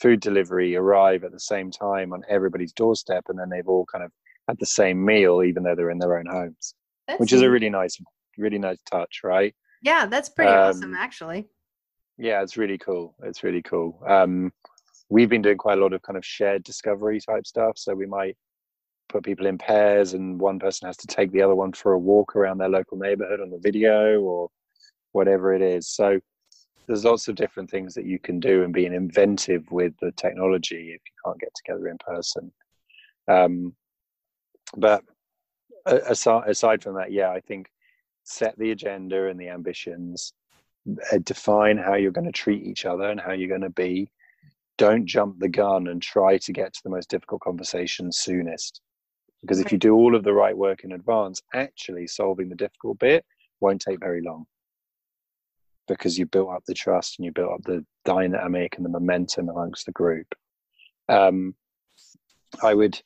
food 0.00 0.20
delivery 0.20 0.76
arrive 0.76 1.24
at 1.24 1.32
the 1.32 1.40
same 1.40 1.70
time 1.70 2.12
on 2.12 2.22
everybody's 2.28 2.72
doorstep, 2.72 3.24
and 3.28 3.38
then 3.38 3.50
they've 3.50 3.68
all 3.68 3.84
kind 3.84 4.04
of 4.04 4.12
had 4.46 4.56
the 4.60 4.66
same 4.66 5.04
meal, 5.04 5.42
even 5.42 5.64
though 5.64 5.74
they're 5.74 5.90
in 5.90 5.98
their 5.98 6.16
own 6.16 6.26
homes, 6.26 6.74
that's 7.06 7.20
which 7.20 7.32
is 7.32 7.42
a 7.42 7.50
really 7.50 7.68
nice, 7.68 8.00
really 8.38 8.58
nice 8.58 8.78
touch, 8.90 9.20
right? 9.24 9.54
Yeah, 9.82 10.06
that's 10.06 10.28
pretty 10.28 10.52
um, 10.52 10.70
awesome, 10.70 10.94
actually. 10.94 11.48
Yeah, 12.16 12.42
it's 12.42 12.56
really 12.56 12.78
cool. 12.78 13.14
It's 13.22 13.42
really 13.42 13.62
cool. 13.62 14.02
Um, 14.06 14.52
we've 15.08 15.28
been 15.28 15.42
doing 15.42 15.58
quite 15.58 15.78
a 15.78 15.80
lot 15.80 15.92
of 15.92 16.02
kind 16.02 16.16
of 16.16 16.24
shared 16.24 16.64
discovery 16.64 17.20
type 17.20 17.46
stuff, 17.46 17.78
so 17.78 17.94
we 17.94 18.06
might 18.06 18.36
put 19.08 19.24
people 19.24 19.46
in 19.46 19.58
pairs, 19.58 20.14
and 20.14 20.40
one 20.40 20.58
person 20.58 20.86
has 20.86 20.96
to 20.98 21.06
take 21.06 21.30
the 21.32 21.42
other 21.42 21.54
one 21.54 21.72
for 21.72 21.92
a 21.92 21.98
walk 21.98 22.36
around 22.36 22.58
their 22.58 22.68
local 22.68 22.98
neighborhood 22.98 23.40
on 23.40 23.50
the 23.50 23.58
video 23.58 24.20
or 24.20 24.48
whatever 25.12 25.54
it 25.54 25.62
is. 25.62 25.88
So 25.88 26.18
there's 26.86 27.04
lots 27.04 27.28
of 27.28 27.36
different 27.36 27.70
things 27.70 27.94
that 27.94 28.06
you 28.06 28.18
can 28.18 28.40
do 28.40 28.64
and 28.64 28.72
being 28.72 28.94
inventive 28.94 29.70
with 29.70 29.92
the 30.00 30.10
technology 30.12 30.92
if 30.94 31.00
you 31.06 31.12
can't 31.24 31.40
get 31.40 31.52
together 31.54 31.88
in 31.88 31.98
person. 31.98 32.52
Um, 33.28 33.74
but 34.76 35.02
aside, 35.86 36.48
aside 36.48 36.82
from 36.82 36.96
that, 36.96 37.12
yeah, 37.12 37.30
I 37.30 37.40
think 37.40 37.68
set 38.28 38.58
the 38.58 38.70
agenda 38.70 39.28
and 39.28 39.40
the 39.40 39.48
ambitions, 39.48 40.32
uh, 41.12 41.18
define 41.24 41.78
how 41.78 41.94
you're 41.94 42.12
going 42.12 42.26
to 42.26 42.32
treat 42.32 42.62
each 42.62 42.84
other 42.84 43.04
and 43.04 43.20
how 43.20 43.32
you're 43.32 43.48
going 43.48 43.60
to 43.60 43.70
be. 43.70 44.10
Don't 44.76 45.06
jump 45.06 45.38
the 45.38 45.48
gun 45.48 45.88
and 45.88 46.00
try 46.00 46.38
to 46.38 46.52
get 46.52 46.72
to 46.74 46.80
the 46.84 46.90
most 46.90 47.10
difficult 47.10 47.40
conversation 47.40 48.12
soonest. 48.12 48.80
Because 49.40 49.60
if 49.60 49.72
you 49.72 49.78
do 49.78 49.94
all 49.94 50.14
of 50.14 50.24
the 50.24 50.32
right 50.32 50.56
work 50.56 50.84
in 50.84 50.92
advance, 50.92 51.40
actually 51.54 52.06
solving 52.06 52.48
the 52.48 52.56
difficult 52.56 52.98
bit 52.98 53.24
won't 53.60 53.80
take 53.80 54.00
very 54.00 54.22
long 54.22 54.46
because 55.88 56.18
you 56.18 56.26
built 56.26 56.50
up 56.50 56.62
the 56.66 56.74
trust 56.74 57.18
and 57.18 57.24
you 57.24 57.32
built 57.32 57.52
up 57.52 57.62
the 57.64 57.84
dynamic 58.04 58.76
and 58.76 58.84
the 58.84 58.90
momentum 58.90 59.48
amongst 59.48 59.86
the 59.86 59.92
group. 59.92 60.26
Um, 61.08 61.54
I 62.62 62.74
would 62.74 63.00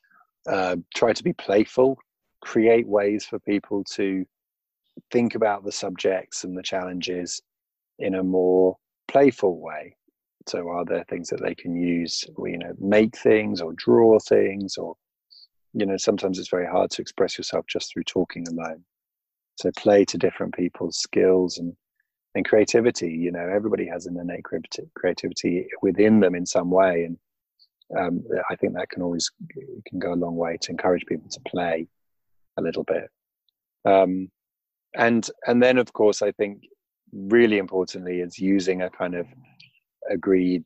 uh, 0.46 0.76
try 0.94 1.12
to 1.12 1.22
be 1.22 1.32
playful, 1.32 1.96
create 2.40 2.86
ways 2.86 3.24
for 3.24 3.38
people 3.38 3.84
to 3.92 4.26
think 5.10 5.34
about 5.34 5.64
the 5.64 5.72
subjects 5.72 6.44
and 6.44 6.56
the 6.56 6.62
challenges 6.62 7.40
in 7.98 8.14
a 8.14 8.22
more 8.22 8.76
playful 9.08 9.60
way. 9.60 9.96
So, 10.46 10.68
are 10.68 10.84
there 10.84 11.04
things 11.04 11.28
that 11.28 11.40
they 11.40 11.54
can 11.54 11.76
use? 11.76 12.24
You 12.38 12.58
know, 12.58 12.72
make 12.80 13.16
things 13.16 13.60
or 13.60 13.72
draw 13.74 14.18
things, 14.18 14.76
or 14.76 14.96
you 15.72 15.86
know, 15.86 15.96
sometimes 15.96 16.38
it's 16.38 16.50
very 16.50 16.66
hard 16.66 16.90
to 16.92 17.02
express 17.02 17.38
yourself 17.38 17.66
just 17.68 17.92
through 17.92 18.04
talking 18.04 18.46
alone. 18.48 18.84
So, 19.60 19.70
play 19.76 20.04
to 20.06 20.18
different 20.18 20.54
people's 20.54 20.98
skills 20.98 21.58
and 21.58 21.76
and 22.34 22.48
creativity 22.48 23.10
you 23.10 23.30
know 23.30 23.46
everybody 23.54 23.86
has 23.86 24.06
an 24.06 24.18
innate 24.18 24.44
creativity 24.94 25.66
within 25.82 26.20
them 26.20 26.34
in 26.34 26.46
some 26.46 26.70
way 26.70 27.04
and 27.04 27.18
um, 27.98 28.24
i 28.50 28.56
think 28.56 28.74
that 28.74 28.88
can 28.88 29.02
always 29.02 29.30
can 29.86 29.98
go 29.98 30.12
a 30.12 30.14
long 30.14 30.36
way 30.36 30.56
to 30.60 30.70
encourage 30.70 31.04
people 31.06 31.28
to 31.28 31.40
play 31.46 31.86
a 32.56 32.62
little 32.62 32.84
bit 32.84 33.08
um, 33.84 34.30
and 34.94 35.28
and 35.46 35.62
then 35.62 35.78
of 35.78 35.92
course 35.92 36.22
i 36.22 36.30
think 36.32 36.62
really 37.12 37.58
importantly 37.58 38.20
is 38.20 38.38
using 38.38 38.82
a 38.82 38.90
kind 38.90 39.14
of 39.14 39.26
agreed 40.10 40.64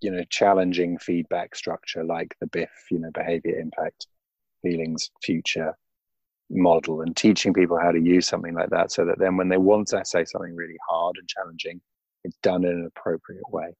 you 0.00 0.10
know 0.10 0.24
challenging 0.30 0.98
feedback 0.98 1.54
structure 1.54 2.04
like 2.04 2.34
the 2.40 2.46
BIFF 2.46 2.70
you 2.90 2.98
know 2.98 3.10
behavior 3.12 3.58
impact 3.58 4.06
feelings 4.62 5.10
future 5.22 5.74
model 6.50 7.02
and 7.02 7.16
teaching 7.16 7.52
people 7.52 7.78
how 7.78 7.92
to 7.92 8.00
use 8.00 8.26
something 8.26 8.54
like 8.54 8.70
that 8.70 8.90
so 8.90 9.04
that 9.04 9.18
then 9.18 9.36
when 9.36 9.48
they 9.48 9.56
want 9.56 9.88
to 9.88 10.04
say 10.04 10.24
something 10.24 10.54
really 10.54 10.78
hard 10.88 11.16
and 11.18 11.28
challenging, 11.28 11.80
it's 12.24 12.38
done 12.42 12.64
in 12.64 12.70
an 12.70 12.90
appropriate 12.96 13.48
way. 13.50 13.76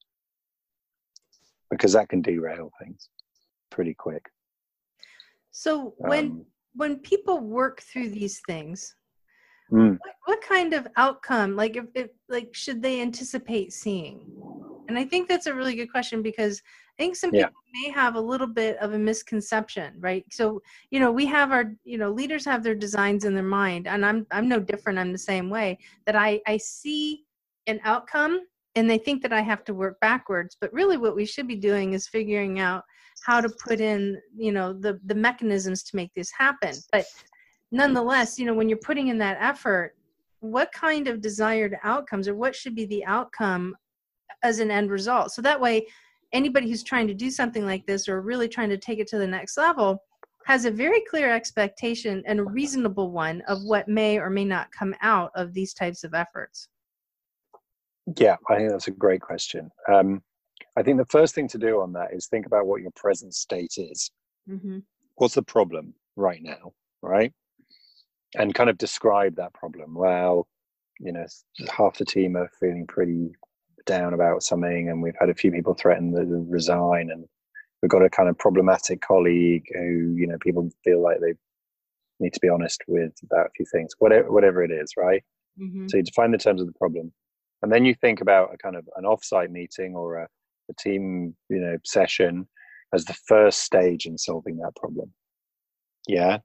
Because 1.71 1.93
that 1.93 2.09
can 2.09 2.23
derail 2.23 2.71
things 2.81 3.09
pretty 3.71 3.95
quick. 3.95 4.25
So 5.51 5.95
when 5.99 6.25
um, 6.27 6.47
when 6.75 6.97
people 6.97 7.41
work 7.41 7.83
through 7.83 8.11
these 8.11 8.41
things, 8.47 8.95
mm. 9.73 9.99
what, 10.01 10.15
what, 10.25 10.43
kind 10.43 10.73
of 10.75 10.87
outcome, 10.97 11.57
like 11.57 11.77
if, 11.77 11.87
if 11.95 12.11
like 12.29 12.55
should 12.55 12.83
they 12.83 13.01
anticipate 13.01 13.73
seeing? 13.73 14.21
And 14.89 14.99
I 14.99 15.05
think 15.05 15.29
that's 15.29 15.47
a 15.47 15.55
really 15.55 15.75
good 15.75 15.91
question 15.91 16.23
because 16.23 16.63
I 16.99 17.03
think 17.03 17.17
some 17.17 17.31
people 17.31 17.51
yeah. 17.51 17.89
may 17.89 17.93
have 17.93 18.17
a 18.17 18.21
little 18.21 18.47
bit 18.47 18.77
of 18.79 18.95
a 18.95 18.99
misconception, 18.99 19.95
right? 20.01 20.25
So, 20.33 20.61
you 20.91 20.99
know, 20.99 21.13
we 21.13 21.27
have 21.27 21.53
our, 21.53 21.75
you 21.85 21.99
know, 21.99 22.11
leaders 22.11 22.45
have 22.47 22.63
their 22.63 22.75
designs 22.75 23.25
in 23.25 23.35
their 23.35 23.43
mind, 23.43 23.87
and 23.87 24.05
I'm 24.05 24.27
I'm 24.33 24.49
no 24.49 24.59
different. 24.59 24.99
I'm 24.99 25.13
the 25.13 25.19
same 25.19 25.49
way 25.51 25.79
that 26.07 26.17
I 26.17 26.41
I 26.47 26.57
see 26.57 27.25
an 27.67 27.81
outcome 27.85 28.41
and 28.75 28.89
they 28.89 28.99
think 28.99 29.23
that 29.23 29.33
I 29.33 29.41
have 29.41 29.65
to 29.65 29.75
work 29.75 29.99
backwards, 30.01 30.57
but 30.61 30.73
really 30.73 30.97
what 30.97 31.17
we 31.17 31.25
should 31.25 31.47
be 31.47 31.57
doing 31.57 31.93
is 31.93 32.09
figuring 32.09 32.61
out 32.61 32.85
how 33.25 33.41
to 33.41 33.49
put 33.49 33.81
in, 33.81 34.21
you 34.37 34.53
know, 34.53 34.73
the 34.73 35.01
the 35.05 35.15
mechanisms 35.15 35.83
to 35.85 35.97
make 35.97 36.13
this 36.15 36.31
happen. 36.31 36.75
But 36.93 37.05
nonetheless, 37.71 38.39
you 38.39 38.47
know, 38.47 38.55
when 38.55 38.69
you're 38.69 38.79
putting 38.79 39.09
in 39.09 39.19
that 39.19 39.39
effort, 39.41 39.95
what 40.41 40.73
kind 40.73 41.09
of 41.09 41.21
desired 41.21 41.77
outcomes 41.83 42.29
or 42.29 42.35
what 42.35 42.55
should 42.55 42.75
be 42.75 42.87
the 42.87 43.05
outcome 43.05 43.77
as 44.43 44.61
an 44.61 44.71
end 44.71 44.91
result? 44.91 45.33
So 45.33 45.43
that 45.43 45.61
way 45.61 45.87
anybody 46.33 46.69
who's 46.69 46.83
trying 46.83 47.09
to 47.09 47.15
do 47.15 47.31
something 47.31 47.65
like 47.65 47.87
this 47.87 48.09
or 48.09 48.21
really 48.21 48.49
trying 48.49 48.69
to 48.71 48.79
take 48.79 48.99
it 48.99 49.09
to 49.09 49.19
the 49.19 49.27
next 49.27 49.57
level 49.57 50.03
has 50.45 50.65
a 50.65 50.71
very 50.71 51.03
clear 51.11 51.31
expectation 51.31 52.23
and 52.27 52.41
a 52.41 52.45
reasonable 52.45 53.11
one 53.11 53.43
of 53.49 53.63
what 53.65 53.89
may 53.89 54.19
or 54.19 54.31
may 54.31 54.45
not 54.45 54.71
come 54.73 54.95
out 55.03 55.31
of 55.35 55.53
these 55.53 55.75
types 55.75 56.05
of 56.05 56.15
efforts? 56.15 56.69
Yeah, 58.17 58.37
I 58.49 58.57
think 58.57 58.71
that's 58.71 58.89
a 58.89 58.93
great 58.93 59.21
question. 59.21 59.71
Um, 59.93 60.23
I 60.77 60.83
think 60.83 60.97
the 60.97 61.05
first 61.07 61.35
thing 61.35 61.49
to 61.49 61.59
do 61.59 61.81
on 61.81 61.93
that 61.95 62.15
is 62.15 62.27
think 62.27 62.47
about 62.47 62.67
what 62.67 62.81
your 62.81 62.93
present 62.93 63.35
state 63.35 63.75
is. 63.77 64.11
Mm-hmm. 64.49 64.79
What's 65.17 65.35
the 65.35 65.43
problem 65.43 65.93
right 66.17 66.43
now, 66.43 66.73
right? 67.03 67.33
And 68.35 68.55
kind 68.55 68.69
of 68.69 68.77
describe 68.77 69.37
that 69.37 69.55
problem. 69.55 69.95
Well, 69.95 70.47
you 71.01 71.13
know, 71.13 71.25
half 71.71 71.99
the 71.99 72.05
team 72.05 72.37
are 72.37 72.51
feeling 72.61 72.87
pretty 72.87 73.33
down 73.87 74.15
about 74.15 74.43
something, 74.43 74.91
and 74.91 75.03
we've 75.03 75.17
had 75.19 75.31
a 75.31 75.35
few 75.35 75.51
people 75.51 75.75
threaten 75.75 76.13
to 76.13 76.47
resign, 76.49 77.11
and 77.11 77.25
we've 77.83 77.91
got 77.91 78.05
a 78.05 78.11
kind 78.11 78.29
of 78.29 78.39
problematic 78.39 79.01
colleague 79.01 79.65
who 79.73 80.15
you 80.17 80.27
know 80.27 80.37
people 80.41 80.71
feel 80.85 81.03
like 81.03 81.21
they 81.21 81.35
need 82.21 82.33
to 82.35 82.41
be 82.41 82.49
honest 82.49 82.83
with 82.87 83.13
about 83.23 83.47
a 83.47 83.51
few 83.57 83.67
things, 83.73 83.93
whatever 83.99 84.31
whatever 84.31 84.63
it 84.63 84.71
is, 84.71 84.93
right? 84.97 85.23
Mm-hmm. 85.61 85.87
So 85.89 85.97
you 85.97 86.03
define 86.03 86.33
the 86.33 86.39
terms 86.39 86.61
of 86.61 86.67
the 86.67 86.79
problem, 86.79 87.13
and 87.63 87.73
then 87.73 87.85
you 87.85 87.95
think 87.95 88.21
about 88.21 88.53
a 88.53 88.59
kind 88.59 88.77
of 88.77 88.87
an 88.97 89.05
offsite 89.05 89.51
meeting 89.51 89.95
or 89.97 90.17
a, 90.17 90.29
a 90.71 90.75
team, 90.75 91.35
you 91.49 91.59
know, 91.59 91.79
session 91.85 92.47
as 92.95 93.05
the 93.05 93.17
first 93.27 93.61
stage 93.61 94.07
in 94.07 94.17
solving 94.17 94.57
that 94.59 94.77
problem. 94.77 95.13
Yeah, 96.07 96.39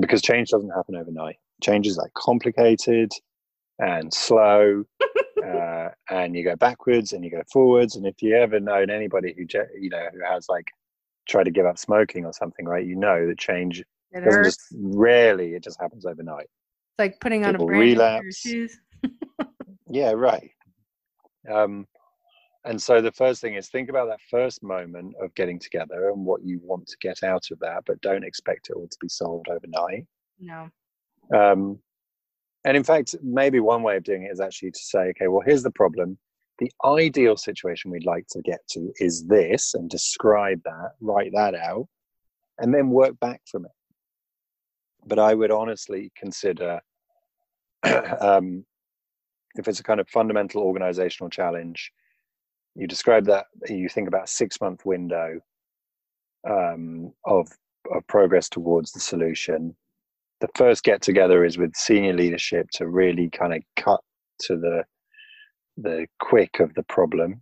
because 0.00 0.22
change 0.22 0.50
doesn't 0.50 0.70
happen 0.70 0.96
overnight. 0.96 1.36
Change 1.62 1.86
is 1.86 1.96
like 1.96 2.12
complicated 2.14 3.10
and 3.78 4.12
slow, 4.12 4.84
uh, 5.46 5.88
and 6.10 6.34
you 6.36 6.44
go 6.44 6.56
backwards 6.56 7.12
and 7.12 7.24
you 7.24 7.30
go 7.30 7.42
forwards. 7.52 7.96
And 7.96 8.06
if 8.06 8.20
you 8.22 8.36
ever 8.36 8.60
known 8.60 8.90
anybody 8.90 9.34
who 9.36 9.44
you 9.80 9.90
know 9.90 10.06
who 10.12 10.20
has 10.24 10.46
like 10.48 10.66
tried 11.28 11.44
to 11.44 11.50
give 11.50 11.66
up 11.66 11.78
smoking 11.78 12.24
or 12.24 12.32
something, 12.32 12.66
right? 12.66 12.84
You 12.86 12.96
know 12.96 13.26
that 13.26 13.38
change 13.38 13.80
It 13.80 13.86
doesn't 14.24 14.32
hurts. 14.32 14.56
just 14.56 14.74
rarely 14.74 15.54
it 15.54 15.62
just 15.62 15.80
happens 15.80 16.06
overnight. 16.06 16.44
It's 16.46 16.98
like 16.98 17.20
putting 17.20 17.44
on 17.44 17.50
a 17.50 17.52
people 17.58 17.66
brand 17.66 17.80
new 17.84 17.90
relapse. 17.94 18.38
shoes. 18.38 18.78
Yeah, 19.90 20.10
right. 20.10 20.50
Um, 21.50 21.86
and 22.68 22.80
so 22.80 23.00
the 23.00 23.12
first 23.12 23.40
thing 23.40 23.54
is 23.54 23.68
think 23.68 23.88
about 23.88 24.08
that 24.08 24.20
first 24.30 24.62
moment 24.62 25.14
of 25.22 25.34
getting 25.34 25.58
together 25.58 26.10
and 26.10 26.22
what 26.22 26.44
you 26.44 26.60
want 26.62 26.86
to 26.86 26.96
get 27.00 27.22
out 27.22 27.50
of 27.50 27.58
that, 27.60 27.84
but 27.86 27.98
don't 28.02 28.22
expect 28.22 28.68
it 28.68 28.74
all 28.74 28.86
to 28.86 28.98
be 29.00 29.08
solved 29.08 29.48
overnight. 29.48 30.06
No. 30.38 30.68
Um, 31.34 31.78
and 32.66 32.76
in 32.76 32.84
fact, 32.84 33.14
maybe 33.22 33.60
one 33.60 33.82
way 33.82 33.96
of 33.96 34.04
doing 34.04 34.24
it 34.24 34.32
is 34.32 34.40
actually 34.40 34.72
to 34.72 34.80
say, 34.80 34.98
okay, 35.08 35.28
well, 35.28 35.42
here's 35.46 35.62
the 35.62 35.70
problem. 35.70 36.18
The 36.58 36.70
ideal 36.84 37.38
situation 37.38 37.90
we'd 37.90 38.04
like 38.04 38.26
to 38.32 38.42
get 38.42 38.60
to 38.72 38.92
is 38.96 39.24
this, 39.26 39.72
and 39.72 39.88
describe 39.88 40.60
that, 40.64 40.90
write 41.00 41.30
that 41.32 41.54
out, 41.54 41.88
and 42.58 42.74
then 42.74 42.90
work 42.90 43.18
back 43.18 43.40
from 43.50 43.64
it. 43.64 43.70
But 45.06 45.18
I 45.18 45.32
would 45.32 45.52
honestly 45.52 46.12
consider 46.14 46.80
um, 48.20 48.66
if 49.54 49.68
it's 49.68 49.80
a 49.80 49.84
kind 49.84 50.00
of 50.00 50.08
fundamental 50.10 50.62
organizational 50.62 51.30
challenge, 51.30 51.92
you 52.78 52.86
describe 52.86 53.26
that, 53.26 53.46
you 53.68 53.88
think 53.88 54.06
about 54.06 54.28
six 54.28 54.60
month 54.60 54.86
window 54.86 55.40
um, 56.48 57.12
of, 57.24 57.48
of 57.92 58.06
progress 58.06 58.48
towards 58.48 58.92
the 58.92 59.00
solution. 59.00 59.74
The 60.40 60.48
first 60.54 60.84
get 60.84 61.02
together 61.02 61.44
is 61.44 61.58
with 61.58 61.74
senior 61.74 62.12
leadership 62.12 62.68
to 62.74 62.86
really 62.86 63.30
kind 63.30 63.52
of 63.52 63.62
cut 63.76 64.00
to 64.42 64.56
the 64.56 64.84
the 65.80 66.06
quick 66.18 66.58
of 66.58 66.74
the 66.74 66.82
problem 66.84 67.40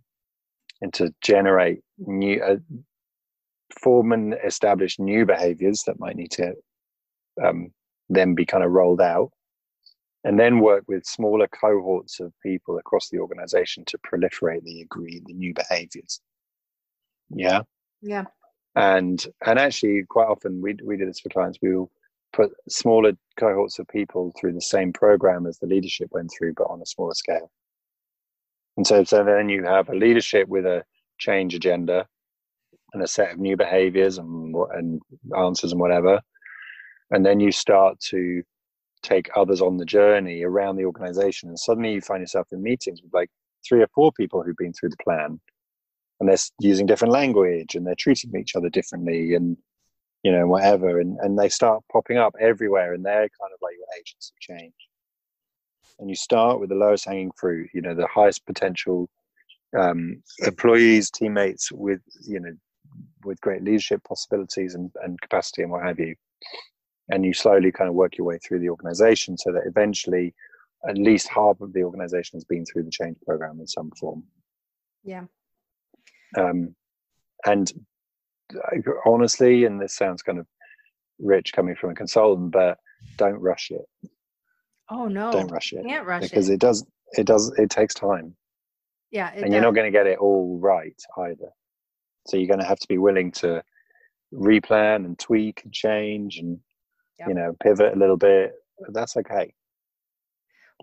and 0.81 0.93
to 0.93 1.13
generate 1.21 1.79
new 1.97 2.41
uh, 2.41 2.57
form 3.81 4.11
and 4.11 4.35
establish 4.45 4.99
new 4.99 5.25
behaviors 5.25 5.83
that 5.87 5.99
might 5.99 6.15
need 6.15 6.31
to 6.31 6.53
um, 7.43 7.71
then 8.09 8.35
be 8.35 8.45
kind 8.45 8.63
of 8.63 8.71
rolled 8.71 9.01
out 9.01 9.31
and 10.27 10.37
then 10.37 10.59
work 10.59 10.83
with 10.89 11.05
smaller 11.05 11.47
cohorts 11.47 12.19
of 12.19 12.33
people 12.43 12.77
across 12.77 13.07
the 13.07 13.17
organization 13.17 13.85
to 13.85 13.97
proliferate 13.99 14.61
the 14.63 14.81
agreed 14.81 15.23
the 15.25 15.33
new 15.33 15.53
behaviors. 15.53 16.19
Yeah? 17.29 17.61
Yeah. 18.01 18.25
and 18.75 19.25
and 19.45 19.57
actually 19.57 20.03
quite 20.03 20.27
often 20.27 20.61
we 20.61 20.75
we 20.83 20.97
do 20.97 21.05
this 21.05 21.21
for 21.21 21.29
clients. 21.29 21.59
We 21.61 21.73
will 21.75 21.89
put 22.33 22.51
smaller 22.67 23.13
cohorts 23.39 23.79
of 23.79 23.87
people 23.87 24.33
through 24.37 24.53
the 24.53 24.61
same 24.61 24.91
program 24.91 25.47
as 25.47 25.59
the 25.59 25.65
leadership 25.65 26.09
went 26.11 26.29
through 26.37 26.55
but 26.55 26.67
on 26.69 26.81
a 26.81 26.85
smaller 26.85 27.13
scale. 27.13 27.49
And 28.75 28.85
so 28.85 29.05
so 29.05 29.23
then 29.23 29.47
you 29.47 29.63
have 29.63 29.87
a 29.87 29.95
leadership 29.95 30.49
with 30.49 30.65
a 30.65 30.83
change 31.19 31.55
agenda 31.55 32.05
and 32.93 33.01
a 33.01 33.07
set 33.07 33.31
of 33.31 33.39
new 33.39 33.55
behaviors 33.55 34.17
and 34.17 34.53
and 34.73 35.01
answers 35.37 35.71
and 35.71 35.79
whatever. 35.79 36.19
And 37.11 37.25
then 37.25 37.39
you 37.39 37.53
start 37.53 37.97
to 38.11 38.43
take 39.07 39.29
others 39.35 39.61
on 39.61 39.77
the 39.77 39.85
journey 39.85 40.43
around 40.43 40.75
the 40.75 40.85
organization 40.85 41.49
and 41.49 41.59
suddenly 41.59 41.93
you 41.93 42.01
find 42.01 42.21
yourself 42.21 42.47
in 42.51 42.61
meetings 42.61 43.01
with 43.01 43.13
like 43.13 43.29
three 43.67 43.81
or 43.81 43.87
four 43.95 44.11
people 44.11 44.43
who've 44.43 44.57
been 44.57 44.73
through 44.73 44.89
the 44.89 45.03
plan 45.03 45.39
and 46.19 46.27
they're 46.27 46.37
using 46.59 46.85
different 46.85 47.13
language 47.13 47.75
and 47.75 47.85
they're 47.85 47.95
treating 47.95 48.35
each 48.35 48.55
other 48.55 48.69
differently 48.69 49.33
and 49.33 49.57
you 50.23 50.31
know 50.31 50.47
whatever 50.47 50.99
and, 50.99 51.17
and 51.21 51.37
they 51.37 51.49
start 51.49 51.83
popping 51.91 52.17
up 52.17 52.33
everywhere 52.39 52.93
and 52.93 53.05
they're 53.05 53.29
kind 53.39 53.53
of 53.53 53.59
like 53.61 53.75
your 53.77 53.87
agents 53.99 54.31
of 54.31 54.39
change. 54.39 54.73
And 55.99 56.09
you 56.09 56.15
start 56.15 56.59
with 56.59 56.69
the 56.69 56.75
lowest 56.75 57.05
hanging 57.05 57.31
fruit 57.37 57.69
you 57.73 57.81
know 57.81 57.95
the 57.95 58.07
highest 58.07 58.45
potential 58.45 59.09
um, 59.77 60.21
employees 60.39 61.11
teammates 61.11 61.71
with 61.71 62.01
you 62.25 62.39
know 62.39 62.53
with 63.23 63.39
great 63.41 63.63
leadership 63.63 64.01
possibilities 64.03 64.75
and, 64.75 64.91
and 65.03 65.19
capacity 65.21 65.61
and 65.61 65.71
what 65.71 65.85
have 65.85 65.99
you 65.99 66.15
and 67.09 67.23
you 67.25 67.33
slowly 67.33 67.71
kind 67.71 67.87
of 67.89 67.95
work 67.95 68.17
your 68.17 68.25
way 68.27 68.37
through 68.39 68.59
the 68.59 68.69
organization 68.69 69.37
so 69.37 69.51
that 69.51 69.63
eventually 69.65 70.33
at 70.87 70.97
least 70.97 71.27
half 71.29 71.59
of 71.61 71.73
the 71.73 71.83
organization 71.83 72.37
has 72.37 72.43
been 72.45 72.65
through 72.65 72.83
the 72.83 72.91
change 72.91 73.17
program 73.25 73.59
in 73.59 73.67
some 73.67 73.91
form 73.99 74.23
Yeah. 75.03 75.25
um, 76.37 76.75
and 77.45 77.71
honestly 79.05 79.65
and 79.65 79.79
this 79.81 79.95
sounds 79.95 80.21
kind 80.21 80.39
of 80.39 80.47
rich 81.19 81.51
coming 81.53 81.75
from 81.75 81.89
a 81.91 81.95
consultant 81.95 82.51
but 82.51 82.77
don't 83.17 83.39
rush 83.39 83.71
it 83.71 83.85
Oh 84.89 85.07
no. 85.07 85.31
don't 85.31 85.51
rush 85.51 85.73
it 85.73 85.85
Can't 85.85 86.07
rush 86.07 86.23
because 86.23 86.49
it. 86.49 86.53
it 86.53 86.59
does 86.59 86.85
it 87.17 87.25
does 87.25 87.51
it 87.57 87.69
takes 87.69 87.93
time 87.93 88.35
Yeah. 89.11 89.31
And 89.33 89.51
you're 89.51 89.61
not 89.61 89.75
going 89.75 89.91
to 89.91 89.97
get 89.97 90.07
it 90.07 90.19
all 90.19 90.59
right 90.61 90.95
either 91.17 91.49
so 92.27 92.37
you're 92.37 92.47
going 92.47 92.59
to 92.59 92.65
have 92.65 92.79
to 92.79 92.87
be 92.87 92.97
willing 92.97 93.31
to 93.33 93.63
replan 94.33 95.05
and 95.05 95.17
tweak 95.17 95.61
and 95.63 95.73
change 95.73 96.37
and 96.37 96.59
Yep. 97.19 97.27
you 97.29 97.33
know 97.35 97.55
pivot 97.63 97.93
a 97.95 97.99
little 97.99 98.17
bit 98.17 98.53
that's 98.93 99.17
okay 99.17 99.51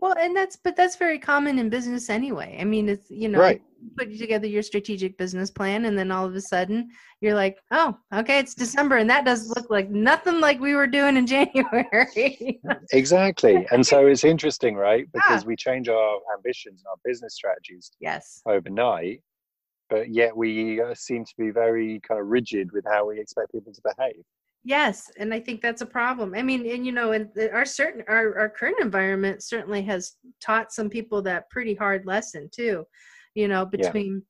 Well, 0.01 0.16
and 0.18 0.35
that's 0.37 0.57
but 0.57 0.74
that's 0.74 0.97
very 0.97 1.18
common 1.20 1.59
in 1.61 1.68
business 1.70 2.11
anyway. 2.11 2.59
I 2.61 2.64
mean, 2.64 2.89
it's 2.89 3.09
you 3.11 3.28
know, 3.28 3.39
Right. 3.39 3.62
you 3.80 3.91
put 3.97 4.18
together 4.18 4.49
your 4.49 4.64
strategic 4.64 5.16
business 5.16 5.51
plan, 5.53 5.85
and 5.85 5.97
then 5.97 6.11
all 6.11 6.26
of 6.26 6.35
a 6.35 6.41
sudden 6.41 6.89
you're 7.20 7.37
like, 7.37 7.57
oh, 7.70 7.97
okay, 8.12 8.41
it's 8.41 8.55
December, 8.57 8.97
and 8.97 9.09
that 9.09 9.24
does 9.24 9.49
look 9.55 9.70
like 9.70 9.89
nothing 9.91 10.41
like 10.41 10.59
we 10.59 10.74
were 10.74 10.89
doing 10.89 11.16
in 11.16 11.26
January. 11.37 12.61
exactly 12.91 13.57
and 13.70 13.87
so 13.87 14.07
it's 14.09 14.24
interesting 14.24 14.74
right 14.74 15.07
Yeah. 15.14 15.20
because 15.20 15.47
we 15.47 15.55
change 15.57 15.89
our 15.89 16.18
ambitions 16.37 16.80
and 16.80 16.89
our 16.91 16.97
business 17.05 17.35
strategies 17.35 17.93
yes. 18.01 18.43
overnight 18.47 19.20
but 19.91 20.11
yet 20.11 20.37
we 20.37 20.80
uh, 20.82 20.95
seem 20.95 21.24
to 21.24 21.35
be 21.39 21.51
very 21.51 22.01
kind 22.07 22.20
of 22.20 22.26
rigid 22.26 22.72
with 22.72 22.85
how 22.93 23.07
we 23.09 23.20
expect 23.20 23.53
people 23.53 23.72
to 23.72 23.82
behave 23.91 24.24
Yes, 24.67 25.11
and 25.19 25.35
I 25.35 25.41
think 25.41 25.61
that's 25.61 25.83
a 25.83 25.87
problem. 25.87 26.35
I 26.35 26.43
mean, 26.43 26.67
and 26.67 26.87
you 26.87 26.93
know, 26.93 27.12
and 27.12 27.29
our 27.53 27.67
certain 27.67 28.03
our, 28.09 28.39
our 28.39 28.49
current 28.49 28.79
environment 28.81 29.43
certainly 29.43 29.83
has 29.83 30.17
taught 30.41 30.73
some 30.73 30.89
people 30.89 31.21
that 31.23 31.51
pretty 31.51 31.75
hard 31.75 32.07
lesson 32.07 32.49
too. 32.51 32.85
You 33.35 33.49
know, 33.49 33.67
Yeah. 33.67 33.85
between 33.85 34.23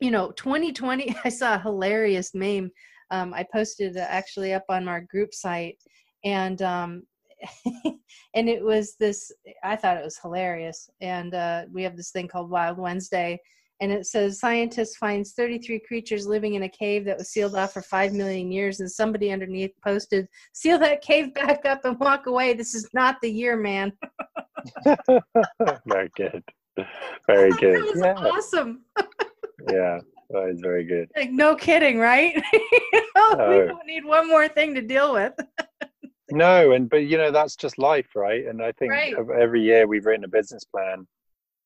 you 0.00 0.10
know 0.10 0.32
2020, 0.32 1.14
I 1.24 1.28
saw 1.28 1.54
a 1.56 1.58
hilarious 1.58 2.34
meme. 2.34 2.70
Um, 3.10 3.34
I 3.34 3.44
posted 3.52 3.98
actually 3.98 4.54
up 4.54 4.64
on 4.70 4.88
our 4.88 5.02
group 5.02 5.34
site, 5.34 5.76
and 6.24 6.62
um, 6.62 7.02
and 8.34 8.48
it 8.48 8.64
was 8.64 8.96
this. 8.98 9.30
I 9.62 9.76
thought 9.76 9.98
it 9.98 10.04
was 10.04 10.18
hilarious. 10.18 10.88
And 11.02 11.34
uh, 11.34 11.64
we 11.70 11.82
have 11.82 11.96
this 11.98 12.12
thing 12.12 12.28
called 12.28 12.50
Wild 12.50 12.78
Wednesday, 12.78 13.38
and 13.82 13.90
it 13.90 14.06
says 14.06 14.38
scientists 14.38 14.96
finds 14.96 15.32
33 15.32 15.80
creatures 15.80 16.24
living 16.24 16.54
in 16.54 16.62
a 16.62 16.68
cave 16.68 17.04
that 17.04 17.18
was 17.18 17.30
sealed 17.30 17.56
off 17.56 17.72
for 17.72 17.82
5 17.82 18.12
million 18.12 18.52
years 18.52 18.78
and 18.78 18.88
somebody 18.88 19.32
underneath 19.32 19.72
posted 19.84 20.28
seal 20.52 20.78
that 20.78 21.02
cave 21.02 21.34
back 21.34 21.66
up 21.66 21.84
and 21.84 21.98
walk 21.98 22.26
away. 22.26 22.54
This 22.54 22.74
is 22.76 22.88
not 22.94 23.16
the 23.20 23.30
year 23.30 23.56
man 23.56 23.92
very 25.86 26.08
good. 26.16 26.44
Very 27.26 27.50
that 27.50 27.60
good. 27.60 27.82
was 27.82 28.00
yeah. 28.02 28.14
awesome. 28.14 28.84
Yeah 29.70 30.00
that 30.30 30.48
is 30.48 30.60
very 30.60 30.82
good. 30.84 31.08
Like 31.14 31.30
no 31.30 31.54
kidding 31.54 31.98
right? 31.98 32.34
You 32.52 33.02
know, 33.16 33.48
we 33.50 33.66
don't 33.68 33.86
need 33.86 34.04
one 34.04 34.26
more 34.28 34.48
thing 34.48 34.74
to 34.74 34.80
deal 34.80 35.12
with. 35.12 35.34
No 36.30 36.72
and 36.72 36.88
but 36.88 37.04
you 37.04 37.18
know 37.18 37.30
that's 37.30 37.54
just 37.56 37.78
life 37.78 38.08
right? 38.14 38.46
And 38.46 38.62
i 38.62 38.72
think 38.72 38.92
Right. 38.92 39.14
every 39.38 39.62
year 39.62 39.86
we've 39.86 40.06
written 40.06 40.24
a 40.24 40.28
business 40.28 40.64
plan 40.64 41.06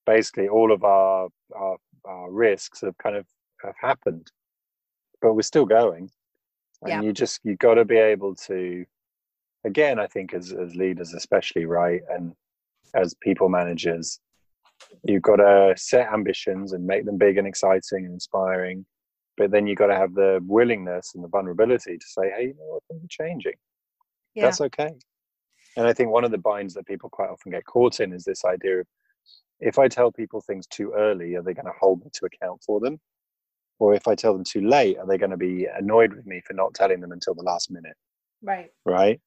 basically 0.07 0.49
all 0.49 0.73
of 0.73 0.85
our 0.85 1.29
our, 1.55 1.77
our 2.07 2.31
risks 2.31 2.81
have 2.81 2.97
kind 2.99 3.17
of 3.17 3.27
have 3.65 3.75
happened 3.81 4.31
but 5.23 5.35
we're 5.35 5.43
still 5.43 5.65
going. 5.67 6.11
And 6.83 6.91
Yeah. 6.91 7.01
you 7.01 7.13
just 7.13 7.41
you 7.43 7.57
got 7.57 7.75
to 7.75 7.85
be 7.85 7.97
able 7.97 8.35
to 8.49 8.85
again 9.65 9.99
i 9.99 10.07
think 10.07 10.35
as 10.35 10.53
as 10.53 10.77
leaders 10.77 11.15
especially 11.15 11.65
right 11.65 12.03
and 12.11 12.35
as 12.95 13.15
people 13.21 13.49
managers 13.49 14.21
you've 15.03 15.23
got 15.23 15.37
to 15.37 15.75
set 15.77 16.13
ambitions 16.13 16.73
and 16.73 16.87
make 16.87 17.05
them 17.07 17.17
big 17.17 17.39
and 17.39 17.47
exciting 17.49 18.05
and 18.05 18.13
inspiring 18.13 18.85
but 19.39 19.51
then 19.51 19.67
you've 19.67 19.79
got 19.79 19.87
to 19.89 19.97
have 19.97 20.15
the 20.15 20.39
willingness 20.47 21.15
and 21.15 21.25
the 21.25 21.29
vulnerability 21.29 21.97
to 21.99 22.07
say 22.07 22.31
hey 22.37 22.43
you 22.49 22.55
know 22.59 22.67
what? 22.75 22.83
Things 22.89 23.03
are 23.05 23.25
changing. 23.27 23.55
Yeah. 24.35 24.45
That's 24.45 24.61
okay. 24.61 24.93
And 25.79 25.87
i 25.87 25.93
think 25.95 26.11
one 26.11 26.25
of 26.25 26.31
the 26.31 26.39
binds 26.39 26.75
that 26.75 26.87
people 26.87 27.09
quite 27.09 27.31
often 27.31 27.51
get 27.53 27.65
caught 27.65 28.01
in 28.01 28.13
is 28.13 28.25
this 28.25 28.45
idea 28.45 28.81
of 28.81 28.87
if 29.61 29.79
i 29.79 29.89
tell 29.89 30.11
people 30.13 30.41
things 30.41 30.67
too 30.67 30.93
early 30.97 31.35
are 31.35 31.43
they 31.43 31.55
going 31.55 31.67
to 31.67 31.73
hold 31.81 32.01
me 32.05 32.11
to 32.13 32.27
account 32.27 32.61
for 32.65 32.81
them 32.81 32.99
or 33.79 33.95
if 33.95 34.07
i 34.09 34.15
tell 34.15 34.33
them 34.33 34.45
too 34.45 34.61
late 34.67 34.99
are 34.99 35.07
they 35.07 35.19
going 35.19 35.31
to 35.31 35.37
be 35.37 35.67
annoyed 35.79 36.13
with 36.13 36.27
me 36.27 36.41
for 36.47 36.53
not 36.55 36.75
telling 36.75 37.01
them 37.01 37.13
until 37.13 37.35
the 37.35 37.43
last 37.43 37.71
minute 37.71 37.97
right 38.43 38.71
right 38.85 39.21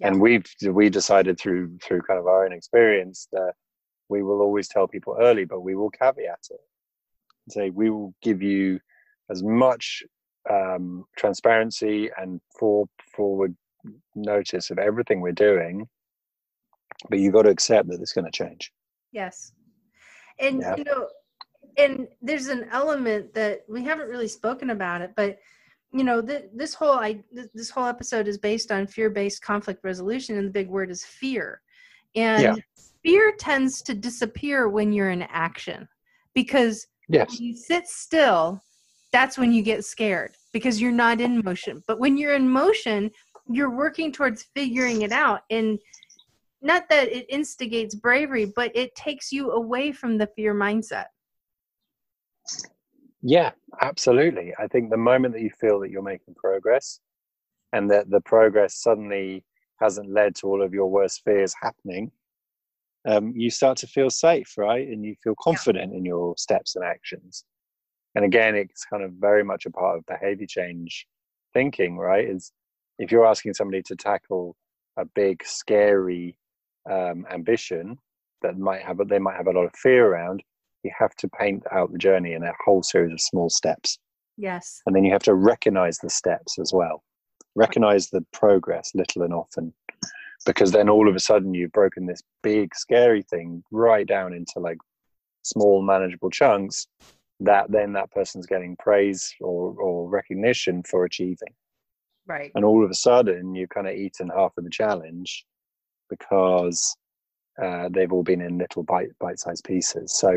Yeah. 0.00 0.08
and 0.08 0.20
we've 0.20 0.46
we 0.70 0.88
decided 0.90 1.38
through 1.38 1.78
through 1.82 2.02
kind 2.02 2.18
of 2.20 2.26
our 2.26 2.44
own 2.44 2.52
experience 2.52 3.28
that 3.32 3.54
we 4.08 4.22
will 4.22 4.42
always 4.42 4.68
tell 4.68 4.86
people 4.86 5.16
early, 5.18 5.46
but 5.46 5.60
we 5.60 5.74
will 5.74 5.88
caveat 5.88 6.44
it. 6.50 6.60
Say 7.48 7.70
we 7.70 7.88
will 7.88 8.12
give 8.20 8.42
you 8.42 8.78
as 9.30 9.42
much 9.42 10.02
um, 10.50 11.04
transparency 11.16 12.10
and 12.18 12.38
for 12.58 12.86
forward 13.16 13.56
notice 14.14 14.70
of 14.70 14.78
everything 14.78 15.22
we're 15.22 15.32
doing, 15.32 15.88
but 17.08 17.20
you've 17.20 17.32
got 17.32 17.42
to 17.42 17.48
accept 17.50 17.88
that 17.88 18.00
it's 18.02 18.12
going 18.12 18.30
to 18.30 18.30
change. 18.30 18.70
Yes, 19.12 19.52
and 20.42 20.60
Yeah. 20.60 20.76
you 20.76 20.84
know, 20.84 21.08
and 21.78 22.08
there's 22.20 22.48
an 22.48 22.68
element 22.70 23.32
that 23.34 23.64
we 23.68 23.82
haven't 23.84 24.08
really 24.08 24.28
spoken 24.28 24.70
about 24.70 25.00
it, 25.00 25.12
but 25.16 25.38
you 25.94 26.04
know, 26.04 26.20
th- 26.22 26.46
this 26.54 26.74
whole 26.74 26.98
I 26.98 27.22
th- 27.34 27.48
this 27.54 27.70
whole 27.70 27.86
episode 27.86 28.28
is 28.28 28.38
based 28.38 28.72
on 28.72 28.86
fear-based 28.86 29.42
conflict 29.42 29.84
resolution, 29.84 30.36
and 30.36 30.48
the 30.48 30.52
big 30.52 30.68
word 30.68 30.90
is 30.90 31.04
fear, 31.04 31.62
and 32.14 32.42
Yeah. 32.42 32.54
fear 33.02 33.32
tends 33.38 33.82
to 33.82 33.94
disappear 33.94 34.68
when 34.68 34.92
you're 34.92 35.10
in 35.10 35.22
action 35.22 35.88
because 36.34 36.86
Yes. 37.08 37.30
when 37.30 37.48
you 37.48 37.56
sit 37.56 37.86
still 37.86 38.60
that's 39.12 39.36
when 39.36 39.52
you 39.52 39.62
get 39.62 39.84
scared 39.84 40.34
because 40.52 40.80
you're 40.80 40.92
not 40.92 41.20
in 41.20 41.42
motion 41.44 41.82
but 41.86 41.98
when 41.98 42.16
you're 42.16 42.34
in 42.34 42.48
motion 42.48 43.10
you're 43.50 43.76
working 43.76 44.12
towards 44.12 44.44
figuring 44.54 45.02
it 45.02 45.12
out 45.12 45.40
and 45.50 45.78
not 46.62 46.88
that 46.88 47.08
it 47.08 47.26
instigates 47.28 47.94
bravery 47.94 48.44
but 48.44 48.70
it 48.74 48.94
takes 48.94 49.32
you 49.32 49.50
away 49.52 49.92
from 49.92 50.18
the 50.18 50.26
fear 50.36 50.54
mindset 50.54 51.06
Yeah, 53.22 53.52
absolutely. 53.80 54.52
I 54.58 54.66
think 54.66 54.90
the 54.90 54.96
moment 54.96 55.34
that 55.34 55.42
you 55.42 55.50
feel 55.50 55.78
that 55.80 55.90
you're 55.90 56.02
making 56.02 56.34
progress 56.34 57.00
and 57.72 57.90
that 57.90 58.10
the 58.10 58.20
progress 58.20 58.82
suddenly 58.82 59.44
hasn't 59.80 60.10
led 60.10 60.34
to 60.36 60.48
all 60.48 60.62
of 60.62 60.74
your 60.74 60.90
worst 60.90 61.22
fears 61.24 61.54
happening, 61.60 62.10
um, 63.06 63.32
you 63.36 63.50
start 63.50 63.78
to 63.78 63.86
feel 63.86 64.10
safe, 64.10 64.54
right? 64.56 64.86
And 64.86 65.04
you 65.04 65.14
feel 65.22 65.34
confident 65.40 65.92
in 65.94 66.04
your 66.04 66.34
steps 66.36 66.76
and 66.76 66.84
actions. 66.84 67.44
And 68.14 68.24
again, 68.24 68.54
it's 68.54 68.84
kind 68.84 69.02
of 69.02 69.12
very 69.12 69.42
much 69.42 69.66
a 69.66 69.70
part 69.70 69.98
of 69.98 70.06
behavior 70.06 70.46
change 70.46 71.06
thinking, 71.54 71.96
right? 71.96 72.28
Is 72.28 72.52
if 72.98 73.10
you're 73.10 73.26
asking 73.26 73.54
somebody 73.54 73.82
to 73.84 73.96
tackle 73.96 74.56
a 74.96 75.04
big, 75.04 75.42
scary 75.44 76.36
um, 76.90 77.26
ambition 77.30 77.98
that 78.42 78.58
might 78.58 78.82
have, 78.82 78.98
they 79.08 79.18
might 79.18 79.36
have 79.36 79.46
a 79.46 79.52
lot 79.52 79.64
of 79.64 79.74
fear 79.74 80.06
around, 80.06 80.42
you 80.82 80.90
have 80.98 81.14
to 81.16 81.28
paint 81.28 81.62
out 81.70 81.92
the 81.92 81.98
journey 81.98 82.32
in 82.32 82.42
a 82.42 82.52
whole 82.64 82.82
series 82.82 83.12
of 83.12 83.20
small 83.20 83.48
steps. 83.48 83.98
Yes. 84.36 84.80
And 84.86 84.96
then 84.96 85.04
you 85.04 85.12
have 85.12 85.22
to 85.24 85.34
recognize 85.34 85.98
the 85.98 86.10
steps 86.10 86.58
as 86.58 86.72
well. 86.72 87.02
Recognize 87.54 88.08
the 88.08 88.24
progress 88.32 88.92
little 88.94 89.22
and 89.22 89.34
often 89.34 89.72
because 90.44 90.72
then 90.72 90.88
all 90.88 91.08
of 91.08 91.14
a 91.14 91.20
sudden 91.20 91.54
you've 91.54 91.72
broken 91.72 92.06
this 92.06 92.22
big 92.42 92.74
scary 92.74 93.22
thing 93.22 93.62
right 93.70 94.06
down 94.06 94.32
into 94.32 94.58
like 94.58 94.78
small 95.42 95.82
manageable 95.82 96.30
chunks 96.30 96.86
that 97.40 97.70
then 97.70 97.92
that 97.92 98.10
person's 98.10 98.46
getting 98.46 98.76
praise 98.76 99.32
or, 99.40 99.74
or 99.80 100.08
recognition 100.08 100.82
for 100.88 101.04
achieving. 101.04 101.54
Right. 102.26 102.52
And 102.54 102.64
all 102.64 102.84
of 102.84 102.90
a 102.90 102.94
sudden 102.94 103.54
you've 103.54 103.70
kind 103.70 103.88
of 103.88 103.94
eaten 103.94 104.30
half 104.34 104.52
of 104.56 104.64
the 104.64 104.70
challenge 104.70 105.44
because 106.16 106.96
uh, 107.64 107.88
they've 107.92 108.12
all 108.12 108.22
been 108.32 108.40
in 108.40 108.58
little 108.58 108.82
bite 108.82 109.12
bite-sized 109.20 109.64
pieces. 109.64 110.08
So 110.22 110.30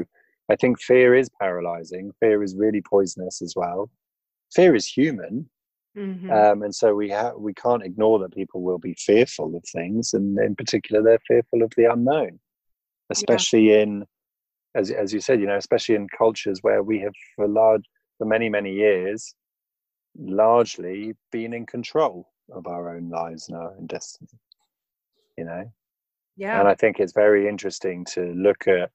i 0.53 0.55
think 0.55 0.80
fear 0.80 1.09
is 1.21 1.30
paralyzing. 1.41 2.05
Fear 2.21 2.43
is 2.43 2.55
really 2.63 2.82
poisonous 2.82 3.41
as 3.41 3.53
well. 3.55 3.89
Fear 4.57 4.76
is 4.76 4.86
human 4.99 5.49
Mhm. 5.95 6.30
um, 6.38 6.63
and 6.65 6.76
so 6.76 6.88
we 7.01 7.09
have 7.09 7.34
we 7.47 7.53
can't 7.53 7.88
ignore 7.89 8.19
that 8.19 8.34
people 8.34 8.61
will 8.67 8.78
be 8.89 8.93
fearful 9.09 9.55
of 9.55 9.63
things 9.78 10.13
and 10.13 10.38
in 10.47 10.53
particular 10.61 11.01
they're 11.01 11.28
fearful 11.32 11.61
of 11.63 11.71
the 11.78 11.86
unknown 11.95 12.34
especially 13.15 13.65
in 13.82 14.05
as, 14.80 14.91
as 14.91 15.13
you 15.13 15.21
said 15.21 15.39
you 15.39 15.47
know 15.47 15.55
especially 15.65 15.95
in 15.95 16.07
cultures 16.23 16.59
where 16.63 16.84
we 16.84 16.99
have 16.99 17.13
for 17.36 17.47
large 17.47 17.86
for 18.17 18.26
many 18.36 18.49
many 18.49 18.73
years 18.73 19.36
largely 20.17 21.15
been 21.32 21.53
in 21.53 21.65
control 21.65 22.28
of 22.51 22.67
our 22.67 22.95
own 22.95 23.09
lives 23.09 23.47
and 23.47 23.57
our 23.57 23.71
own 23.78 23.88
destiny 23.88 24.28
you 25.38 25.45
know? 25.45 25.71
Yeah. 26.38 26.59
And 26.59 26.67
i 26.67 26.75
think 26.75 26.99
it's 26.99 27.13
very 27.13 27.47
interesting 27.47 28.05
to 28.13 28.33
look 28.33 28.67
at 28.67 28.91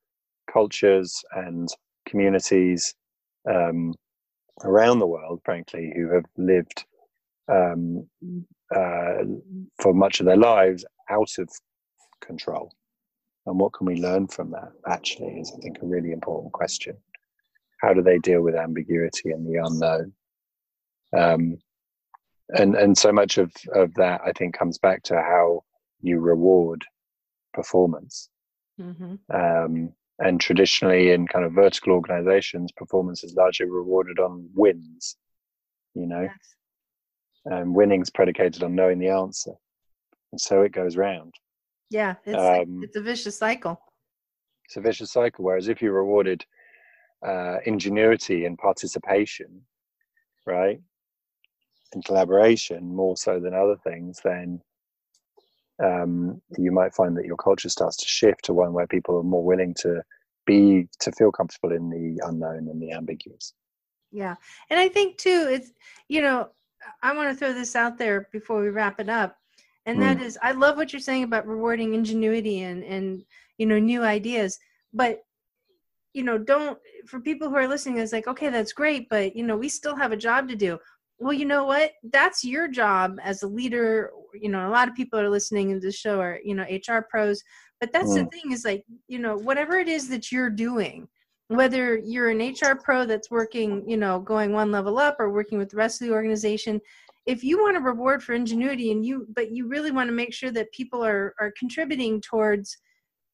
cultures 0.52 1.22
and 1.32 1.68
communities 2.06 2.94
um, 3.50 3.94
around 4.64 4.98
the 4.98 5.06
world 5.06 5.40
frankly 5.44 5.92
who 5.96 6.12
have 6.12 6.24
lived 6.36 6.84
um, 7.48 8.06
uh, 8.74 9.24
for 9.80 9.92
much 9.94 10.20
of 10.20 10.26
their 10.26 10.36
lives 10.36 10.84
out 11.08 11.30
of 11.38 11.48
control. 12.20 12.72
And 13.46 13.58
what 13.58 13.72
can 13.72 13.86
we 13.86 13.96
learn 13.96 14.28
from 14.28 14.50
that 14.52 14.70
actually 14.86 15.40
is 15.40 15.52
i 15.56 15.60
think 15.60 15.78
a 15.82 15.86
really 15.86 16.12
important 16.12 16.52
question. 16.52 16.96
How 17.80 17.94
do 17.94 18.02
they 18.02 18.18
deal 18.18 18.42
with 18.42 18.54
ambiguity 18.54 19.30
and 19.30 19.46
the 19.46 19.60
unknown? 19.64 20.12
Um, 21.16 21.58
and 22.50 22.74
and 22.74 22.96
so 22.96 23.12
much 23.12 23.38
of 23.38 23.52
of 23.74 23.94
that 23.94 24.20
i 24.24 24.32
think 24.32 24.56
comes 24.56 24.78
back 24.78 25.02
to 25.04 25.14
how 25.14 25.62
you 26.02 26.18
reward 26.20 26.84
performance. 27.52 28.28
Hmm 28.78 29.14
um, 29.32 29.92
and 30.18 30.40
traditionally 30.40 31.12
in 31.12 31.26
kind 31.26 31.44
of 31.44 31.52
vertical 31.52 31.92
organizations 31.92 32.70
performance 32.72 33.24
is 33.24 33.34
largely 33.34 33.66
rewarded 33.66 34.18
on 34.18 34.48
wins 34.54 35.16
you 35.94 36.06
know? 36.06 36.22
Yes. 36.22 36.54
and 37.46 37.74
winning's 37.74 38.10
predicated 38.10 38.62
on 38.62 38.74
knowing 38.74 38.98
the 38.98 39.08
answer 39.08 39.52
and 40.32 40.40
so 40.40 40.62
it 40.62 40.72
goes 40.72 40.96
round. 40.96 41.34
Yeah 41.90 42.14
it's 42.24 42.38
Um, 42.38 42.80
it's 42.82 42.96
a 42.96 43.00
vicious 43.00 43.38
cycle. 43.38 43.80
it's 44.66 44.76
a 44.76 44.80
vicious 44.80 45.10
cycle 45.12 45.44
whereas 45.44 45.68
if 45.68 45.80
you 45.82 45.90
rewarded 45.92 46.44
uh, 47.26 47.58
ingenuity 47.66 48.44
and 48.46 48.56
participation 48.58 49.62
right 50.46 50.80
and 51.92 52.04
collaboration 52.04 52.94
more 52.94 53.16
so 53.16 53.40
than 53.40 53.54
other 53.54 53.76
things 53.84 54.20
then 54.24 54.60
um, 55.82 56.40
you 56.58 56.72
might 56.72 56.94
find 56.94 57.16
that 57.16 57.24
your 57.24 57.36
culture 57.36 57.68
starts 57.68 57.96
to 57.98 58.06
shift 58.06 58.44
to 58.44 58.52
one 58.52 58.72
where 58.72 58.86
people 58.86 59.18
are 59.18 59.22
more 59.22 59.44
willing 59.44 59.74
to 59.80 60.02
be 60.46 60.88
to 61.00 61.12
feel 61.12 61.30
comfortable 61.30 61.72
in 61.72 61.90
the 61.90 62.20
unknown 62.26 62.68
and 62.68 62.82
the 62.82 62.92
ambiguous 62.92 63.54
Yeah. 64.10 64.34
And 64.68 64.80
I 64.80 64.88
think 64.88 65.18
too, 65.18 65.48
it's, 65.50 65.72
you 66.08 66.20
know, 66.20 66.48
I 67.02 67.14
want 67.14 67.30
to 67.30 67.36
throw 67.36 67.52
this 67.52 67.76
out 67.76 67.98
there 67.98 68.28
before 68.32 68.60
we 68.60 68.70
wrap 68.70 69.00
it 69.00 69.08
up. 69.08 69.36
And 69.86 70.00
that 70.02 70.20
is, 70.20 70.38
I 70.42 70.52
love 70.52 70.76
what 70.76 70.92
you're 70.92 71.00
saying 71.00 71.24
about 71.24 71.46
rewarding 71.46 71.94
ingenuity 71.94 72.62
and, 72.62 72.84
and, 72.84 73.24
you 73.58 73.66
know, 73.66 73.78
new 73.78 74.02
ideas. 74.02 74.58
But, 74.92 75.20
you 76.12 76.22
know, 76.22 76.38
don't, 76.38 76.78
for 77.06 77.20
people 77.20 77.48
who 77.48 77.56
are 77.56 77.66
listening, 77.66 77.98
it's 77.98 78.12
like, 78.12 78.26
okay, 78.26 78.50
that's 78.50 78.72
great, 78.72 79.08
but, 79.08 79.34
you 79.34 79.44
know, 79.44 79.56
we 79.56 79.68
still 79.68 79.96
have 79.96 80.12
a 80.12 80.16
job 80.16 80.48
to 80.48 80.56
do. 80.56 80.78
Well, 81.20 81.34
you 81.34 81.44
know 81.44 81.64
what? 81.64 81.92
That's 82.02 82.42
your 82.42 82.66
job 82.66 83.18
as 83.22 83.42
a 83.42 83.46
leader. 83.46 84.10
You 84.34 84.48
know, 84.48 84.66
a 84.66 84.70
lot 84.70 84.88
of 84.88 84.94
people 84.94 85.20
are 85.20 85.28
listening 85.28 85.70
in 85.70 85.78
this 85.78 85.94
show 85.94 86.18
are, 86.18 86.40
you 86.42 86.54
know, 86.54 86.64
HR 86.64 87.06
pros. 87.08 87.42
But 87.78 87.92
that's 87.92 88.14
the 88.14 88.22
mm. 88.22 88.32
thing 88.32 88.52
is 88.52 88.64
like, 88.64 88.84
you 89.06 89.18
know, 89.18 89.36
whatever 89.36 89.76
it 89.76 89.88
is 89.88 90.08
that 90.08 90.32
you're 90.32 90.50
doing, 90.50 91.06
whether 91.48 91.98
you're 91.98 92.30
an 92.30 92.38
HR 92.40 92.74
pro 92.74 93.04
that's 93.04 93.30
working, 93.30 93.88
you 93.88 93.98
know, 93.98 94.18
going 94.18 94.52
one 94.52 94.72
level 94.72 94.98
up 94.98 95.16
or 95.18 95.30
working 95.30 95.58
with 95.58 95.68
the 95.68 95.76
rest 95.76 96.00
of 96.00 96.08
the 96.08 96.14
organization, 96.14 96.80
if 97.26 97.44
you 97.44 97.60
want 97.60 97.76
a 97.76 97.80
reward 97.80 98.22
for 98.22 98.32
ingenuity 98.32 98.90
and 98.90 99.04
you 99.04 99.26
but 99.34 99.50
you 99.50 99.66
really 99.66 99.90
want 99.90 100.08
to 100.08 100.14
make 100.14 100.32
sure 100.32 100.50
that 100.50 100.72
people 100.72 101.04
are 101.04 101.34
are 101.38 101.52
contributing 101.58 102.20
towards 102.20 102.78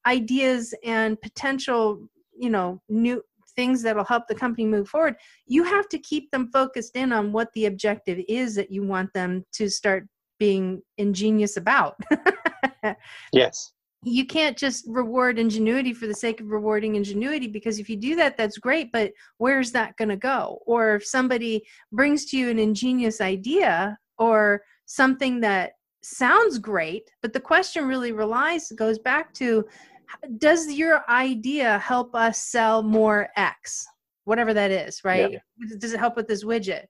ideas 0.06 0.74
and 0.84 1.20
potential, 1.20 2.08
you 2.36 2.50
know, 2.50 2.80
new 2.88 3.22
things 3.56 3.82
that'll 3.82 4.04
help 4.04 4.28
the 4.28 4.34
company 4.34 4.66
move 4.66 4.88
forward, 4.88 5.16
you 5.46 5.64
have 5.64 5.88
to 5.88 5.98
keep 5.98 6.30
them 6.30 6.50
focused 6.52 6.96
in 6.96 7.12
on 7.12 7.32
what 7.32 7.52
the 7.54 7.66
objective 7.66 8.22
is 8.28 8.54
that 8.54 8.70
you 8.70 8.84
want 8.84 9.12
them 9.12 9.44
to 9.52 9.68
start 9.68 10.06
being 10.38 10.82
ingenious 10.98 11.56
about. 11.56 11.96
yes 13.32 13.72
you 14.06 14.24
can't 14.24 14.56
just 14.56 14.84
reward 14.86 15.36
ingenuity 15.36 15.92
for 15.92 16.06
the 16.06 16.14
sake 16.14 16.40
of 16.40 16.50
rewarding 16.50 16.94
ingenuity 16.94 17.48
because 17.48 17.80
if 17.80 17.90
you 17.90 17.96
do 17.96 18.14
that 18.14 18.36
that's 18.36 18.56
great 18.56 18.92
but 18.92 19.12
where's 19.38 19.72
that 19.72 19.96
going 19.96 20.08
to 20.08 20.16
go 20.16 20.60
or 20.64 20.94
if 20.94 21.04
somebody 21.04 21.62
brings 21.92 22.24
to 22.24 22.36
you 22.36 22.48
an 22.48 22.58
ingenious 22.58 23.20
idea 23.20 23.98
or 24.18 24.62
something 24.84 25.40
that 25.40 25.72
sounds 26.02 26.58
great 26.58 27.10
but 27.20 27.32
the 27.32 27.40
question 27.40 27.86
really 27.86 28.12
relies 28.12 28.70
goes 28.76 28.98
back 28.98 29.34
to 29.34 29.64
does 30.38 30.72
your 30.72 31.04
idea 31.08 31.78
help 31.78 32.14
us 32.14 32.42
sell 32.42 32.82
more 32.82 33.28
x? 33.36 33.86
Whatever 34.24 34.52
that 34.54 34.70
is 34.70 35.02
right? 35.04 35.38
Does 35.78 35.92
it 35.92 36.00
help 36.00 36.16
with 36.16 36.26
this 36.26 36.44
widget 36.44 36.84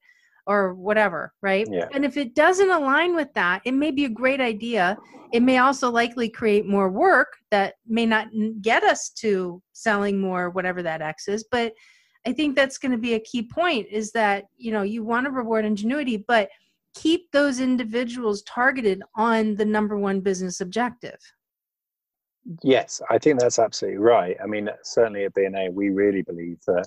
or 0.46 0.74
whatever 0.74 1.32
right? 1.42 1.66
Yeah. 1.70 1.88
and 1.92 2.04
if 2.04 2.16
it 2.16 2.34
doesn't 2.34 2.70
align 2.70 3.14
with 3.14 3.32
that 3.34 3.62
it 3.64 3.72
may 3.72 3.90
be 3.90 4.04
a 4.04 4.10
great 4.10 4.40
idea. 4.40 4.96
It 5.32 5.42
may 5.42 5.58
also 5.58 5.90
likely 5.90 6.28
create 6.28 6.66
more 6.66 6.88
work 6.88 7.36
that 7.50 7.74
may 7.86 8.06
not 8.06 8.28
get 8.62 8.84
us 8.84 9.10
to 9.16 9.60
selling 9.72 10.20
more 10.20 10.50
whatever 10.50 10.82
that 10.82 11.02
x 11.02 11.28
is 11.28 11.44
but 11.50 11.72
i 12.26 12.32
think 12.32 12.54
that's 12.54 12.78
going 12.78 12.92
to 12.92 12.98
be 12.98 13.14
a 13.14 13.20
key 13.20 13.42
point 13.42 13.86
is 13.90 14.12
that 14.12 14.44
you 14.56 14.72
know 14.72 14.82
you 14.82 15.04
want 15.04 15.26
to 15.26 15.30
reward 15.30 15.64
ingenuity 15.64 16.24
but 16.28 16.48
keep 16.94 17.30
those 17.30 17.60
individuals 17.60 18.42
targeted 18.42 19.02
on 19.16 19.54
the 19.56 19.64
number 19.64 19.98
one 19.98 20.20
business 20.20 20.60
objective 20.60 21.18
Yes, 22.62 23.00
I 23.10 23.18
think 23.18 23.40
that's 23.40 23.58
absolutely 23.58 23.98
right. 23.98 24.36
I 24.42 24.46
mean, 24.46 24.68
certainly 24.82 25.24
at 25.24 25.34
BNA, 25.34 25.72
we 25.72 25.90
really 25.90 26.22
believe 26.22 26.58
that 26.66 26.86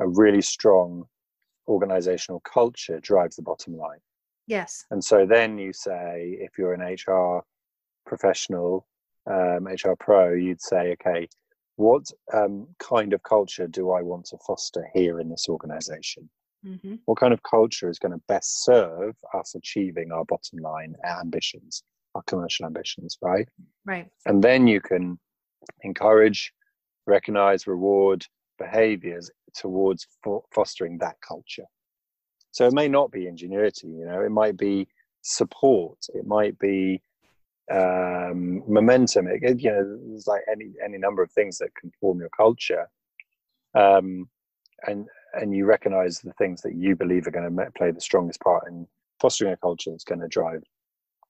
a 0.00 0.08
really 0.08 0.42
strong 0.42 1.04
organizational 1.68 2.40
culture 2.40 3.00
drives 3.00 3.36
the 3.36 3.42
bottom 3.42 3.76
line. 3.76 3.98
Yes. 4.46 4.84
And 4.90 5.02
so 5.02 5.26
then 5.26 5.58
you 5.58 5.72
say, 5.72 6.36
if 6.40 6.52
you're 6.56 6.74
an 6.74 6.82
HR 6.82 7.42
professional, 8.06 8.86
um, 9.28 9.66
HR 9.66 9.96
pro, 9.98 10.34
you'd 10.34 10.60
say, 10.60 10.92
okay, 10.92 11.28
what 11.74 12.10
um, 12.32 12.68
kind 12.78 13.12
of 13.12 13.22
culture 13.22 13.66
do 13.66 13.90
I 13.90 14.02
want 14.02 14.26
to 14.26 14.38
foster 14.46 14.88
here 14.94 15.20
in 15.20 15.28
this 15.28 15.46
organization? 15.48 16.28
Mm-hmm. 16.64 16.96
What 17.04 17.18
kind 17.18 17.34
of 17.34 17.42
culture 17.42 17.90
is 17.90 17.98
going 17.98 18.12
to 18.12 18.22
best 18.28 18.64
serve 18.64 19.14
us 19.34 19.54
achieving 19.54 20.10
our 20.10 20.24
bottom 20.24 20.60
line 20.60 20.94
ambitions, 21.04 21.82
our 22.16 22.22
commercial 22.26 22.66
ambitions, 22.66 23.18
right? 23.22 23.48
Right. 23.84 24.08
And 24.26 24.42
then 24.42 24.66
you 24.66 24.80
can 24.80 25.18
encourage, 25.82 26.52
recognize, 27.06 27.66
reward 27.66 28.24
behaviors 28.58 29.30
towards 29.54 30.06
fostering 30.54 30.98
that 30.98 31.16
culture. 31.26 31.64
So 32.50 32.66
it 32.66 32.72
may 32.72 32.88
not 32.88 33.10
be 33.10 33.26
ingenuity, 33.26 33.88
you 33.88 34.06
know, 34.06 34.22
it 34.22 34.30
might 34.30 34.56
be 34.56 34.88
support, 35.22 35.98
it 36.14 36.26
might 36.26 36.58
be 36.58 37.02
um, 37.70 38.62
momentum. 38.68 39.26
It, 39.28 39.60
you 39.60 39.70
know, 39.70 39.98
there's 40.08 40.26
like 40.26 40.42
any 40.50 40.72
any 40.84 40.98
number 40.98 41.22
of 41.22 41.30
things 41.32 41.58
that 41.58 41.74
can 41.74 41.90
form 42.00 42.20
your 42.20 42.30
culture, 42.30 42.88
um, 43.74 44.28
and 44.86 45.06
and 45.34 45.54
you 45.54 45.66
recognize 45.66 46.20
the 46.20 46.32
things 46.34 46.62
that 46.62 46.74
you 46.76 46.96
believe 46.96 47.26
are 47.26 47.32
going 47.32 47.56
to 47.56 47.70
play 47.76 47.90
the 47.90 48.00
strongest 48.00 48.40
part 48.40 48.66
in 48.68 48.86
fostering 49.20 49.52
a 49.52 49.56
culture 49.56 49.90
that's 49.90 50.04
going 50.04 50.20
to 50.20 50.28
drive 50.28 50.62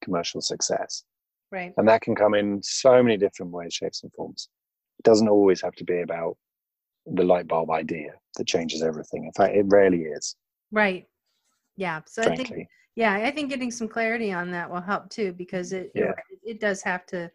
commercial 0.03 0.41
success. 0.41 1.05
Right. 1.53 1.73
And 1.77 1.89
that 1.89 2.03
can 2.03 2.15
come 2.15 2.35
in 2.35 2.63
so 2.63 3.03
many 3.03 3.17
different 3.17 3.53
ways, 3.53 3.75
shapes, 3.75 4.03
and 4.03 4.13
forms. 4.13 4.49
It 4.99 5.05
doesn't 5.05 5.29
always 5.29 5.61
have 5.63 5.75
to 5.75 5.85
be 5.85 6.01
about 6.01 6.37
the 7.07 7.23
light 7.23 7.47
bulb 7.47 7.71
idea 7.71 8.13
that 8.37 8.47
changes 8.47 8.83
everything. 8.83 9.25
In 9.25 9.33
fact, 9.33 9.55
it 9.55 9.65
rarely 9.69 10.03
is. 10.03 10.37
Right. 10.73 11.07
Yeah. 11.77 12.01
So 12.07 12.23
frankly. 12.23 12.45
I 12.45 12.49
think 12.49 12.69
yeah, 12.97 13.13
I 13.13 13.31
think 13.31 13.51
getting 13.51 13.71
some 13.71 13.89
clarity 13.89 14.33
on 14.33 14.51
that 14.53 14.71
will 14.71 14.81
help 14.81 15.11
too 15.11 15.35
because 15.35 15.73
it 15.73 15.93
yeah. 15.95 16.13
it, 16.31 16.39
it 16.43 16.61
does 16.61 16.83
have 16.83 17.05
to 17.07 17.31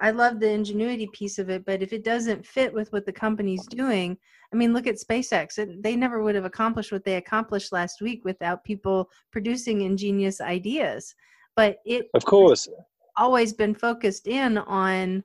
I 0.00 0.10
love 0.10 0.40
the 0.40 0.50
ingenuity 0.50 1.06
piece 1.12 1.38
of 1.38 1.50
it, 1.50 1.64
but 1.64 1.80
if 1.80 1.92
it 1.92 2.02
doesn't 2.02 2.44
fit 2.44 2.74
with 2.74 2.92
what 2.92 3.06
the 3.06 3.12
company's 3.12 3.64
doing, 3.66 4.18
I 4.52 4.56
mean, 4.56 4.72
look 4.72 4.88
at 4.88 4.96
SpaceX. 4.96 5.58
It, 5.58 5.82
they 5.82 5.94
never 5.94 6.20
would 6.20 6.34
have 6.34 6.44
accomplished 6.44 6.90
what 6.90 7.04
they 7.04 7.16
accomplished 7.16 7.72
last 7.72 8.00
week 8.00 8.24
without 8.24 8.64
people 8.64 9.08
producing 9.30 9.82
ingenious 9.82 10.40
ideas. 10.40 11.14
But 11.56 11.78
it, 11.84 12.06
of 12.14 12.24
course, 12.24 12.68
always 13.16 13.52
been 13.52 13.74
focused 13.74 14.26
in 14.26 14.58
on 14.58 15.22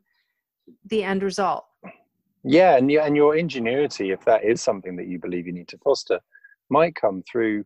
the 0.86 1.04
end 1.04 1.24
result. 1.24 1.66
Yeah, 2.44 2.78
and 2.78 2.90
your, 2.90 3.04
and 3.04 3.16
your 3.16 3.36
ingenuity, 3.36 4.12
if 4.12 4.24
that 4.26 4.44
is 4.44 4.62
something 4.62 4.96
that 4.96 5.08
you 5.08 5.20
believe 5.20 5.48
you 5.48 5.54
need 5.54 5.68
to 5.70 5.78
foster, 5.80 6.20
might 6.70 6.96
come 6.96 7.24
through 7.30 7.66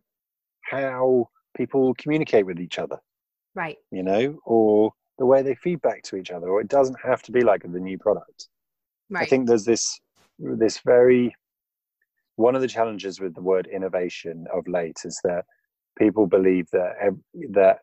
how 0.62 1.28
people 1.56 1.94
communicate 1.94 2.46
with 2.46 2.58
each 2.58 2.78
other. 2.78 2.98
Right. 3.54 3.76
You 3.90 4.02
know, 4.02 4.38
or 4.44 4.92
the 5.18 5.26
way 5.26 5.42
they 5.42 5.54
feedback 5.54 6.02
to 6.04 6.16
each 6.16 6.30
other, 6.30 6.48
or 6.48 6.60
it 6.60 6.68
doesn't 6.68 6.98
have 7.04 7.22
to 7.22 7.32
be 7.32 7.42
like 7.42 7.62
the 7.62 7.78
new 7.78 7.98
product. 7.98 8.48
Right. 9.10 9.22
I 9.22 9.26
think 9.26 9.46
there's 9.46 9.64
this 9.64 10.00
this 10.38 10.80
very 10.80 11.34
one 12.36 12.56
of 12.56 12.60
the 12.60 12.68
challenges 12.68 13.20
with 13.20 13.34
the 13.34 13.42
word 13.42 13.68
innovation 13.72 14.46
of 14.52 14.66
late 14.66 14.98
is 15.04 15.20
that 15.22 15.44
people 15.96 16.26
believe 16.26 16.68
that 16.72 16.94
that 17.50 17.80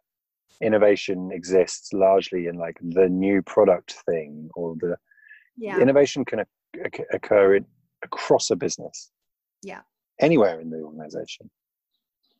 innovation 0.61 1.31
exists 1.31 1.93
largely 1.93 2.47
in 2.47 2.57
like 2.57 2.77
the 2.81 3.09
new 3.09 3.41
product 3.41 3.95
thing 4.05 4.49
or 4.55 4.75
the 4.79 4.95
yeah. 5.57 5.79
innovation 5.79 6.25
can 6.25 6.43
occur 7.13 7.55
in, 7.55 7.65
across 8.03 8.49
a 8.49 8.55
business. 8.55 9.11
Yeah. 9.63 9.81
Anywhere 10.19 10.59
in 10.59 10.69
the 10.69 10.77
organization. 10.77 11.49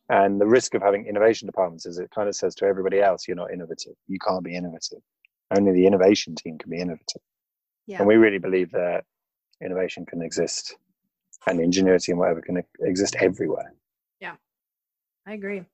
And 0.08 0.40
the 0.40 0.46
risk 0.46 0.74
of 0.74 0.82
having 0.82 1.06
innovation 1.06 1.46
departments 1.46 1.86
is 1.86 1.98
it 1.98 2.10
kind 2.14 2.28
of 2.28 2.34
says 2.34 2.54
to 2.56 2.66
everybody 2.66 3.00
else, 3.00 3.26
you're 3.26 3.36
not 3.36 3.52
innovative. 3.52 3.94
You 4.08 4.18
can't 4.18 4.44
be 4.44 4.54
innovative. 4.54 4.98
Only 5.56 5.72
the 5.72 5.86
innovation 5.86 6.34
team 6.34 6.58
can 6.58 6.70
be 6.70 6.80
innovative. 6.80 7.22
Yeah. 7.86 7.98
And 7.98 8.06
we 8.06 8.16
really 8.16 8.38
believe 8.38 8.70
that 8.72 9.04
innovation 9.62 10.04
can 10.06 10.22
exist 10.22 10.76
and 11.46 11.60
ingenuity 11.60 12.12
and 12.12 12.18
whatever 12.18 12.40
can 12.40 12.62
exist 12.80 13.16
everywhere. 13.20 13.74
Yeah. 14.20 14.36
I 15.26 15.34
agree. 15.34 15.64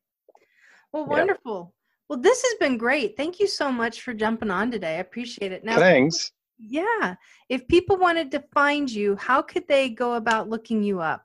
Well, 0.92 1.06
wonderful. 1.06 1.74
Well, 2.08 2.18
this 2.18 2.42
has 2.42 2.54
been 2.58 2.78
great. 2.78 3.16
Thank 3.16 3.38
you 3.38 3.46
so 3.46 3.70
much 3.70 4.02
for 4.02 4.14
jumping 4.14 4.50
on 4.50 4.70
today. 4.70 4.96
I 4.96 5.00
appreciate 5.00 5.52
it. 5.52 5.62
Now, 5.64 5.76
thanks. 5.76 6.32
Yeah. 6.58 7.16
If 7.48 7.68
people 7.68 7.98
wanted 7.98 8.30
to 8.32 8.42
find 8.52 8.90
you, 8.90 9.14
how 9.16 9.42
could 9.42 9.68
they 9.68 9.90
go 9.90 10.14
about 10.14 10.48
looking 10.48 10.82
you 10.82 11.00
up? 11.00 11.24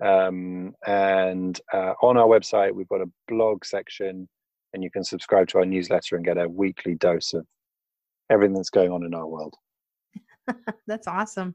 Um, 0.05 0.75
and 0.87 1.59
uh, 1.73 1.95
on 2.03 2.17
our 2.17 2.27
website, 2.27 2.73
we've 2.73 2.89
got 2.89 3.01
a 3.01 3.11
blog 3.29 3.65
section, 3.65 4.29
and 4.73 4.83
you 4.83 4.91
can 4.91 5.05
subscribe 5.05 5.49
to 5.49 5.59
our 5.59 5.65
newsletter 5.65 6.17
and 6.17 6.25
get 6.25 6.39
a 6.39 6.49
weekly 6.49 6.95
dose 6.97 7.33
of 7.33 7.47
everything 8.31 8.55
that's 8.55 8.71
going 8.71 8.91
on 8.91 9.05
in 9.05 9.15
our 9.15 9.27
world. 9.27 9.55
that's 10.87 11.09
awesome. 11.09 11.55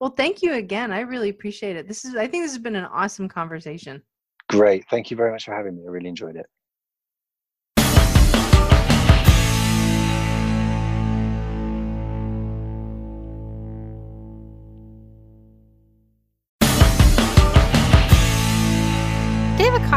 Well, 0.00 0.10
thank 0.10 0.42
you 0.42 0.54
again. 0.54 0.92
I 0.92 1.00
really 1.00 1.28
appreciate 1.28 1.76
it. 1.76 1.88
This 1.88 2.04
is 2.04 2.14
I 2.14 2.26
think 2.26 2.44
this 2.44 2.52
has 2.52 2.62
been 2.62 2.76
an 2.76 2.84
awesome 2.84 3.28
conversation. 3.28 4.02
Great. 4.48 4.84
Thank 4.90 5.10
you 5.10 5.16
very 5.16 5.30
much 5.30 5.44
for 5.44 5.54
having 5.54 5.76
me. 5.76 5.82
I 5.86 5.90
really 5.90 6.08
enjoyed 6.08 6.36
it. 6.36 6.46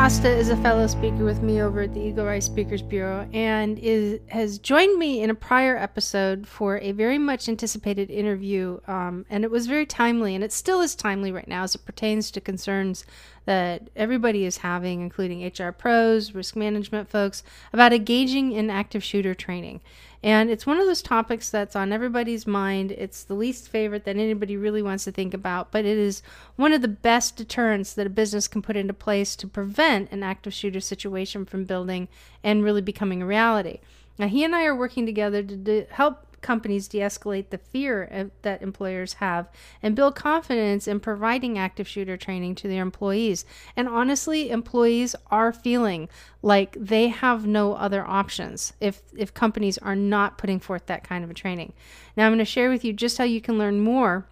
Acosta 0.02 0.36
is 0.36 0.50
a 0.50 0.58
fellow 0.58 0.88
speaker 0.88 1.24
with 1.24 1.44
me 1.44 1.62
over 1.62 1.82
at 1.82 1.94
the 1.94 2.00
Eagle 2.00 2.26
Rise 2.26 2.46
Speakers 2.46 2.82
Bureau 2.82 3.30
and 3.34 3.78
is 3.78 4.20
has 4.30 4.58
joined 4.58 4.98
me 4.98 5.22
in 5.22 5.30
a 5.30 5.36
prior 5.36 5.78
episode 5.78 6.48
for 6.48 6.80
a 6.80 6.92
very 6.92 7.20
much 7.20 7.48
anticipated 7.48 8.10
interview. 8.10 8.80
Um, 8.88 9.28
and 9.30 9.44
it 9.44 9.52
was 9.52 9.68
very 9.68 9.86
timely, 9.86 10.34
and 10.34 10.44
it 10.44 10.52
still 10.52 10.82
is 10.82 10.96
timely 10.96 11.32
right 11.32 11.48
now 11.48 11.62
as 11.62 11.76
it 11.76 11.86
pertains 11.86 12.32
to 12.32 12.42
concerns 12.42 13.06
that 13.46 13.90
everybody 13.96 14.46
is 14.46 14.58
having, 14.58 15.02
including 15.02 15.46
HR 15.46 15.72
pros, 15.72 16.34
risk 16.34 16.56
management 16.56 17.10
folks, 17.10 17.44
about 17.74 17.94
engaging 17.94 18.52
in 18.52 18.70
active 18.70 19.04
shooter 19.04 19.34
training. 19.34 19.82
And 20.24 20.52
it's 20.52 20.68
one 20.68 20.78
of 20.78 20.86
those 20.86 21.02
topics 21.02 21.50
that's 21.50 21.76
on 21.76 21.92
everybody's 21.92 22.46
mind. 22.46 22.92
It's 22.92 23.24
the 23.24 23.34
least 23.34 23.68
favorite 23.70 24.06
that 24.06 24.18
anybody 24.18 24.56
really 24.56 24.84
wants 24.84 25.04
to 25.06 25.12
think 25.12 25.34
about, 25.34 25.72
but 25.72 25.84
it 25.84 25.98
is 25.98 26.22
one 26.56 26.74
of 26.74 26.84
the 26.84 26.88
best 26.88 27.36
deterrents 27.36 27.94
that 27.94 28.06
a 28.06 28.12
business 28.12 28.48
can 28.48 28.62
put 28.62 28.78
into 28.78 28.94
place 28.94 29.36
to 29.38 29.48
prevent 29.48 30.12
an 30.12 30.22
active 30.22 30.54
shooter 30.54 30.80
situation 30.80 31.46
from 31.46 31.66
building 31.66 32.08
and 32.44 32.64
really 32.64 32.82
becoming 32.82 33.24
a 33.24 33.26
reality. 33.26 33.80
Now, 34.20 34.28
he 34.28 34.44
and 34.44 34.56
I 34.56 34.66
are 34.66 34.76
working 34.76 35.08
together 35.08 35.42
to 35.42 35.86
help 35.90 36.31
companies 36.42 36.88
de 36.88 37.00
escalate 37.00 37.50
the 37.50 37.58
fear 37.58 38.32
that 38.42 38.62
employers 38.62 39.14
have 39.16 39.50
and 39.82 39.96
build 39.96 40.16
confidence 40.16 40.88
in 40.88 41.00
providing 41.00 41.58
active 41.58 41.88
shooter 41.88 42.18
training 42.18 42.56
to 42.56 42.68
their 42.68 42.82
employees. 42.82 43.46
And 43.76 43.88
honestly, 43.88 44.50
employees 44.50 45.16
are 45.30 45.54
feeling 45.54 46.10
like 46.42 46.76
they 46.80 47.10
have 47.10 47.46
no 47.46 47.74
other 47.74 48.06
options 48.06 48.74
if, 48.80 49.02
if 49.16 49.34
companies 49.34 49.78
are 49.78 49.96
not 49.96 50.38
putting 50.38 50.60
forth 50.60 50.88
that 50.88 51.04
kind 51.04 51.24
of 51.24 51.30
a 51.30 51.36
training. 51.36 51.74
Now, 52.18 52.26
I'm 52.26 52.32
going 52.32 52.40
to 52.40 52.46
share 52.46 52.70
with 52.70 52.84
you 52.84 52.94
just 52.94 53.18
how 53.18 53.24
you 53.24 53.42
can 53.42 53.58
learn 53.58 53.80
more 53.80 54.26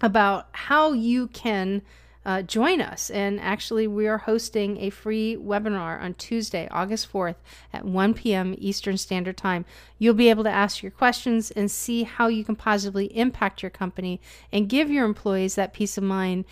about 0.00 0.48
how 0.52 0.92
you 0.92 1.28
can 1.28 1.82
uh, 2.24 2.42
join 2.42 2.80
us. 2.80 3.10
And 3.10 3.40
actually, 3.40 3.86
we 3.86 4.06
are 4.06 4.18
hosting 4.18 4.78
a 4.78 4.90
free 4.90 5.36
webinar 5.36 6.00
on 6.00 6.14
Tuesday, 6.14 6.68
August 6.70 7.12
4th 7.12 7.36
at 7.72 7.84
1 7.84 8.14
p.m. 8.14 8.54
Eastern 8.58 8.96
Standard 8.96 9.36
Time. 9.36 9.64
You'll 9.98 10.14
be 10.14 10.30
able 10.30 10.44
to 10.44 10.50
ask 10.50 10.82
your 10.82 10.92
questions 10.92 11.50
and 11.50 11.70
see 11.70 12.04
how 12.04 12.28
you 12.28 12.44
can 12.44 12.56
positively 12.56 13.06
impact 13.16 13.62
your 13.62 13.70
company 13.70 14.20
and 14.52 14.68
give 14.68 14.90
your 14.90 15.04
employees 15.04 15.56
that 15.56 15.72
peace 15.72 15.98
of 15.98 16.04
mind 16.04 16.44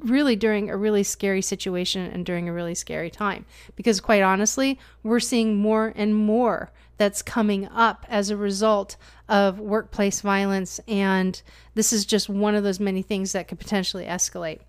really 0.00 0.36
during 0.36 0.70
a 0.70 0.76
really 0.76 1.02
scary 1.02 1.42
situation 1.42 2.10
and 2.10 2.24
during 2.24 2.48
a 2.48 2.52
really 2.52 2.74
scary 2.74 3.10
time. 3.10 3.44
Because, 3.76 4.00
quite 4.00 4.22
honestly, 4.22 4.78
we're 5.02 5.20
seeing 5.20 5.56
more 5.56 5.92
and 5.96 6.14
more 6.14 6.70
that's 6.98 7.22
coming 7.22 7.66
up 7.68 8.04
as 8.10 8.28
a 8.28 8.36
result 8.36 8.96
of 9.26 9.58
workplace 9.58 10.20
violence. 10.20 10.80
And 10.86 11.40
this 11.74 11.94
is 11.94 12.04
just 12.04 12.28
one 12.28 12.54
of 12.54 12.62
those 12.62 12.78
many 12.78 13.00
things 13.00 13.32
that 13.32 13.48
could 13.48 13.58
potentially 13.58 14.04
escalate. 14.04 14.60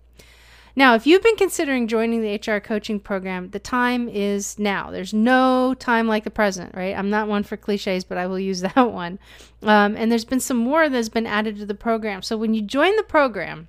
Now, 0.74 0.94
if 0.94 1.06
you've 1.06 1.22
been 1.22 1.36
considering 1.36 1.86
joining 1.86 2.22
the 2.22 2.34
HR 2.34 2.58
coaching 2.58 2.98
program, 2.98 3.50
the 3.50 3.58
time 3.58 4.08
is 4.08 4.58
now. 4.58 4.90
There's 4.90 5.12
no 5.12 5.74
time 5.74 6.08
like 6.08 6.24
the 6.24 6.30
present, 6.30 6.74
right? 6.74 6.96
I'm 6.96 7.10
not 7.10 7.28
one 7.28 7.42
for 7.42 7.58
cliches, 7.58 8.04
but 8.04 8.16
I 8.16 8.26
will 8.26 8.38
use 8.38 8.60
that 8.62 8.76
one. 8.76 9.18
Um, 9.62 9.96
and 9.96 10.10
there's 10.10 10.24
been 10.24 10.40
some 10.40 10.56
more 10.56 10.88
that's 10.88 11.10
been 11.10 11.26
added 11.26 11.58
to 11.58 11.66
the 11.66 11.74
program. 11.74 12.22
So 12.22 12.36
when 12.36 12.54
you 12.54 12.62
join 12.62 12.96
the 12.96 13.02
program, 13.02 13.68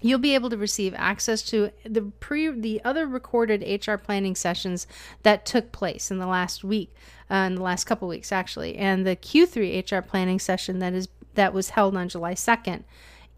you'll 0.00 0.18
be 0.18 0.34
able 0.34 0.50
to 0.50 0.56
receive 0.56 0.92
access 0.96 1.42
to 1.42 1.70
the 1.84 2.02
pre 2.02 2.48
the 2.50 2.80
other 2.84 3.06
recorded 3.06 3.86
HR 3.86 3.96
planning 3.96 4.34
sessions 4.34 4.86
that 5.22 5.46
took 5.46 5.70
place 5.72 6.10
in 6.10 6.18
the 6.18 6.26
last 6.26 6.64
week, 6.64 6.92
uh, 7.30 7.34
in 7.46 7.54
the 7.54 7.62
last 7.62 7.84
couple 7.84 8.08
weeks 8.08 8.32
actually, 8.32 8.76
and 8.76 9.06
the 9.06 9.14
Q3 9.14 9.90
HR 9.90 10.02
planning 10.02 10.38
session 10.38 10.78
that 10.80 10.94
is 10.94 11.08
that 11.34 11.52
was 11.52 11.70
held 11.70 11.96
on 11.96 12.08
July 12.08 12.34
2nd 12.34 12.82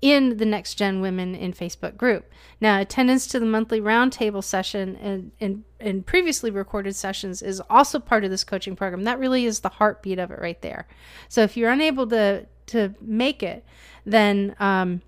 in 0.02 0.36
the 0.36 0.44
Next 0.44 0.74
Gen 0.74 1.00
Women 1.00 1.34
in 1.34 1.52
Facebook 1.52 1.96
group. 1.96 2.28
Now, 2.60 2.80
attendance 2.80 3.26
to 3.28 3.38
the 3.38 3.46
monthly 3.46 3.80
roundtable 3.80 4.42
session 4.42 4.96
and, 4.96 5.30
and, 5.40 5.64
and 5.78 6.04
previously 6.04 6.50
recorded 6.50 6.96
sessions 6.96 7.40
is 7.40 7.62
also 7.70 8.00
part 8.00 8.24
of 8.24 8.30
this 8.30 8.42
coaching 8.42 8.74
program. 8.74 9.04
That 9.04 9.20
really 9.20 9.46
is 9.46 9.60
the 9.60 9.68
heartbeat 9.68 10.18
of 10.18 10.32
it 10.32 10.40
right 10.40 10.60
there. 10.60 10.88
So 11.28 11.42
if 11.42 11.56
you're 11.56 11.70
unable 11.70 12.06
to 12.08 12.46
to 12.64 12.94
make 13.00 13.42
it, 13.42 13.64
then 14.06 14.54
um, 14.60 15.02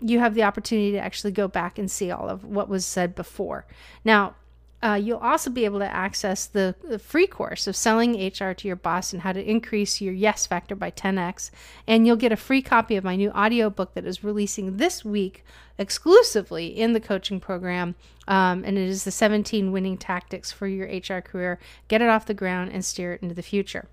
you 0.00 0.20
have 0.20 0.34
the 0.34 0.44
opportunity 0.44 0.92
to 0.92 0.98
actually 0.98 1.32
go 1.32 1.48
back 1.48 1.78
and 1.78 1.90
see 1.90 2.10
all 2.10 2.28
of 2.28 2.44
what 2.44 2.68
was 2.68 2.86
said 2.86 3.14
before. 3.14 3.66
Now, 4.04 4.36
uh, 4.80 4.94
you'll 4.94 5.18
also 5.18 5.50
be 5.50 5.64
able 5.64 5.80
to 5.80 5.92
access 5.92 6.46
the, 6.46 6.74
the, 6.88 7.00
free 7.00 7.26
course 7.26 7.66
of 7.66 7.74
selling 7.74 8.14
HR 8.14 8.52
to 8.52 8.68
your 8.68 8.76
boss 8.76 9.12
and 9.12 9.22
how 9.22 9.32
to 9.32 9.50
increase 9.50 10.00
your 10.00 10.14
yes 10.14 10.46
factor 10.46 10.76
by 10.76 10.90
10x. 10.90 11.50
And 11.86 12.06
you'll 12.06 12.16
get 12.16 12.30
a 12.30 12.36
free 12.36 12.62
copy 12.62 12.94
of 12.94 13.02
my 13.02 13.16
new 13.16 13.30
audiobook 13.30 13.94
that 13.94 14.04
is 14.04 14.22
releasing 14.22 14.76
this 14.76 15.04
week 15.04 15.44
exclusively 15.78 16.68
in 16.68 16.92
the 16.92 17.00
coaching 17.00 17.40
program. 17.40 17.96
Um, 18.28 18.62
and 18.64 18.78
it 18.78 18.88
is 18.88 19.02
the 19.02 19.10
17 19.10 19.72
winning 19.72 19.98
tactics 19.98 20.52
for 20.52 20.68
your 20.68 20.86
HR 20.86 21.20
career. 21.20 21.58
Get 21.88 22.00
it 22.00 22.08
off 22.08 22.26
the 22.26 22.34
ground 22.34 22.70
and 22.72 22.84
steer 22.84 23.14
it 23.14 23.22
into 23.22 23.34
the 23.34 23.42
future. 23.42 23.88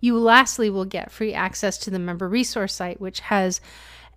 You 0.00 0.18
lastly 0.18 0.68
will 0.68 0.84
get 0.84 1.10
free 1.10 1.32
access 1.32 1.78
to 1.78 1.90
the 1.90 1.98
member 1.98 2.28
resource 2.28 2.74
site, 2.74 3.00
which 3.00 3.20
has 3.20 3.60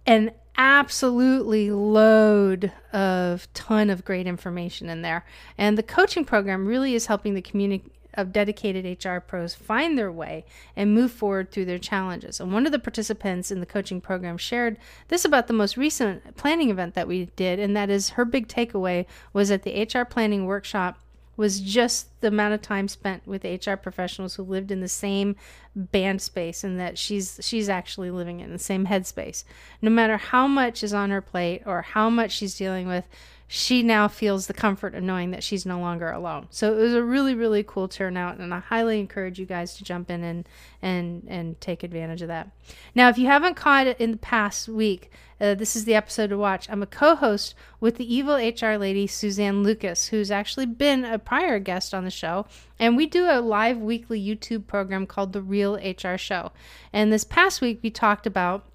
an 0.06 0.32
absolutely 0.58 1.72
load 1.72 2.72
of 2.94 3.52
ton 3.54 3.90
of 3.90 4.06
great 4.06 4.28
information 4.28 4.90
in 4.90 5.02
there 5.02 5.26
and 5.58 5.78
the 5.78 5.84
coaching 5.84 6.26
program 6.26 6.66
really 6.66 6.94
is 6.94 7.08
helping 7.08 7.34
the 7.34 7.42
community 7.42 7.84
of 8.14 8.34
dedicated 8.34 9.04
HR 9.04 9.20
pros 9.20 9.54
find 9.54 9.98
their 9.98 10.12
way 10.12 10.46
and 10.76 10.94
move 10.94 11.12
forward 11.12 11.52
through 11.52 11.66
their 11.66 11.80
challenges. 11.80 12.40
And 12.40 12.54
one 12.54 12.66
of 12.66 12.72
the 12.72 12.80
participants 12.80 13.52
in 13.52 13.60
the 13.60 13.66
coaching 13.66 14.02
program 14.02 14.38
shared 14.38 14.78
this 15.08 15.26
about 15.26 15.48
the 15.48 15.54
most 15.54 15.78
recent 15.78 16.36
planning 16.36 16.70
event 16.70 16.94
that 16.96 17.08
we 17.08 17.26
did, 17.36 17.60
and 17.60 17.76
that 17.76 17.90
is 17.90 18.12
her 18.12 18.26
big 18.26 18.48
takeaway 18.48 19.06
was 19.34 19.52
at 19.52 19.64
the 19.64 19.84
HR 19.84 20.04
planning 20.04 20.46
workshop 20.46 21.00
was 21.38 21.60
just 21.60 22.08
the 22.22 22.28
amount 22.28 22.54
of 22.54 22.62
time 22.62 22.88
spent 22.88 23.26
with 23.26 23.44
HR 23.44 23.76
professionals 23.76 24.36
who 24.36 24.44
lived 24.44 24.72
in 24.72 24.82
the 24.82 24.88
same 24.88 25.36
band 25.76 26.22
space 26.22 26.64
and 26.64 26.80
that 26.80 26.98
she's 26.98 27.40
she's 27.42 27.70
actually 27.70 28.12
living 28.12 28.40
in 28.40 28.52
the 28.52 28.60
same 28.60 28.88
headspace. 28.88 29.44
No 29.82 29.90
matter 29.90 30.18
how 30.18 30.48
much 30.48 30.84
is 30.84 30.94
on 30.94 31.10
her 31.10 31.22
plate 31.22 31.64
or 31.66 31.82
how 31.82 32.10
much 32.10 32.32
she's 32.32 32.58
dealing 32.58 32.88
with, 32.88 33.08
she 33.54 33.84
now 33.84 34.08
feels 34.08 34.48
the 34.48 34.54
comfort 34.54 34.96
of 34.96 35.04
knowing 35.04 35.32
that 35.32 35.44
she's 35.44 35.66
no 35.66 35.78
longer 35.78 36.10
alone. 36.10 36.48
So 36.52 36.72
it 36.72 36.82
was 36.82 36.94
a 36.94 37.04
really, 37.04 37.36
really 37.36 37.64
cool 37.64 37.90
turnout, 37.90 38.38
and 38.38 38.54
I 38.54 38.60
highly 38.60 38.98
encourage 38.98 39.40
you 39.40 39.46
guys 39.46 39.76
to 39.76 39.84
jump 39.84 40.10
in 40.10 40.24
and 40.24 40.48
and 40.82 41.26
and 41.28 41.60
take 41.60 41.84
advantage 41.84 42.22
of 42.22 42.30
that. 42.30 42.50
Now, 42.96 43.10
if 43.10 43.18
you 43.18 43.28
haven't 43.28 43.56
caught 43.56 43.88
it 43.88 44.00
in 44.00 44.12
the 44.12 44.18
past 44.18 44.70
week, 44.70 45.12
uh, 45.42 45.54
this 45.54 45.76
is 45.76 45.84
the 45.84 45.96
episode 45.96 46.28
to 46.28 46.38
watch. 46.38 46.70
I'm 46.70 46.82
a 46.82 46.88
co-host 46.88 47.54
with 47.82 47.98
the 47.98 48.16
evil 48.16 48.36
HR 48.36 48.78
lady 48.78 49.06
Suzanne 49.06 49.64
Lucas, 49.64 50.08
who's 50.08 50.32
actually 50.32 50.68
been 50.68 51.04
a 51.04 51.20
prior 51.20 51.60
guest 51.60 51.94
on 51.94 52.06
the 52.06 52.10
show, 52.10 52.46
and 52.80 52.96
we 52.96 53.06
do 53.06 53.26
a 53.30 53.42
live 53.42 53.80
weekly 53.80 54.26
YouTube 54.26 54.66
program 54.66 55.06
called 55.06 55.34
The 55.34 55.42
Real 55.42 55.76
HR 55.76 56.16
Show. 56.16 56.54
And 56.94 57.12
this 57.12 57.26
past 57.26 57.60
week, 57.60 57.82
we 57.84 57.90
talked 57.90 58.26
about 58.26 58.71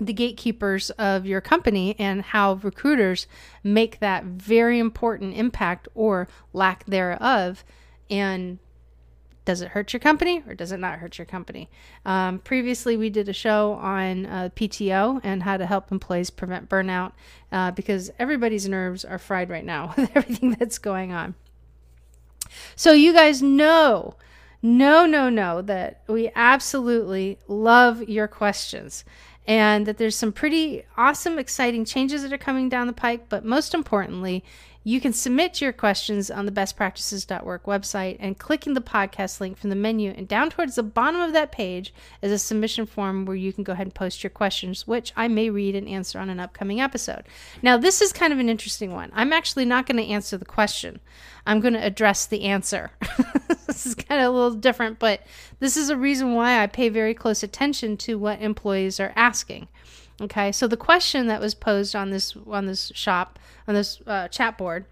the 0.00 0.12
gatekeepers 0.12 0.90
of 0.90 1.26
your 1.26 1.40
company 1.40 1.96
and 1.98 2.22
how 2.22 2.54
recruiters 2.54 3.26
make 3.62 4.00
that 4.00 4.24
very 4.24 4.78
important 4.78 5.36
impact 5.36 5.88
or 5.94 6.28
lack 6.52 6.84
thereof. 6.86 7.64
And 8.10 8.58
does 9.48 9.62
it 9.62 9.68
hurt 9.68 9.94
your 9.94 10.00
company 10.00 10.42
or 10.46 10.54
does 10.54 10.72
it 10.72 10.76
not 10.76 10.98
hurt 10.98 11.16
your 11.16 11.24
company? 11.24 11.70
Um, 12.04 12.38
previously, 12.40 12.98
we 12.98 13.08
did 13.08 13.30
a 13.30 13.32
show 13.32 13.72
on 13.72 14.26
uh, 14.26 14.50
PTO 14.54 15.22
and 15.24 15.42
how 15.42 15.56
to 15.56 15.64
help 15.64 15.90
employees 15.90 16.28
prevent 16.28 16.68
burnout 16.68 17.12
uh, 17.50 17.70
because 17.70 18.10
everybody's 18.18 18.68
nerves 18.68 19.06
are 19.06 19.18
fried 19.18 19.48
right 19.48 19.64
now 19.64 19.94
with 19.96 20.14
everything 20.14 20.50
that's 20.58 20.76
going 20.76 21.12
on. 21.12 21.34
So, 22.76 22.92
you 22.92 23.14
guys 23.14 23.42
know, 23.42 24.16
no, 24.60 25.06
no, 25.06 25.30
no, 25.30 25.62
that 25.62 26.02
we 26.08 26.30
absolutely 26.34 27.38
love 27.48 28.06
your 28.08 28.28
questions 28.28 29.02
and 29.48 29.86
that 29.86 29.96
there's 29.96 30.14
some 30.14 30.30
pretty 30.30 30.82
awesome, 30.98 31.38
exciting 31.38 31.86
changes 31.86 32.22
that 32.22 32.32
are 32.32 32.38
coming 32.38 32.68
down 32.68 32.86
the 32.86 32.92
pike. 32.92 33.30
But 33.30 33.46
most 33.46 33.72
importantly, 33.72 34.44
you 34.84 35.00
can 35.00 35.12
submit 35.12 35.60
your 35.60 35.72
questions 35.72 36.30
on 36.30 36.46
the 36.46 36.52
bestpractices.work 36.52 37.64
website 37.64 38.16
and 38.20 38.38
clicking 38.38 38.74
the 38.74 38.80
podcast 38.80 39.40
link 39.40 39.58
from 39.58 39.70
the 39.70 39.76
menu. 39.76 40.12
And 40.16 40.26
down 40.26 40.50
towards 40.50 40.76
the 40.76 40.82
bottom 40.82 41.20
of 41.20 41.32
that 41.32 41.52
page 41.52 41.92
is 42.22 42.32
a 42.32 42.38
submission 42.38 42.86
form 42.86 43.26
where 43.26 43.36
you 43.36 43.52
can 43.52 43.64
go 43.64 43.72
ahead 43.72 43.86
and 43.86 43.94
post 43.94 44.22
your 44.22 44.30
questions, 44.30 44.86
which 44.86 45.12
I 45.16 45.28
may 45.28 45.50
read 45.50 45.74
and 45.74 45.88
answer 45.88 46.18
on 46.18 46.30
an 46.30 46.40
upcoming 46.40 46.80
episode. 46.80 47.24
Now, 47.62 47.76
this 47.76 48.00
is 48.00 48.12
kind 48.12 48.32
of 48.32 48.38
an 48.38 48.48
interesting 48.48 48.92
one. 48.92 49.10
I'm 49.14 49.32
actually 49.32 49.64
not 49.64 49.86
going 49.86 49.98
to 49.98 50.10
answer 50.10 50.36
the 50.36 50.44
question, 50.44 51.00
I'm 51.46 51.60
going 51.60 51.74
to 51.74 51.84
address 51.84 52.26
the 52.26 52.44
answer. 52.44 52.90
this 53.66 53.86
is 53.86 53.94
kind 53.94 54.20
of 54.20 54.28
a 54.28 54.30
little 54.30 54.54
different, 54.54 54.98
but 54.98 55.22
this 55.60 55.76
is 55.76 55.90
a 55.90 55.96
reason 55.96 56.34
why 56.34 56.62
I 56.62 56.66
pay 56.66 56.88
very 56.88 57.14
close 57.14 57.42
attention 57.42 57.96
to 57.98 58.18
what 58.18 58.40
employees 58.40 59.00
are 59.00 59.12
asking. 59.16 59.68
Okay, 60.20 60.50
so 60.50 60.66
the 60.66 60.76
question 60.76 61.28
that 61.28 61.40
was 61.40 61.54
posed 61.54 61.94
on 61.94 62.10
this 62.10 62.36
on 62.46 62.66
this 62.66 62.90
shop 62.94 63.38
on 63.68 63.74
this 63.74 64.00
uh, 64.06 64.28
chat 64.28 64.58
board 64.58 64.84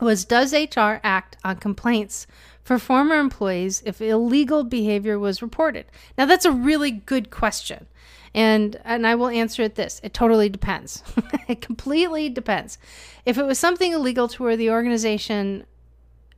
was: 0.00 0.24
Does 0.24 0.52
HR 0.52 0.98
act 1.04 1.36
on 1.44 1.56
complaints 1.56 2.26
for 2.62 2.78
former 2.78 3.16
employees 3.16 3.82
if 3.86 4.00
illegal 4.00 4.64
behavior 4.64 5.18
was 5.18 5.40
reported? 5.40 5.86
Now 6.18 6.26
that's 6.26 6.44
a 6.44 6.50
really 6.50 6.90
good 6.90 7.30
question, 7.30 7.86
and 8.34 8.80
and 8.84 9.06
I 9.06 9.14
will 9.14 9.28
answer 9.28 9.62
it 9.62 9.76
this: 9.76 10.00
It 10.02 10.12
totally 10.12 10.48
depends. 10.48 11.04
it 11.48 11.60
completely 11.60 12.28
depends. 12.28 12.76
If 13.24 13.38
it 13.38 13.44
was 13.44 13.60
something 13.60 13.92
illegal 13.92 14.26
to 14.28 14.42
where 14.42 14.56
the 14.56 14.70
organization 14.70 15.64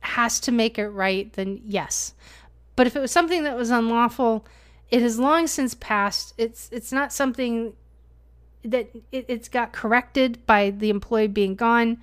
has 0.01 0.39
to 0.41 0.51
make 0.51 0.77
it 0.77 0.89
right, 0.89 1.33
then 1.33 1.61
yes. 1.65 2.13
But 2.75 2.85
if 2.85 2.95
it 2.95 2.99
was 2.99 3.11
something 3.11 3.43
that 3.43 3.57
was 3.57 3.71
unlawful, 3.71 4.45
it 4.91 5.01
has 5.01 5.17
long 5.17 5.47
since 5.47 5.73
passed. 5.73 6.35
It's 6.37 6.69
it's 6.71 6.91
not 6.91 7.11
something 7.11 7.73
that 8.63 8.89
it, 9.11 9.25
it's 9.27 9.49
got 9.49 9.71
corrected 9.71 10.45
by 10.45 10.69
the 10.69 10.89
employee 10.89 11.27
being 11.27 11.55
gone. 11.55 11.97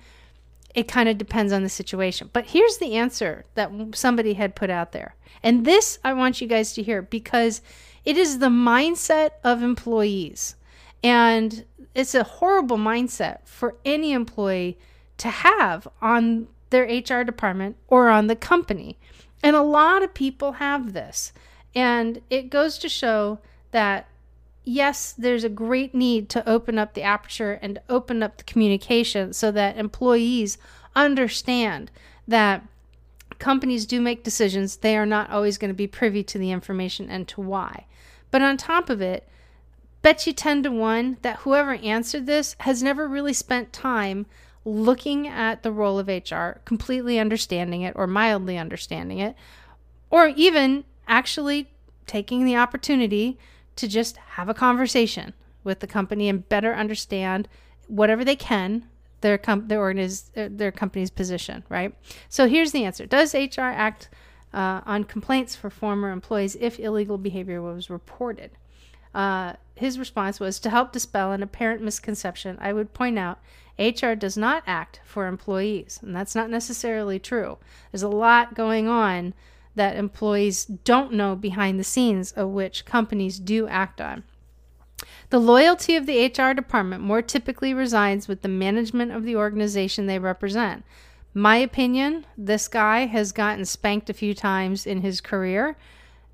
It 0.73 0.87
kind 0.87 1.09
of 1.09 1.17
depends 1.17 1.53
on 1.53 1.63
the 1.63 1.69
situation. 1.69 2.29
But 2.33 2.47
here's 2.47 2.77
the 2.77 2.95
answer 2.95 3.45
that 3.55 3.71
somebody 3.93 4.33
had 4.33 4.55
put 4.55 4.69
out 4.69 4.91
there. 4.91 5.15
And 5.43 5.65
this 5.65 5.99
I 6.03 6.13
want 6.13 6.41
you 6.41 6.47
guys 6.47 6.73
to 6.73 6.83
hear 6.83 7.01
because 7.01 7.61
it 8.05 8.17
is 8.17 8.39
the 8.39 8.47
mindset 8.47 9.31
of 9.43 9.61
employees. 9.61 10.55
And 11.03 11.65
it's 11.93 12.15
a 12.15 12.23
horrible 12.23 12.77
mindset 12.77 13.39
for 13.45 13.75
any 13.85 14.13
employee 14.13 14.77
to 15.17 15.29
have 15.29 15.87
on 16.01 16.47
their 16.69 16.85
HR 16.85 17.23
department 17.23 17.75
or 17.87 18.09
on 18.09 18.27
the 18.27 18.35
company. 18.35 18.97
And 19.41 19.55
a 19.55 19.61
lot 19.61 20.03
of 20.03 20.13
people 20.13 20.53
have 20.53 20.93
this. 20.93 21.31
And 21.75 22.21
it 22.29 22.49
goes 22.49 22.77
to 22.79 22.89
show 22.89 23.39
that 23.71 24.07
yes, 24.67 25.13
there's 25.17 25.45
a 25.45 25.49
great 25.49 25.95
need 25.95 26.29
to 26.29 26.47
open 26.47 26.77
up 26.77 26.93
the 26.93 27.01
aperture 27.01 27.53
and 27.61 27.79
open 27.87 28.21
up 28.21 28.37
the 28.37 28.43
communication 28.43 29.31
so 29.31 29.49
that 29.51 29.77
employees 29.77 30.57
understand 30.95 31.89
that 32.27 32.63
companies 33.39 33.85
do 33.85 34.01
make 34.01 34.23
decisions. 34.23 34.77
They 34.77 34.97
are 34.97 35.05
not 35.05 35.29
always 35.29 35.57
going 35.57 35.69
to 35.69 35.75
be 35.75 35.87
privy 35.87 36.23
to 36.23 36.37
the 36.37 36.51
information 36.51 37.09
and 37.09 37.27
to 37.29 37.41
why. 37.41 37.85
But 38.29 38.41
on 38.41 38.57
top 38.57 38.89
of 38.89 39.01
it, 39.01 39.27
bet 40.01 40.27
you 40.27 40.33
10 40.33 40.63
to 40.63 40.71
1 40.71 41.17
that 41.21 41.37
whoever 41.37 41.75
answered 41.75 42.25
this 42.25 42.55
has 42.59 42.83
never 42.83 43.07
really 43.07 43.33
spent 43.33 43.71
time 43.71 44.25
looking 44.65 45.27
at 45.27 45.63
the 45.63 45.71
role 45.71 45.97
of 45.97 46.09
HR, 46.09 46.59
completely 46.65 47.17
understanding 47.17 47.83
it 47.83 47.93
or 47.95 48.05
mildly 48.05 48.57
understanding 48.57 49.19
it, 49.19 49.33
or 50.09 50.27
even 50.35 50.83
actually 51.07 51.69
taking 52.05 52.43
the 52.43 52.57
opportunity 52.57 53.37
to 53.77 53.87
just 53.87 54.17
have 54.17 54.49
a 54.49 54.53
conversation 54.53 55.33
with 55.63 55.79
the 55.79 55.87
company 55.87 56.29
and 56.29 56.47
better 56.49 56.73
understand 56.73 57.47
whatever 57.87 58.23
they 58.23 58.35
can 58.35 58.83
their 59.21 59.37
com- 59.37 59.67
their 59.67 59.79
organiz- 59.79 60.29
their 60.35 60.71
company's 60.71 61.09
position, 61.09 61.63
right? 61.69 61.93
So 62.29 62.47
here's 62.47 62.71
the 62.71 62.85
answer: 62.85 63.05
Does 63.05 63.33
HR 63.33 63.61
act 63.61 64.09
uh, 64.53 64.81
on 64.85 65.03
complaints 65.03 65.55
for 65.55 65.69
former 65.69 66.11
employees 66.11 66.55
if 66.59 66.79
illegal 66.79 67.17
behavior 67.17 67.61
was 67.61 67.89
reported? 67.89 68.51
Uh, 69.13 69.53
his 69.75 69.97
response 69.97 70.39
was 70.39 70.59
to 70.59 70.69
help 70.69 70.91
dispel 70.91 71.31
an 71.31 71.41
apparent 71.41 71.81
misconception. 71.81 72.57
I 72.61 72.73
would 72.73 72.93
point 72.93 73.17
out 73.17 73.39
HR 73.79 74.13
does 74.13 74.37
not 74.37 74.63
act 74.67 75.01
for 75.05 75.27
employees, 75.27 75.99
and 76.01 76.15
that's 76.15 76.35
not 76.35 76.49
necessarily 76.49 77.19
true. 77.19 77.57
There's 77.91 78.03
a 78.03 78.09
lot 78.09 78.53
going 78.53 78.87
on 78.87 79.33
that 79.77 79.95
employees 79.95 80.65
don't 80.65 81.13
know 81.13 81.35
behind 81.35 81.79
the 81.79 81.83
scenes 81.83 82.31
of 82.33 82.49
which 82.49 82.85
companies 82.85 83.39
do 83.39 83.67
act 83.67 84.01
on. 84.01 84.23
The 85.29 85.39
loyalty 85.39 85.95
of 85.95 86.05
the 86.05 86.25
HR 86.25 86.53
department 86.53 87.03
more 87.03 87.21
typically 87.21 87.73
resides 87.73 88.27
with 88.27 88.41
the 88.41 88.47
management 88.47 89.11
of 89.11 89.23
the 89.23 89.35
organization 89.35 90.05
they 90.05 90.19
represent. 90.19 90.83
My 91.33 91.57
opinion, 91.57 92.25
this 92.37 92.67
guy 92.67 93.05
has 93.05 93.31
gotten 93.31 93.65
spanked 93.65 94.09
a 94.09 94.13
few 94.13 94.33
times 94.33 94.85
in 94.85 95.01
his 95.01 95.21
career 95.21 95.77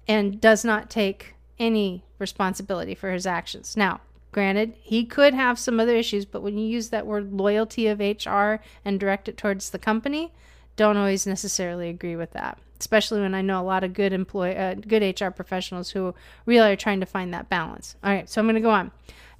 and 0.07 0.39
does 0.39 0.63
not 0.63 0.89
take 0.89 1.35
any 1.59 2.05
responsibility 2.19 2.95
for 2.95 3.11
his 3.11 3.25
actions. 3.25 3.75
Now, 3.75 4.01
granted, 4.31 4.75
he 4.79 5.05
could 5.05 5.33
have 5.33 5.59
some 5.59 5.79
other 5.79 5.95
issues, 5.95 6.25
but 6.25 6.41
when 6.41 6.57
you 6.57 6.65
use 6.65 6.89
that 6.89 7.05
word 7.05 7.33
loyalty 7.33 7.87
of 7.87 7.99
HR 7.99 8.61
and 8.85 8.99
direct 8.99 9.27
it 9.27 9.37
towards 9.37 9.69
the 9.69 9.79
company, 9.79 10.31
don't 10.75 10.97
always 10.97 11.27
necessarily 11.27 11.89
agree 11.89 12.15
with 12.15 12.31
that. 12.31 12.59
Especially 12.83 13.21
when 13.21 13.33
I 13.33 13.41
know 13.41 13.61
a 13.61 13.63
lot 13.63 13.85
of 13.85 13.93
good 13.93 14.11
employee, 14.11 14.57
uh, 14.57 14.73
good 14.73 15.21
HR 15.21 15.29
professionals 15.29 15.91
who 15.91 16.13
really 16.45 16.73
are 16.73 16.75
trying 16.75 16.99
to 16.99 17.05
find 17.05 17.33
that 17.33 17.47
balance. 17.47 17.95
All 18.03 18.11
right, 18.11 18.29
so 18.29 18.41
I'm 18.41 18.45
going 18.45 18.55
to 18.55 18.61
go 18.61 18.71
on. 18.71 18.91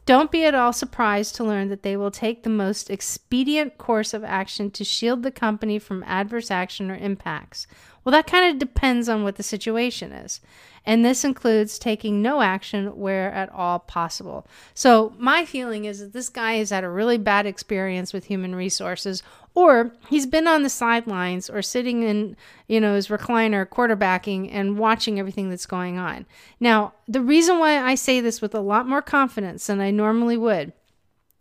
Don't 0.06 0.32
be 0.32 0.46
at 0.46 0.56
all 0.56 0.72
surprised 0.72 1.36
to 1.36 1.44
learn 1.44 1.68
that 1.68 1.84
they 1.84 1.98
will 1.98 2.10
take 2.10 2.44
the 2.44 2.50
most 2.50 2.89
expedient 2.89 3.78
course 3.78 4.14
of 4.14 4.24
action 4.24 4.72
to 4.72 4.86
shield 4.86 5.24
the 5.24 5.32
company 5.32 5.78
from 5.78 6.06
adverse 6.06 6.50
action 6.50 6.89
or 6.89 6.96
impacts. 6.96 7.68
Well, 8.04 8.12
that 8.14 8.28
kind 8.28 8.50
of 8.50 8.60
depends 8.60 9.10
on 9.10 9.24
what 9.24 9.36
the 9.36 9.44
situation 9.44 10.14
is. 10.14 10.39
And 10.86 11.06
this 11.06 11.24
includes 11.24 11.80
taking 11.80 12.22
no 12.22 12.42
action 12.42 12.98
where 12.98 13.32
at 13.32 13.50
all 13.52 13.80
possible. 13.80 14.46
So, 14.74 15.14
my 15.18 15.46
feeling 15.46 15.86
is 15.86 16.00
that 16.00 16.14
this 16.14 16.30
guy 16.30 16.56
has 16.56 16.72
had 16.72 16.84
a 16.84 16.90
really 16.90 17.18
bad 17.18 17.46
experience 17.46 18.12
with 18.12 18.26
human 18.26 18.54
resources, 18.54 19.24
or 19.56 19.94
he's 20.10 20.26
been 20.26 20.48
on 20.48 20.64
the 20.64 20.70
sidelines 20.70 21.50
or 21.50 21.62
sitting 21.62 22.04
in, 22.04 22.36
you 22.68 22.82
know, 22.82 22.96
his 22.96 23.08
recliner 23.08 23.66
quarterbacking 23.66 24.50
and 24.52 24.78
watching 24.78 25.20
everything 25.20 25.50
that's 25.50 25.66
going 25.66 25.98
on. 25.98 26.26
Now, 26.60 26.94
the 27.08 27.22
reason 27.22 27.60
why 27.60 27.82
I 27.82 27.96
say 27.96 28.20
this 28.20 28.42
with 28.42 28.54
a 28.54 28.60
lot 28.60 28.88
more 28.88 29.02
confidence 29.02 29.68
than 29.68 29.80
I 29.80 29.92
normally 29.92 30.38
would 30.38 30.74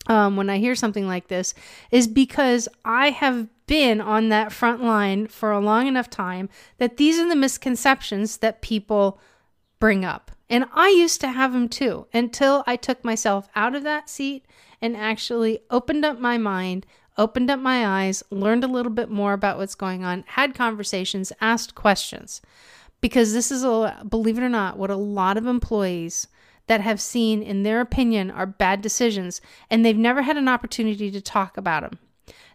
um, 0.06 0.36
when 0.36 0.50
I 0.50 0.58
hear 0.58 0.74
something 0.74 1.06
like 1.06 1.28
this 1.28 1.54
is 1.90 2.06
because 2.06 2.68
I 2.84 3.10
have 3.10 3.48
been 3.66 4.00
on 4.00 4.28
that 4.28 4.52
front 4.52 4.82
line 4.82 5.28
for 5.28 5.52
a 5.52 5.60
long 5.60 5.86
enough 5.86 6.10
time 6.10 6.48
that 6.78 6.96
these 6.96 7.18
are 7.18 7.28
the 7.28 7.36
misconceptions 7.36 8.38
that 8.38 8.62
people 8.62 9.20
bring 9.82 10.04
up. 10.04 10.30
And 10.48 10.66
I 10.72 10.90
used 10.90 11.20
to 11.22 11.32
have 11.32 11.52
them 11.52 11.68
too 11.68 12.06
until 12.14 12.62
I 12.68 12.76
took 12.76 13.04
myself 13.04 13.48
out 13.56 13.74
of 13.74 13.82
that 13.82 14.08
seat 14.08 14.46
and 14.80 14.96
actually 14.96 15.58
opened 15.70 16.04
up 16.04 16.20
my 16.20 16.38
mind, 16.38 16.86
opened 17.18 17.50
up 17.50 17.58
my 17.58 17.84
eyes, 17.84 18.22
learned 18.30 18.62
a 18.62 18.68
little 18.68 18.92
bit 18.92 19.10
more 19.10 19.32
about 19.32 19.58
what's 19.58 19.74
going 19.74 20.04
on, 20.04 20.22
had 20.28 20.54
conversations, 20.54 21.32
asked 21.40 21.74
questions. 21.74 22.40
Because 23.00 23.32
this 23.32 23.50
is, 23.50 23.64
a, 23.64 24.06
believe 24.08 24.38
it 24.38 24.44
or 24.44 24.48
not, 24.48 24.78
what 24.78 24.88
a 24.90 24.94
lot 24.94 25.36
of 25.36 25.48
employees 25.48 26.28
that 26.68 26.80
have 26.80 27.00
seen, 27.00 27.42
in 27.42 27.64
their 27.64 27.80
opinion, 27.80 28.30
are 28.30 28.46
bad 28.46 28.82
decisions, 28.82 29.40
and 29.68 29.84
they've 29.84 29.96
never 29.96 30.22
had 30.22 30.36
an 30.36 30.46
opportunity 30.46 31.10
to 31.10 31.20
talk 31.20 31.56
about 31.56 31.82
them. 31.82 31.98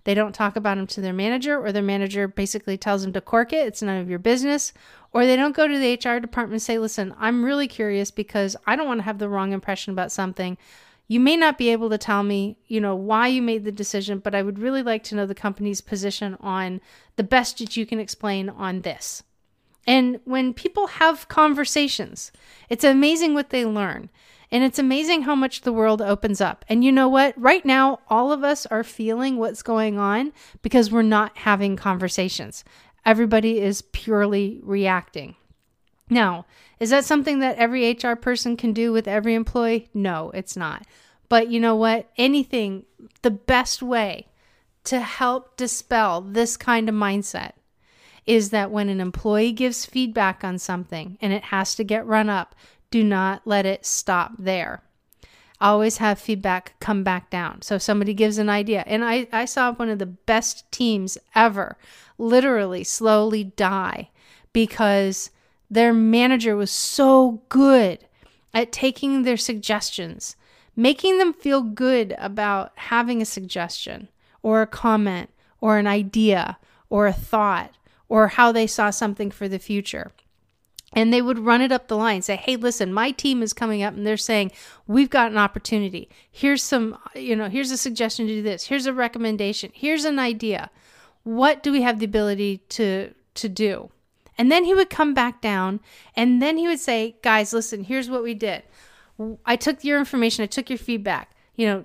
They 0.07 0.13
don't 0.13 0.31
talk 0.31 0.55
about 0.55 0.77
them 0.77 0.87
to 0.87 1.01
their 1.01 1.11
manager, 1.11 1.59
or 1.59 1.73
their 1.73 1.83
manager 1.83 2.29
basically 2.29 2.77
tells 2.77 3.01
them 3.01 3.11
to 3.11 3.19
cork 3.19 3.51
it. 3.51 3.67
It's 3.67 3.81
none 3.81 3.99
of 3.99 4.09
your 4.09 4.19
business. 4.19 4.71
Or 5.11 5.25
they 5.25 5.35
don't 5.35 5.53
go 5.53 5.67
to 5.67 5.77
the 5.77 5.95
HR 5.95 6.21
department 6.21 6.53
and 6.53 6.61
say, 6.61 6.79
listen, 6.79 7.13
I'm 7.19 7.43
really 7.43 7.67
curious 7.67 8.09
because 8.09 8.55
I 8.65 8.77
don't 8.77 8.87
want 8.87 8.99
to 8.99 9.03
have 9.03 9.19
the 9.19 9.27
wrong 9.27 9.51
impression 9.51 9.91
about 9.91 10.13
something. 10.13 10.57
You 11.09 11.19
may 11.19 11.35
not 11.35 11.57
be 11.57 11.73
able 11.73 11.89
to 11.89 11.97
tell 11.97 12.23
me, 12.23 12.57
you 12.67 12.79
know, 12.79 12.95
why 12.95 13.27
you 13.27 13.41
made 13.41 13.65
the 13.65 13.71
decision, 13.73 14.19
but 14.19 14.33
I 14.33 14.43
would 14.43 14.59
really 14.59 14.81
like 14.81 15.03
to 15.03 15.15
know 15.15 15.25
the 15.25 15.35
company's 15.35 15.81
position 15.81 16.37
on 16.39 16.79
the 17.17 17.23
best 17.23 17.57
that 17.57 17.75
you 17.75 17.85
can 17.85 17.99
explain 17.99 18.47
on 18.47 18.83
this. 18.83 19.23
And 19.85 20.21
when 20.23 20.53
people 20.53 20.87
have 20.87 21.27
conversations, 21.27 22.31
it's 22.69 22.85
amazing 22.85 23.33
what 23.33 23.49
they 23.49 23.65
learn. 23.65 24.09
And 24.51 24.63
it's 24.63 24.79
amazing 24.79 25.23
how 25.23 25.35
much 25.35 25.61
the 25.61 25.73
world 25.73 26.01
opens 26.01 26.39
up. 26.39 26.63
And 26.69 26.83
you 26.83 26.91
know 26.91 27.09
what? 27.09 27.39
Right 27.39 27.65
now, 27.65 27.99
all 28.07 28.31
of 28.31 28.43
us 28.43 28.65
are 28.67 28.83
feeling 28.83 29.37
what's 29.37 29.61
going 29.61 29.99
on 29.99 30.31
because 30.61 30.91
we're 30.91 31.01
not 31.01 31.37
having 31.39 31.75
conversations. 31.75 32.63
Everybody 33.05 33.59
is 33.59 33.81
purely 33.81 34.59
reacting. 34.63 35.35
Now, 36.09 36.45
is 36.79 36.89
that 36.91 37.05
something 37.05 37.39
that 37.39 37.57
every 37.57 37.91
HR 37.91 38.13
person 38.13 38.55
can 38.55 38.71
do 38.71 38.93
with 38.93 39.07
every 39.07 39.35
employee? 39.35 39.89
No, 39.93 40.31
it's 40.33 40.55
not. 40.55 40.85
But 41.29 41.49
you 41.49 41.59
know 41.59 41.75
what? 41.75 42.09
Anything, 42.17 42.85
the 43.21 43.31
best 43.31 43.81
way 43.81 44.27
to 44.85 45.01
help 45.01 45.57
dispel 45.57 46.21
this 46.21 46.55
kind 46.55 46.87
of 46.87 46.95
mindset 46.95 47.51
is 48.25 48.49
that 48.51 48.71
when 48.71 48.89
an 48.89 49.01
employee 49.01 49.51
gives 49.51 49.85
feedback 49.85 50.43
on 50.43 50.57
something 50.57 51.17
and 51.21 51.33
it 51.33 51.43
has 51.43 51.75
to 51.75 51.83
get 51.83 52.05
run 52.05 52.29
up, 52.29 52.55
do 52.91 53.03
not 53.03 53.41
let 53.45 53.65
it 53.65 53.85
stop 53.85 54.33
there. 54.37 54.83
Always 55.59 55.97
have 55.97 56.19
feedback 56.19 56.79
come 56.79 57.03
back 57.03 57.29
down. 57.29 57.61
So 57.63 57.77
somebody 57.77 58.13
gives 58.13 58.37
an 58.37 58.49
idea, 58.49 58.83
and 58.85 59.03
I, 59.03 59.27
I 59.31 59.45
saw 59.45 59.73
one 59.73 59.89
of 59.89 59.99
the 59.99 60.05
best 60.05 60.71
teams 60.71 61.17
ever 61.33 61.77
literally 62.17 62.83
slowly 62.83 63.43
die 63.43 64.09
because 64.53 65.31
their 65.69 65.93
manager 65.93 66.55
was 66.55 66.71
so 66.71 67.41
good 67.49 67.99
at 68.53 68.71
taking 68.71 69.23
their 69.23 69.37
suggestions, 69.37 70.35
making 70.75 71.17
them 71.17 71.33
feel 71.33 71.61
good 71.61 72.15
about 72.17 72.71
having 72.75 73.21
a 73.21 73.25
suggestion 73.25 74.07
or 74.41 74.61
a 74.61 74.67
comment 74.67 75.29
or 75.59 75.77
an 75.77 75.87
idea 75.87 76.57
or 76.89 77.07
a 77.07 77.13
thought 77.13 77.75
or 78.09 78.29
how 78.29 78.51
they 78.51 78.65
saw 78.65 78.89
something 78.89 79.29
for 79.29 79.47
the 79.47 79.59
future. 79.59 80.11
And 80.97 81.13
they 81.13 81.21
would 81.21 81.37
run 81.37 81.61
it 81.61 81.71
up 81.71 81.87
the 81.87 81.95
line, 81.95 82.23
say, 82.23 82.37
hey, 82.37 82.55
listen, 82.55 82.91
my 82.91 83.11
team 83.11 83.43
is 83.43 83.53
coming 83.53 83.83
up 83.83 83.93
and 83.93 84.03
they're 84.03 84.17
saying, 84.17 84.51
we've 84.87 85.11
got 85.11 85.31
an 85.31 85.37
opportunity. 85.37 86.09
Here's 86.31 86.63
some, 86.63 86.97
you 87.13 87.35
know, 87.35 87.49
here's 87.49 87.69
a 87.69 87.77
suggestion 87.77 88.25
to 88.25 88.33
do 88.33 88.41
this. 88.41 88.63
Here's 88.63 88.87
a 88.87 88.93
recommendation. 88.93 89.69
Here's 89.75 90.05
an 90.05 90.17
idea. 90.17 90.71
What 91.21 91.61
do 91.61 91.71
we 91.71 91.83
have 91.83 91.99
the 91.99 92.05
ability 92.05 92.63
to, 92.69 93.13
to 93.35 93.47
do? 93.47 93.91
And 94.39 94.51
then 94.51 94.63
he 94.63 94.73
would 94.73 94.89
come 94.89 95.13
back 95.13 95.39
down 95.39 95.81
and 96.15 96.41
then 96.41 96.57
he 96.57 96.67
would 96.67 96.79
say, 96.79 97.17
guys, 97.21 97.53
listen, 97.53 97.83
here's 97.83 98.09
what 98.09 98.23
we 98.23 98.33
did. 98.33 98.63
I 99.45 99.55
took 99.55 99.83
your 99.83 99.99
information, 99.99 100.41
I 100.41 100.47
took 100.47 100.67
your 100.67 100.79
feedback. 100.79 101.35
You 101.53 101.67
know, 101.67 101.83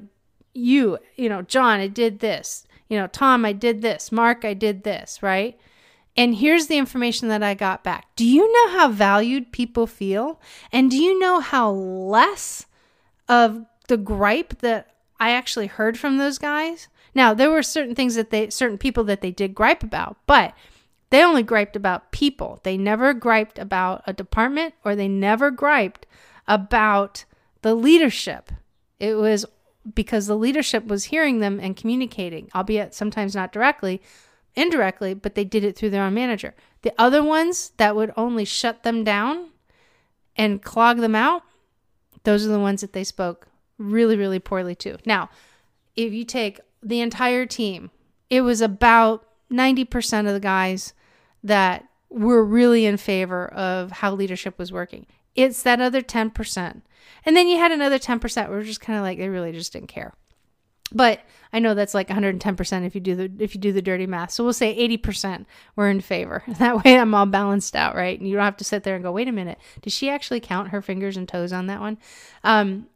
you, 0.55 0.99
you 1.17 1.29
know, 1.29 1.43
John, 1.43 1.81
I 1.81 1.89
did 1.89 2.21
this. 2.21 2.67
You 2.89 2.97
know, 2.97 3.09
Tom, 3.09 3.45
I 3.45 3.53
did 3.53 3.83
this. 3.83 4.11
Mark, 4.11 4.47
I 4.47 4.55
did 4.55 4.85
this, 4.85 5.23
right? 5.23 5.61
And 6.17 6.35
here's 6.35 6.67
the 6.67 6.77
information 6.77 7.29
that 7.29 7.43
I 7.43 7.55
got 7.55 7.83
back. 7.83 8.15
Do 8.17 8.27
you 8.27 8.51
know 8.53 8.79
how 8.79 8.89
valued 8.91 9.53
people 9.53 9.87
feel? 9.87 10.41
And 10.71 10.91
do 10.91 10.97
you 10.97 11.19
know 11.19 11.41
how 11.41 11.71
less 11.71 12.67
of 13.29 13.65
the 13.89 13.97
gripe 13.97 14.59
that 14.59 14.95
I 15.19 15.31
actually 15.31 15.69
heard 15.69 15.99
from 15.99 16.19
those 16.19 16.39
guys? 16.39 16.89
Now, 17.15 17.35
there 17.35 17.51
were 17.51 17.63
certain 17.63 17.95
things 17.95 18.15
that 18.15 18.31
they, 18.31 18.51
certain 18.51 18.79
people 18.79 19.05
that 19.05 19.21
they 19.21 19.31
did 19.31 19.55
gripe 19.55 19.83
about, 19.83 20.17
but 20.27 20.55
they 21.11 21.23
only 21.23 21.43
griped 21.43 21.77
about 21.77 22.11
people. 22.11 22.61
They 22.63 22.77
never 22.77 23.13
griped 23.15 23.59
about 23.59 24.03
a 24.07 24.13
department 24.13 24.75
or 24.85 24.95
they 24.95 25.09
never 25.09 25.51
griped 25.51 26.07
about 26.49 27.25
the 27.63 27.75
leadership. 27.75 28.51
It 28.99 29.15
was 29.15 29.45
because 29.95 30.27
the 30.27 30.37
leadership 30.37 30.87
was 30.87 31.05
hearing 31.05 31.41
them 31.41 31.59
and 31.61 31.77
communicating, 31.77 32.49
albeit 32.55 32.95
sometimes 32.95 33.35
not 33.35 33.53
directly, 33.53 34.01
indirectly, 34.55 35.15
but 35.15 35.35
they 35.35 35.45
did 35.45 35.65
it 35.65 35.77
through 35.77 35.91
their 35.91 36.03
own 36.03 36.15
manager. 36.15 36.55
The 36.83 36.93
other 36.99 37.23
ones 37.23 37.73
that 37.77 37.97
would 37.97 38.13
only 38.17 38.45
shut 38.45 38.83
them 38.83 39.05
down 39.05 39.51
and 40.37 40.63
clog 40.63 40.99
them 40.99 41.15
out, 41.15 41.43
those 42.25 42.47
are 42.47 42.51
the 42.51 42.59
ones 42.59 42.81
that 42.81 42.93
they 42.93 43.05
spoke 43.05 43.49
really, 43.79 44.17
really 44.17 44.39
poorly 44.39 44.75
to. 44.77 44.99
Now, 45.05 45.31
if 45.97 46.13
you 46.13 46.25
take 46.25 46.61
the 46.83 47.01
entire 47.01 47.47
team, 47.47 47.91
it 48.31 48.43
was 48.43 48.61
about 48.61 49.27
90% 49.51 50.27
of 50.27 50.33
the 50.33 50.41
guys 50.41 50.95
that 51.43 51.87
were 52.09 52.45
really 52.45 52.87
in 52.87 52.97
favor 52.97 53.47
of 53.49 53.91
how 53.91 54.13
leadership 54.13 54.59
was 54.59 54.73
working. 54.73 55.07
It's 55.35 55.63
that 55.63 55.81
other 55.81 56.03
10%. 56.03 56.83
And 57.25 57.37
then 57.37 57.49
you 57.49 57.59
had 57.59 57.73
another 57.73 57.99
10% 57.99 58.49
were 58.49 58.63
just 58.63 58.81
kind 58.81 58.99
of 58.99 59.03
like 59.03 59.19
they 59.19 59.29
really 59.29 59.53
just 59.53 59.73
didn't 59.73 59.89
care. 59.89 60.15
But 60.95 61.21
I 61.53 61.59
know 61.59 61.75
that's 61.75 61.95
like 61.95 62.09
110% 62.09 62.87
if 62.87 62.95
you 62.95 63.01
do 63.01 63.15
the 63.15 63.31
if 63.39 63.55
you 63.55 63.61
do 63.61 63.73
the 63.73 63.83
dirty 63.83 64.07
math. 64.07 64.31
So 64.31 64.45
we'll 64.45 64.53
say 64.53 64.77
80% 64.99 65.47
were 65.77 65.89
in 65.89 66.01
favor. 66.01 66.43
That 66.63 66.85
way 66.85 66.97
I'm 66.97 67.15
all 67.15 67.27
balanced 67.27 67.75
out, 67.75 67.97
right? 67.97 68.19
And 68.19 68.29
you 68.29 68.37
don't 68.37 68.45
have 68.45 68.57
to 68.59 68.65
sit 68.65 68.85
there 68.85 68.95
and 68.95 69.03
go, 69.03 69.11
"Wait 69.13 69.29
a 69.29 69.33
minute. 69.33 69.59
Did 69.81 69.93
she 69.93 70.09
actually 70.09 70.41
count 70.41 70.69
her 70.69 70.81
fingers 70.81 71.17
and 71.17 71.29
toes 71.29 71.53
on 71.53 71.67
that 71.67 71.81
one?" 71.81 71.99
Um, 72.45 72.87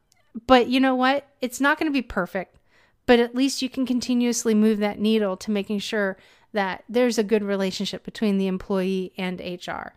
but 0.47 0.68
you 0.68 0.78
know 0.80 0.94
what? 0.94 1.26
It's 1.40 1.61
not 1.61 1.78
going 1.78 1.90
to 1.90 1.97
be 1.97 2.03
perfect, 2.03 2.59
but 3.07 3.18
at 3.18 3.34
least 3.34 3.62
you 3.62 3.68
can 3.68 3.86
continuously 3.86 4.55
move 4.55 4.78
that 4.78 4.99
needle 4.99 5.36
to 5.38 5.51
making 5.51 5.80
sure 5.80 6.16
that 6.53 6.84
there's 6.88 7.18
a 7.18 7.24
good 7.24 7.42
relationship 7.42 8.05
between 8.05 8.38
the 8.38 8.47
employee 8.47 9.12
and 9.18 9.40
HR. 9.40 9.94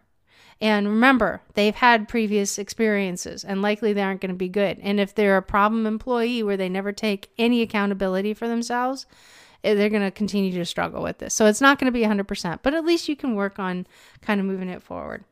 And 0.61 0.87
remember, 0.87 1.41
they've 1.53 1.75
had 1.75 2.09
previous 2.09 2.59
experiences 2.59 3.43
and 3.45 3.61
likely 3.61 3.93
they 3.93 4.01
aren't 4.01 4.21
going 4.21 4.31
to 4.31 4.35
be 4.35 4.49
good. 4.49 4.77
And 4.81 4.99
if 4.99 5.15
they're 5.15 5.37
a 5.37 5.41
problem 5.41 5.85
employee 5.85 6.43
where 6.43 6.57
they 6.57 6.67
never 6.67 6.91
take 6.91 7.31
any 7.37 7.61
accountability 7.61 8.33
for 8.33 8.47
themselves, 8.47 9.05
eh, 9.63 9.73
they're 9.73 9.89
going 9.89 10.01
to 10.01 10.11
continue 10.11 10.51
to 10.51 10.65
struggle 10.65 11.01
with 11.01 11.19
this. 11.19 11.33
So 11.33 11.45
it's 11.45 11.61
not 11.61 11.79
going 11.79 11.91
to 11.91 11.97
be 11.97 12.05
100%, 12.05 12.59
but 12.61 12.73
at 12.73 12.85
least 12.85 13.07
you 13.07 13.15
can 13.15 13.35
work 13.35 13.57
on 13.57 13.87
kind 14.21 14.41
of 14.41 14.45
moving 14.45 14.69
it 14.69 14.83
forward. 14.83 15.23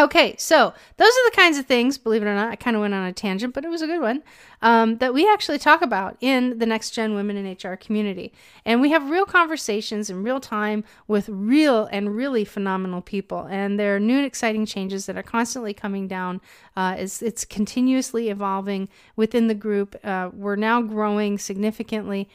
Okay, 0.00 0.34
so 0.38 0.72
those 0.96 1.08
are 1.10 1.30
the 1.30 1.36
kinds 1.36 1.58
of 1.58 1.66
things, 1.66 1.98
believe 1.98 2.22
it 2.22 2.26
or 2.26 2.34
not, 2.34 2.50
I 2.50 2.56
kind 2.56 2.74
of 2.74 2.80
went 2.80 2.94
on 2.94 3.04
a 3.04 3.12
tangent, 3.12 3.52
but 3.52 3.66
it 3.66 3.68
was 3.68 3.82
a 3.82 3.86
good 3.86 4.00
one, 4.00 4.22
um, 4.62 4.96
that 4.96 5.12
we 5.12 5.28
actually 5.28 5.58
talk 5.58 5.82
about 5.82 6.16
in 6.22 6.58
the 6.58 6.64
Next 6.64 6.92
Gen 6.92 7.14
Women 7.14 7.36
in 7.36 7.52
HR 7.52 7.76
community. 7.76 8.32
And 8.64 8.80
we 8.80 8.92
have 8.92 9.10
real 9.10 9.26
conversations 9.26 10.08
in 10.08 10.22
real 10.22 10.40
time 10.40 10.84
with 11.06 11.28
real 11.28 11.84
and 11.92 12.16
really 12.16 12.46
phenomenal 12.46 13.02
people. 13.02 13.46
And 13.50 13.78
there 13.78 13.94
are 13.94 14.00
new 14.00 14.16
and 14.16 14.24
exciting 14.24 14.64
changes 14.64 15.04
that 15.04 15.18
are 15.18 15.22
constantly 15.22 15.74
coming 15.74 16.08
down. 16.08 16.40
Uh, 16.74 16.94
it's, 16.96 17.20
it's 17.20 17.44
continuously 17.44 18.30
evolving 18.30 18.88
within 19.16 19.48
the 19.48 19.54
group. 19.54 19.96
Uh, 20.02 20.30
we're 20.32 20.56
now 20.56 20.80
growing 20.80 21.36
significantly, 21.36 22.26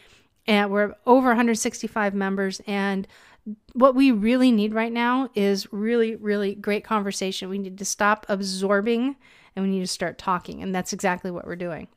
and 0.45 0.70
we're 0.70 0.93
over 1.07 1.30
165 1.30 2.13
members. 2.13 2.61
And 2.68 3.07
what 3.74 3.96
we 3.96 4.12
really 4.12 4.52
need 4.52 4.74
right 4.74 4.91
now 4.91 5.30
is 5.36 5.72
really, 5.72 6.16
really 6.16 6.56
great 6.56 6.84
conversation. 6.84 7.50
We 7.50 7.60
need 7.60 7.78
to 7.78 7.86
stop 7.86 8.26
absorbing 8.30 9.16
and 9.56 9.66
we 9.66 9.72
need 9.72 9.82
to 9.82 9.88
start 9.88 10.18
talking. 10.18 10.64
And 10.64 10.74
that's 10.74 10.93
exactly 10.93 11.32
what 11.32 11.46
we're 11.46 11.56
doing. 11.56 11.88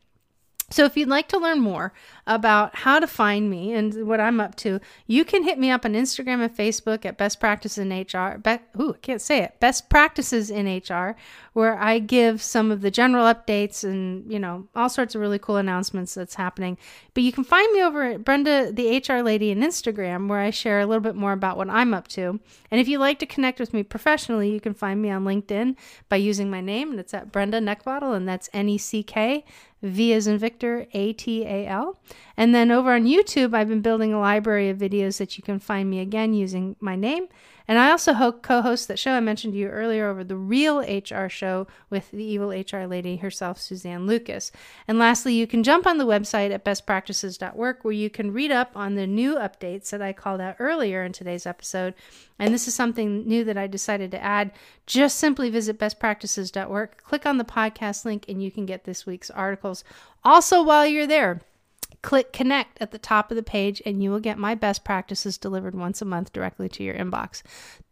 So, 0.71 0.85
if 0.85 0.99
you'd 0.99 1.09
like 1.09 1.29
to 1.29 1.39
learn 1.39 1.61
more 1.61 1.95
about 2.27 2.77
how 2.77 3.01
to 3.01 3.07
find 3.07 3.49
me 3.49 3.73
and 3.73 4.07
what 4.07 4.21
I'm 4.21 4.39
up 4.39 4.55
to, 4.57 4.81
you 5.07 5.25
can 5.25 5.43
hit 5.43 5.59
me 5.59 5.71
up 5.71 5.87
on 5.87 5.95
Instagram 5.95 6.43
and 6.43 6.55
Facebook 6.55 7.07
at 7.07 7.17
Best 7.17 7.41
Practices 7.41 7.79
in 7.79 7.91
HR. 7.91 8.37
Be- 8.37 8.59
ooh, 8.79 8.93
I 8.95 8.99
can't 9.01 9.23
say 9.23 9.43
it. 9.43 9.59
Best 9.61 9.89
Practices 9.89 10.51
in 10.51 10.67
HR, 10.67 11.17
where 11.59 11.77
I 11.77 11.99
give 11.99 12.41
some 12.41 12.71
of 12.71 12.83
the 12.83 12.91
general 12.91 13.25
updates 13.25 13.83
and 13.83 14.33
you 14.33 14.39
know 14.39 14.69
all 14.77 14.89
sorts 14.89 15.17
of 15.17 15.21
really 15.21 15.41
cool 15.41 15.57
announcements 15.57 16.15
that's 16.15 16.37
happening. 16.37 16.79
But 17.15 17.25
you 17.25 17.33
can 17.33 17.43
find 17.43 17.73
me 17.73 17.83
over 17.83 18.05
at 18.05 18.25
Brenda, 18.25 18.71
the 18.71 18.97
HR 18.97 19.23
lady, 19.23 19.51
on 19.51 19.59
Instagram, 19.59 20.29
where 20.29 20.39
I 20.39 20.51
share 20.51 20.79
a 20.79 20.87
little 20.87 21.01
bit 21.01 21.17
more 21.17 21.33
about 21.33 21.57
what 21.57 21.69
I'm 21.69 21.95
up 21.95 22.07
to. 22.09 22.39
And 22.71 22.81
if 22.81 22.87
you'd 22.87 23.01
like 23.01 23.19
to 23.19 23.27
connect 23.27 23.59
with 23.59 23.75
me 23.75 23.83
professionally, 23.83 24.53
you 24.53 24.61
can 24.61 24.73
find 24.73 25.03
me 25.03 25.11
on 25.11 25.25
LinkedIn 25.25 25.75
by 26.09 26.15
using 26.15 26.49
my 26.49 26.61
name, 26.61 26.93
and 26.93 27.01
it's 27.01 27.13
at 27.13 27.33
Brenda 27.33 27.59
Neckvatal, 27.59 28.15
and 28.15 28.29
that's 28.29 28.49
N 28.53 28.69
E 28.69 28.79
C 28.79 29.03
K 29.03 29.45
V 29.83 30.13
as 30.13 30.29
in 30.29 30.39
Victor, 30.39 30.87
A 30.93 31.13
T 31.13 31.45
A 31.45 31.67
L. 31.67 31.99
And 32.37 32.55
then 32.55 32.71
over 32.71 32.95
on 32.95 33.05
YouTube, 33.05 33.53
I've 33.53 33.69
been 33.69 33.83
building 33.83 34.13
a 34.13 34.21
library 34.21 34.71
of 34.71 34.79
videos 34.79 35.19
that 35.19 35.37
you 35.37 35.43
can 35.43 35.59
find 35.59 35.91
me 35.91 35.99
again 35.99 36.35
using 36.35 36.77
my 36.79 36.95
name. 36.95 37.27
And 37.69 37.79
I 37.79 37.91
also 37.91 38.33
co 38.33 38.63
host 38.63 38.89
that 38.89 38.99
show 38.99 39.13
I 39.13 39.21
mentioned 39.21 39.53
to 39.53 39.59
you 39.59 39.69
earlier 39.69 40.09
over 40.09 40.25
the 40.25 40.37
Real 40.37 40.79
HR 40.81 41.29
show 41.29 41.67
with 41.91 42.11
the 42.11 42.25
evil 42.25 42.49
HR 42.49 42.87
lady 42.87 43.17
herself, 43.17 43.61
Suzanne 43.61 44.07
Lucas. 44.07 44.51
And 44.89 44.99
lastly, 44.99 45.35
you 45.35 45.47
can 45.47 45.63
jump 45.63 45.87
on 45.87 45.99
the 45.99 46.07
website 46.07 46.51
at 46.51 46.65
bestpractices.work 46.65 47.85
where 47.85 47.93
you 47.93 48.09
can 48.09 48.33
read 48.33 48.51
up 48.51 48.73
on 48.75 48.95
the 48.95 49.07
new 49.07 49.35
updates 49.35 49.91
that 49.91 50.01
I 50.01 50.15
called 50.15 50.41
out 50.41 50.57
earlier 50.59 51.05
in 51.05 51.13
today's 51.13 51.47
episode. 51.47 51.93
And 52.39 52.55
this 52.55 52.67
is 52.67 52.75
something 52.75 53.29
new 53.29 53.45
that 53.45 53.59
I 53.59 53.67
decided 53.67 54.11
to 54.13 54.23
add. 54.23 54.53
Just 54.87 55.19
simply 55.19 55.51
visit 55.51 55.79
bestpractices.work, 55.79 57.03
click 57.05 57.27
on 57.27 57.37
the 57.37 57.45
podcast 57.45 58.07
link, 58.07 58.25
and 58.29 58.43
you 58.43 58.51
can 58.51 58.65
get 58.65 58.85
this 58.85 59.05
week's 59.05 59.31
articles. 59.31 59.85
Also, 60.25 60.63
while 60.63 60.87
you're 60.87 61.07
there, 61.07 61.43
Click 62.01 62.33
connect 62.33 62.81
at 62.81 62.93
the 62.93 62.99
top 62.99 63.31
of 63.31 63.37
the 63.37 63.43
page, 63.43 63.83
and 63.85 64.03
you 64.03 64.11
will 64.11 64.21
get 64.21 64.39
my 64.39 64.55
best 64.55 64.85
practices 64.85 65.37
delivered 65.37 65.75
once 65.75 66.01
a 66.01 66.05
month 66.05 66.33
directly 66.33 66.69
to 66.69 66.85
your 66.85 66.95
inbox. 66.95 67.43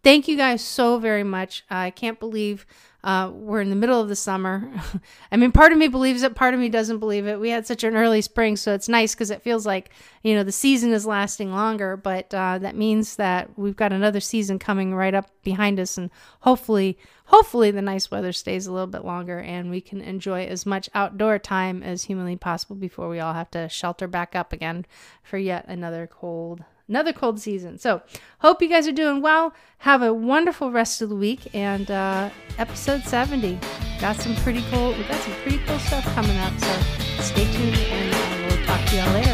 Thank 0.04 0.28
you 0.28 0.36
guys 0.36 0.62
so 0.62 0.98
very 0.98 1.24
much. 1.24 1.64
I 1.68 1.90
can't 1.90 2.20
believe 2.20 2.66
uh, 3.06 3.30
we're 3.32 3.60
in 3.60 3.70
the 3.70 3.76
middle 3.76 4.00
of 4.00 4.08
the 4.08 4.16
summer. 4.16 4.68
I 5.30 5.36
mean, 5.36 5.52
part 5.52 5.70
of 5.70 5.78
me 5.78 5.86
believes 5.86 6.24
it, 6.24 6.34
part 6.34 6.54
of 6.54 6.60
me 6.60 6.68
doesn't 6.68 6.98
believe 6.98 7.28
it. 7.28 7.38
We 7.38 7.50
had 7.50 7.64
such 7.64 7.84
an 7.84 7.94
early 7.94 8.20
spring, 8.20 8.56
so 8.56 8.74
it's 8.74 8.88
nice 8.88 9.14
because 9.14 9.30
it 9.30 9.42
feels 9.42 9.64
like, 9.64 9.90
you 10.24 10.34
know, 10.34 10.42
the 10.42 10.50
season 10.50 10.92
is 10.92 11.06
lasting 11.06 11.52
longer, 11.52 11.96
but 11.96 12.34
uh, 12.34 12.58
that 12.58 12.74
means 12.74 13.14
that 13.14 13.56
we've 13.56 13.76
got 13.76 13.92
another 13.92 14.18
season 14.18 14.58
coming 14.58 14.92
right 14.92 15.14
up 15.14 15.30
behind 15.44 15.78
us, 15.78 15.96
and 15.96 16.10
hopefully, 16.40 16.98
hopefully 17.26 17.70
the 17.70 17.80
nice 17.80 18.10
weather 18.10 18.32
stays 18.32 18.66
a 18.66 18.72
little 18.72 18.88
bit 18.88 19.04
longer 19.04 19.38
and 19.38 19.70
we 19.70 19.80
can 19.80 20.00
enjoy 20.00 20.44
as 20.44 20.66
much 20.66 20.90
outdoor 20.92 21.38
time 21.38 21.84
as 21.84 22.04
humanly 22.04 22.36
possible 22.36 22.74
before 22.74 23.08
we 23.08 23.20
all 23.20 23.34
have 23.34 23.50
to 23.52 23.68
shelter 23.68 24.08
back 24.08 24.34
up 24.34 24.52
again 24.52 24.84
for 25.22 25.38
yet 25.38 25.64
another 25.68 26.08
cold 26.08 26.64
another 26.88 27.12
cold 27.12 27.40
season. 27.40 27.78
So, 27.78 28.02
hope 28.38 28.62
you 28.62 28.68
guys 28.68 28.86
are 28.86 28.92
doing 28.92 29.20
well. 29.20 29.52
Have 29.78 30.02
a 30.02 30.12
wonderful 30.12 30.70
rest 30.70 31.02
of 31.02 31.08
the 31.08 31.16
week. 31.16 31.54
And 31.54 31.90
uh, 31.90 32.30
episode 32.58 33.02
70 33.04 33.58
got 34.00 34.16
some 34.16 34.34
pretty 34.36 34.64
cool. 34.70 34.92
We 34.92 35.02
got 35.04 35.20
some 35.20 35.34
pretty 35.42 35.58
cool 35.66 35.78
stuff 35.80 36.04
coming 36.14 36.36
up. 36.38 36.52
So, 36.58 36.80
stay 37.22 37.50
tuned, 37.52 37.76
and 37.76 38.52
we'll 38.52 38.64
talk 38.66 38.84
to 38.88 38.96
y'all 38.96 39.12
later. 39.12 39.25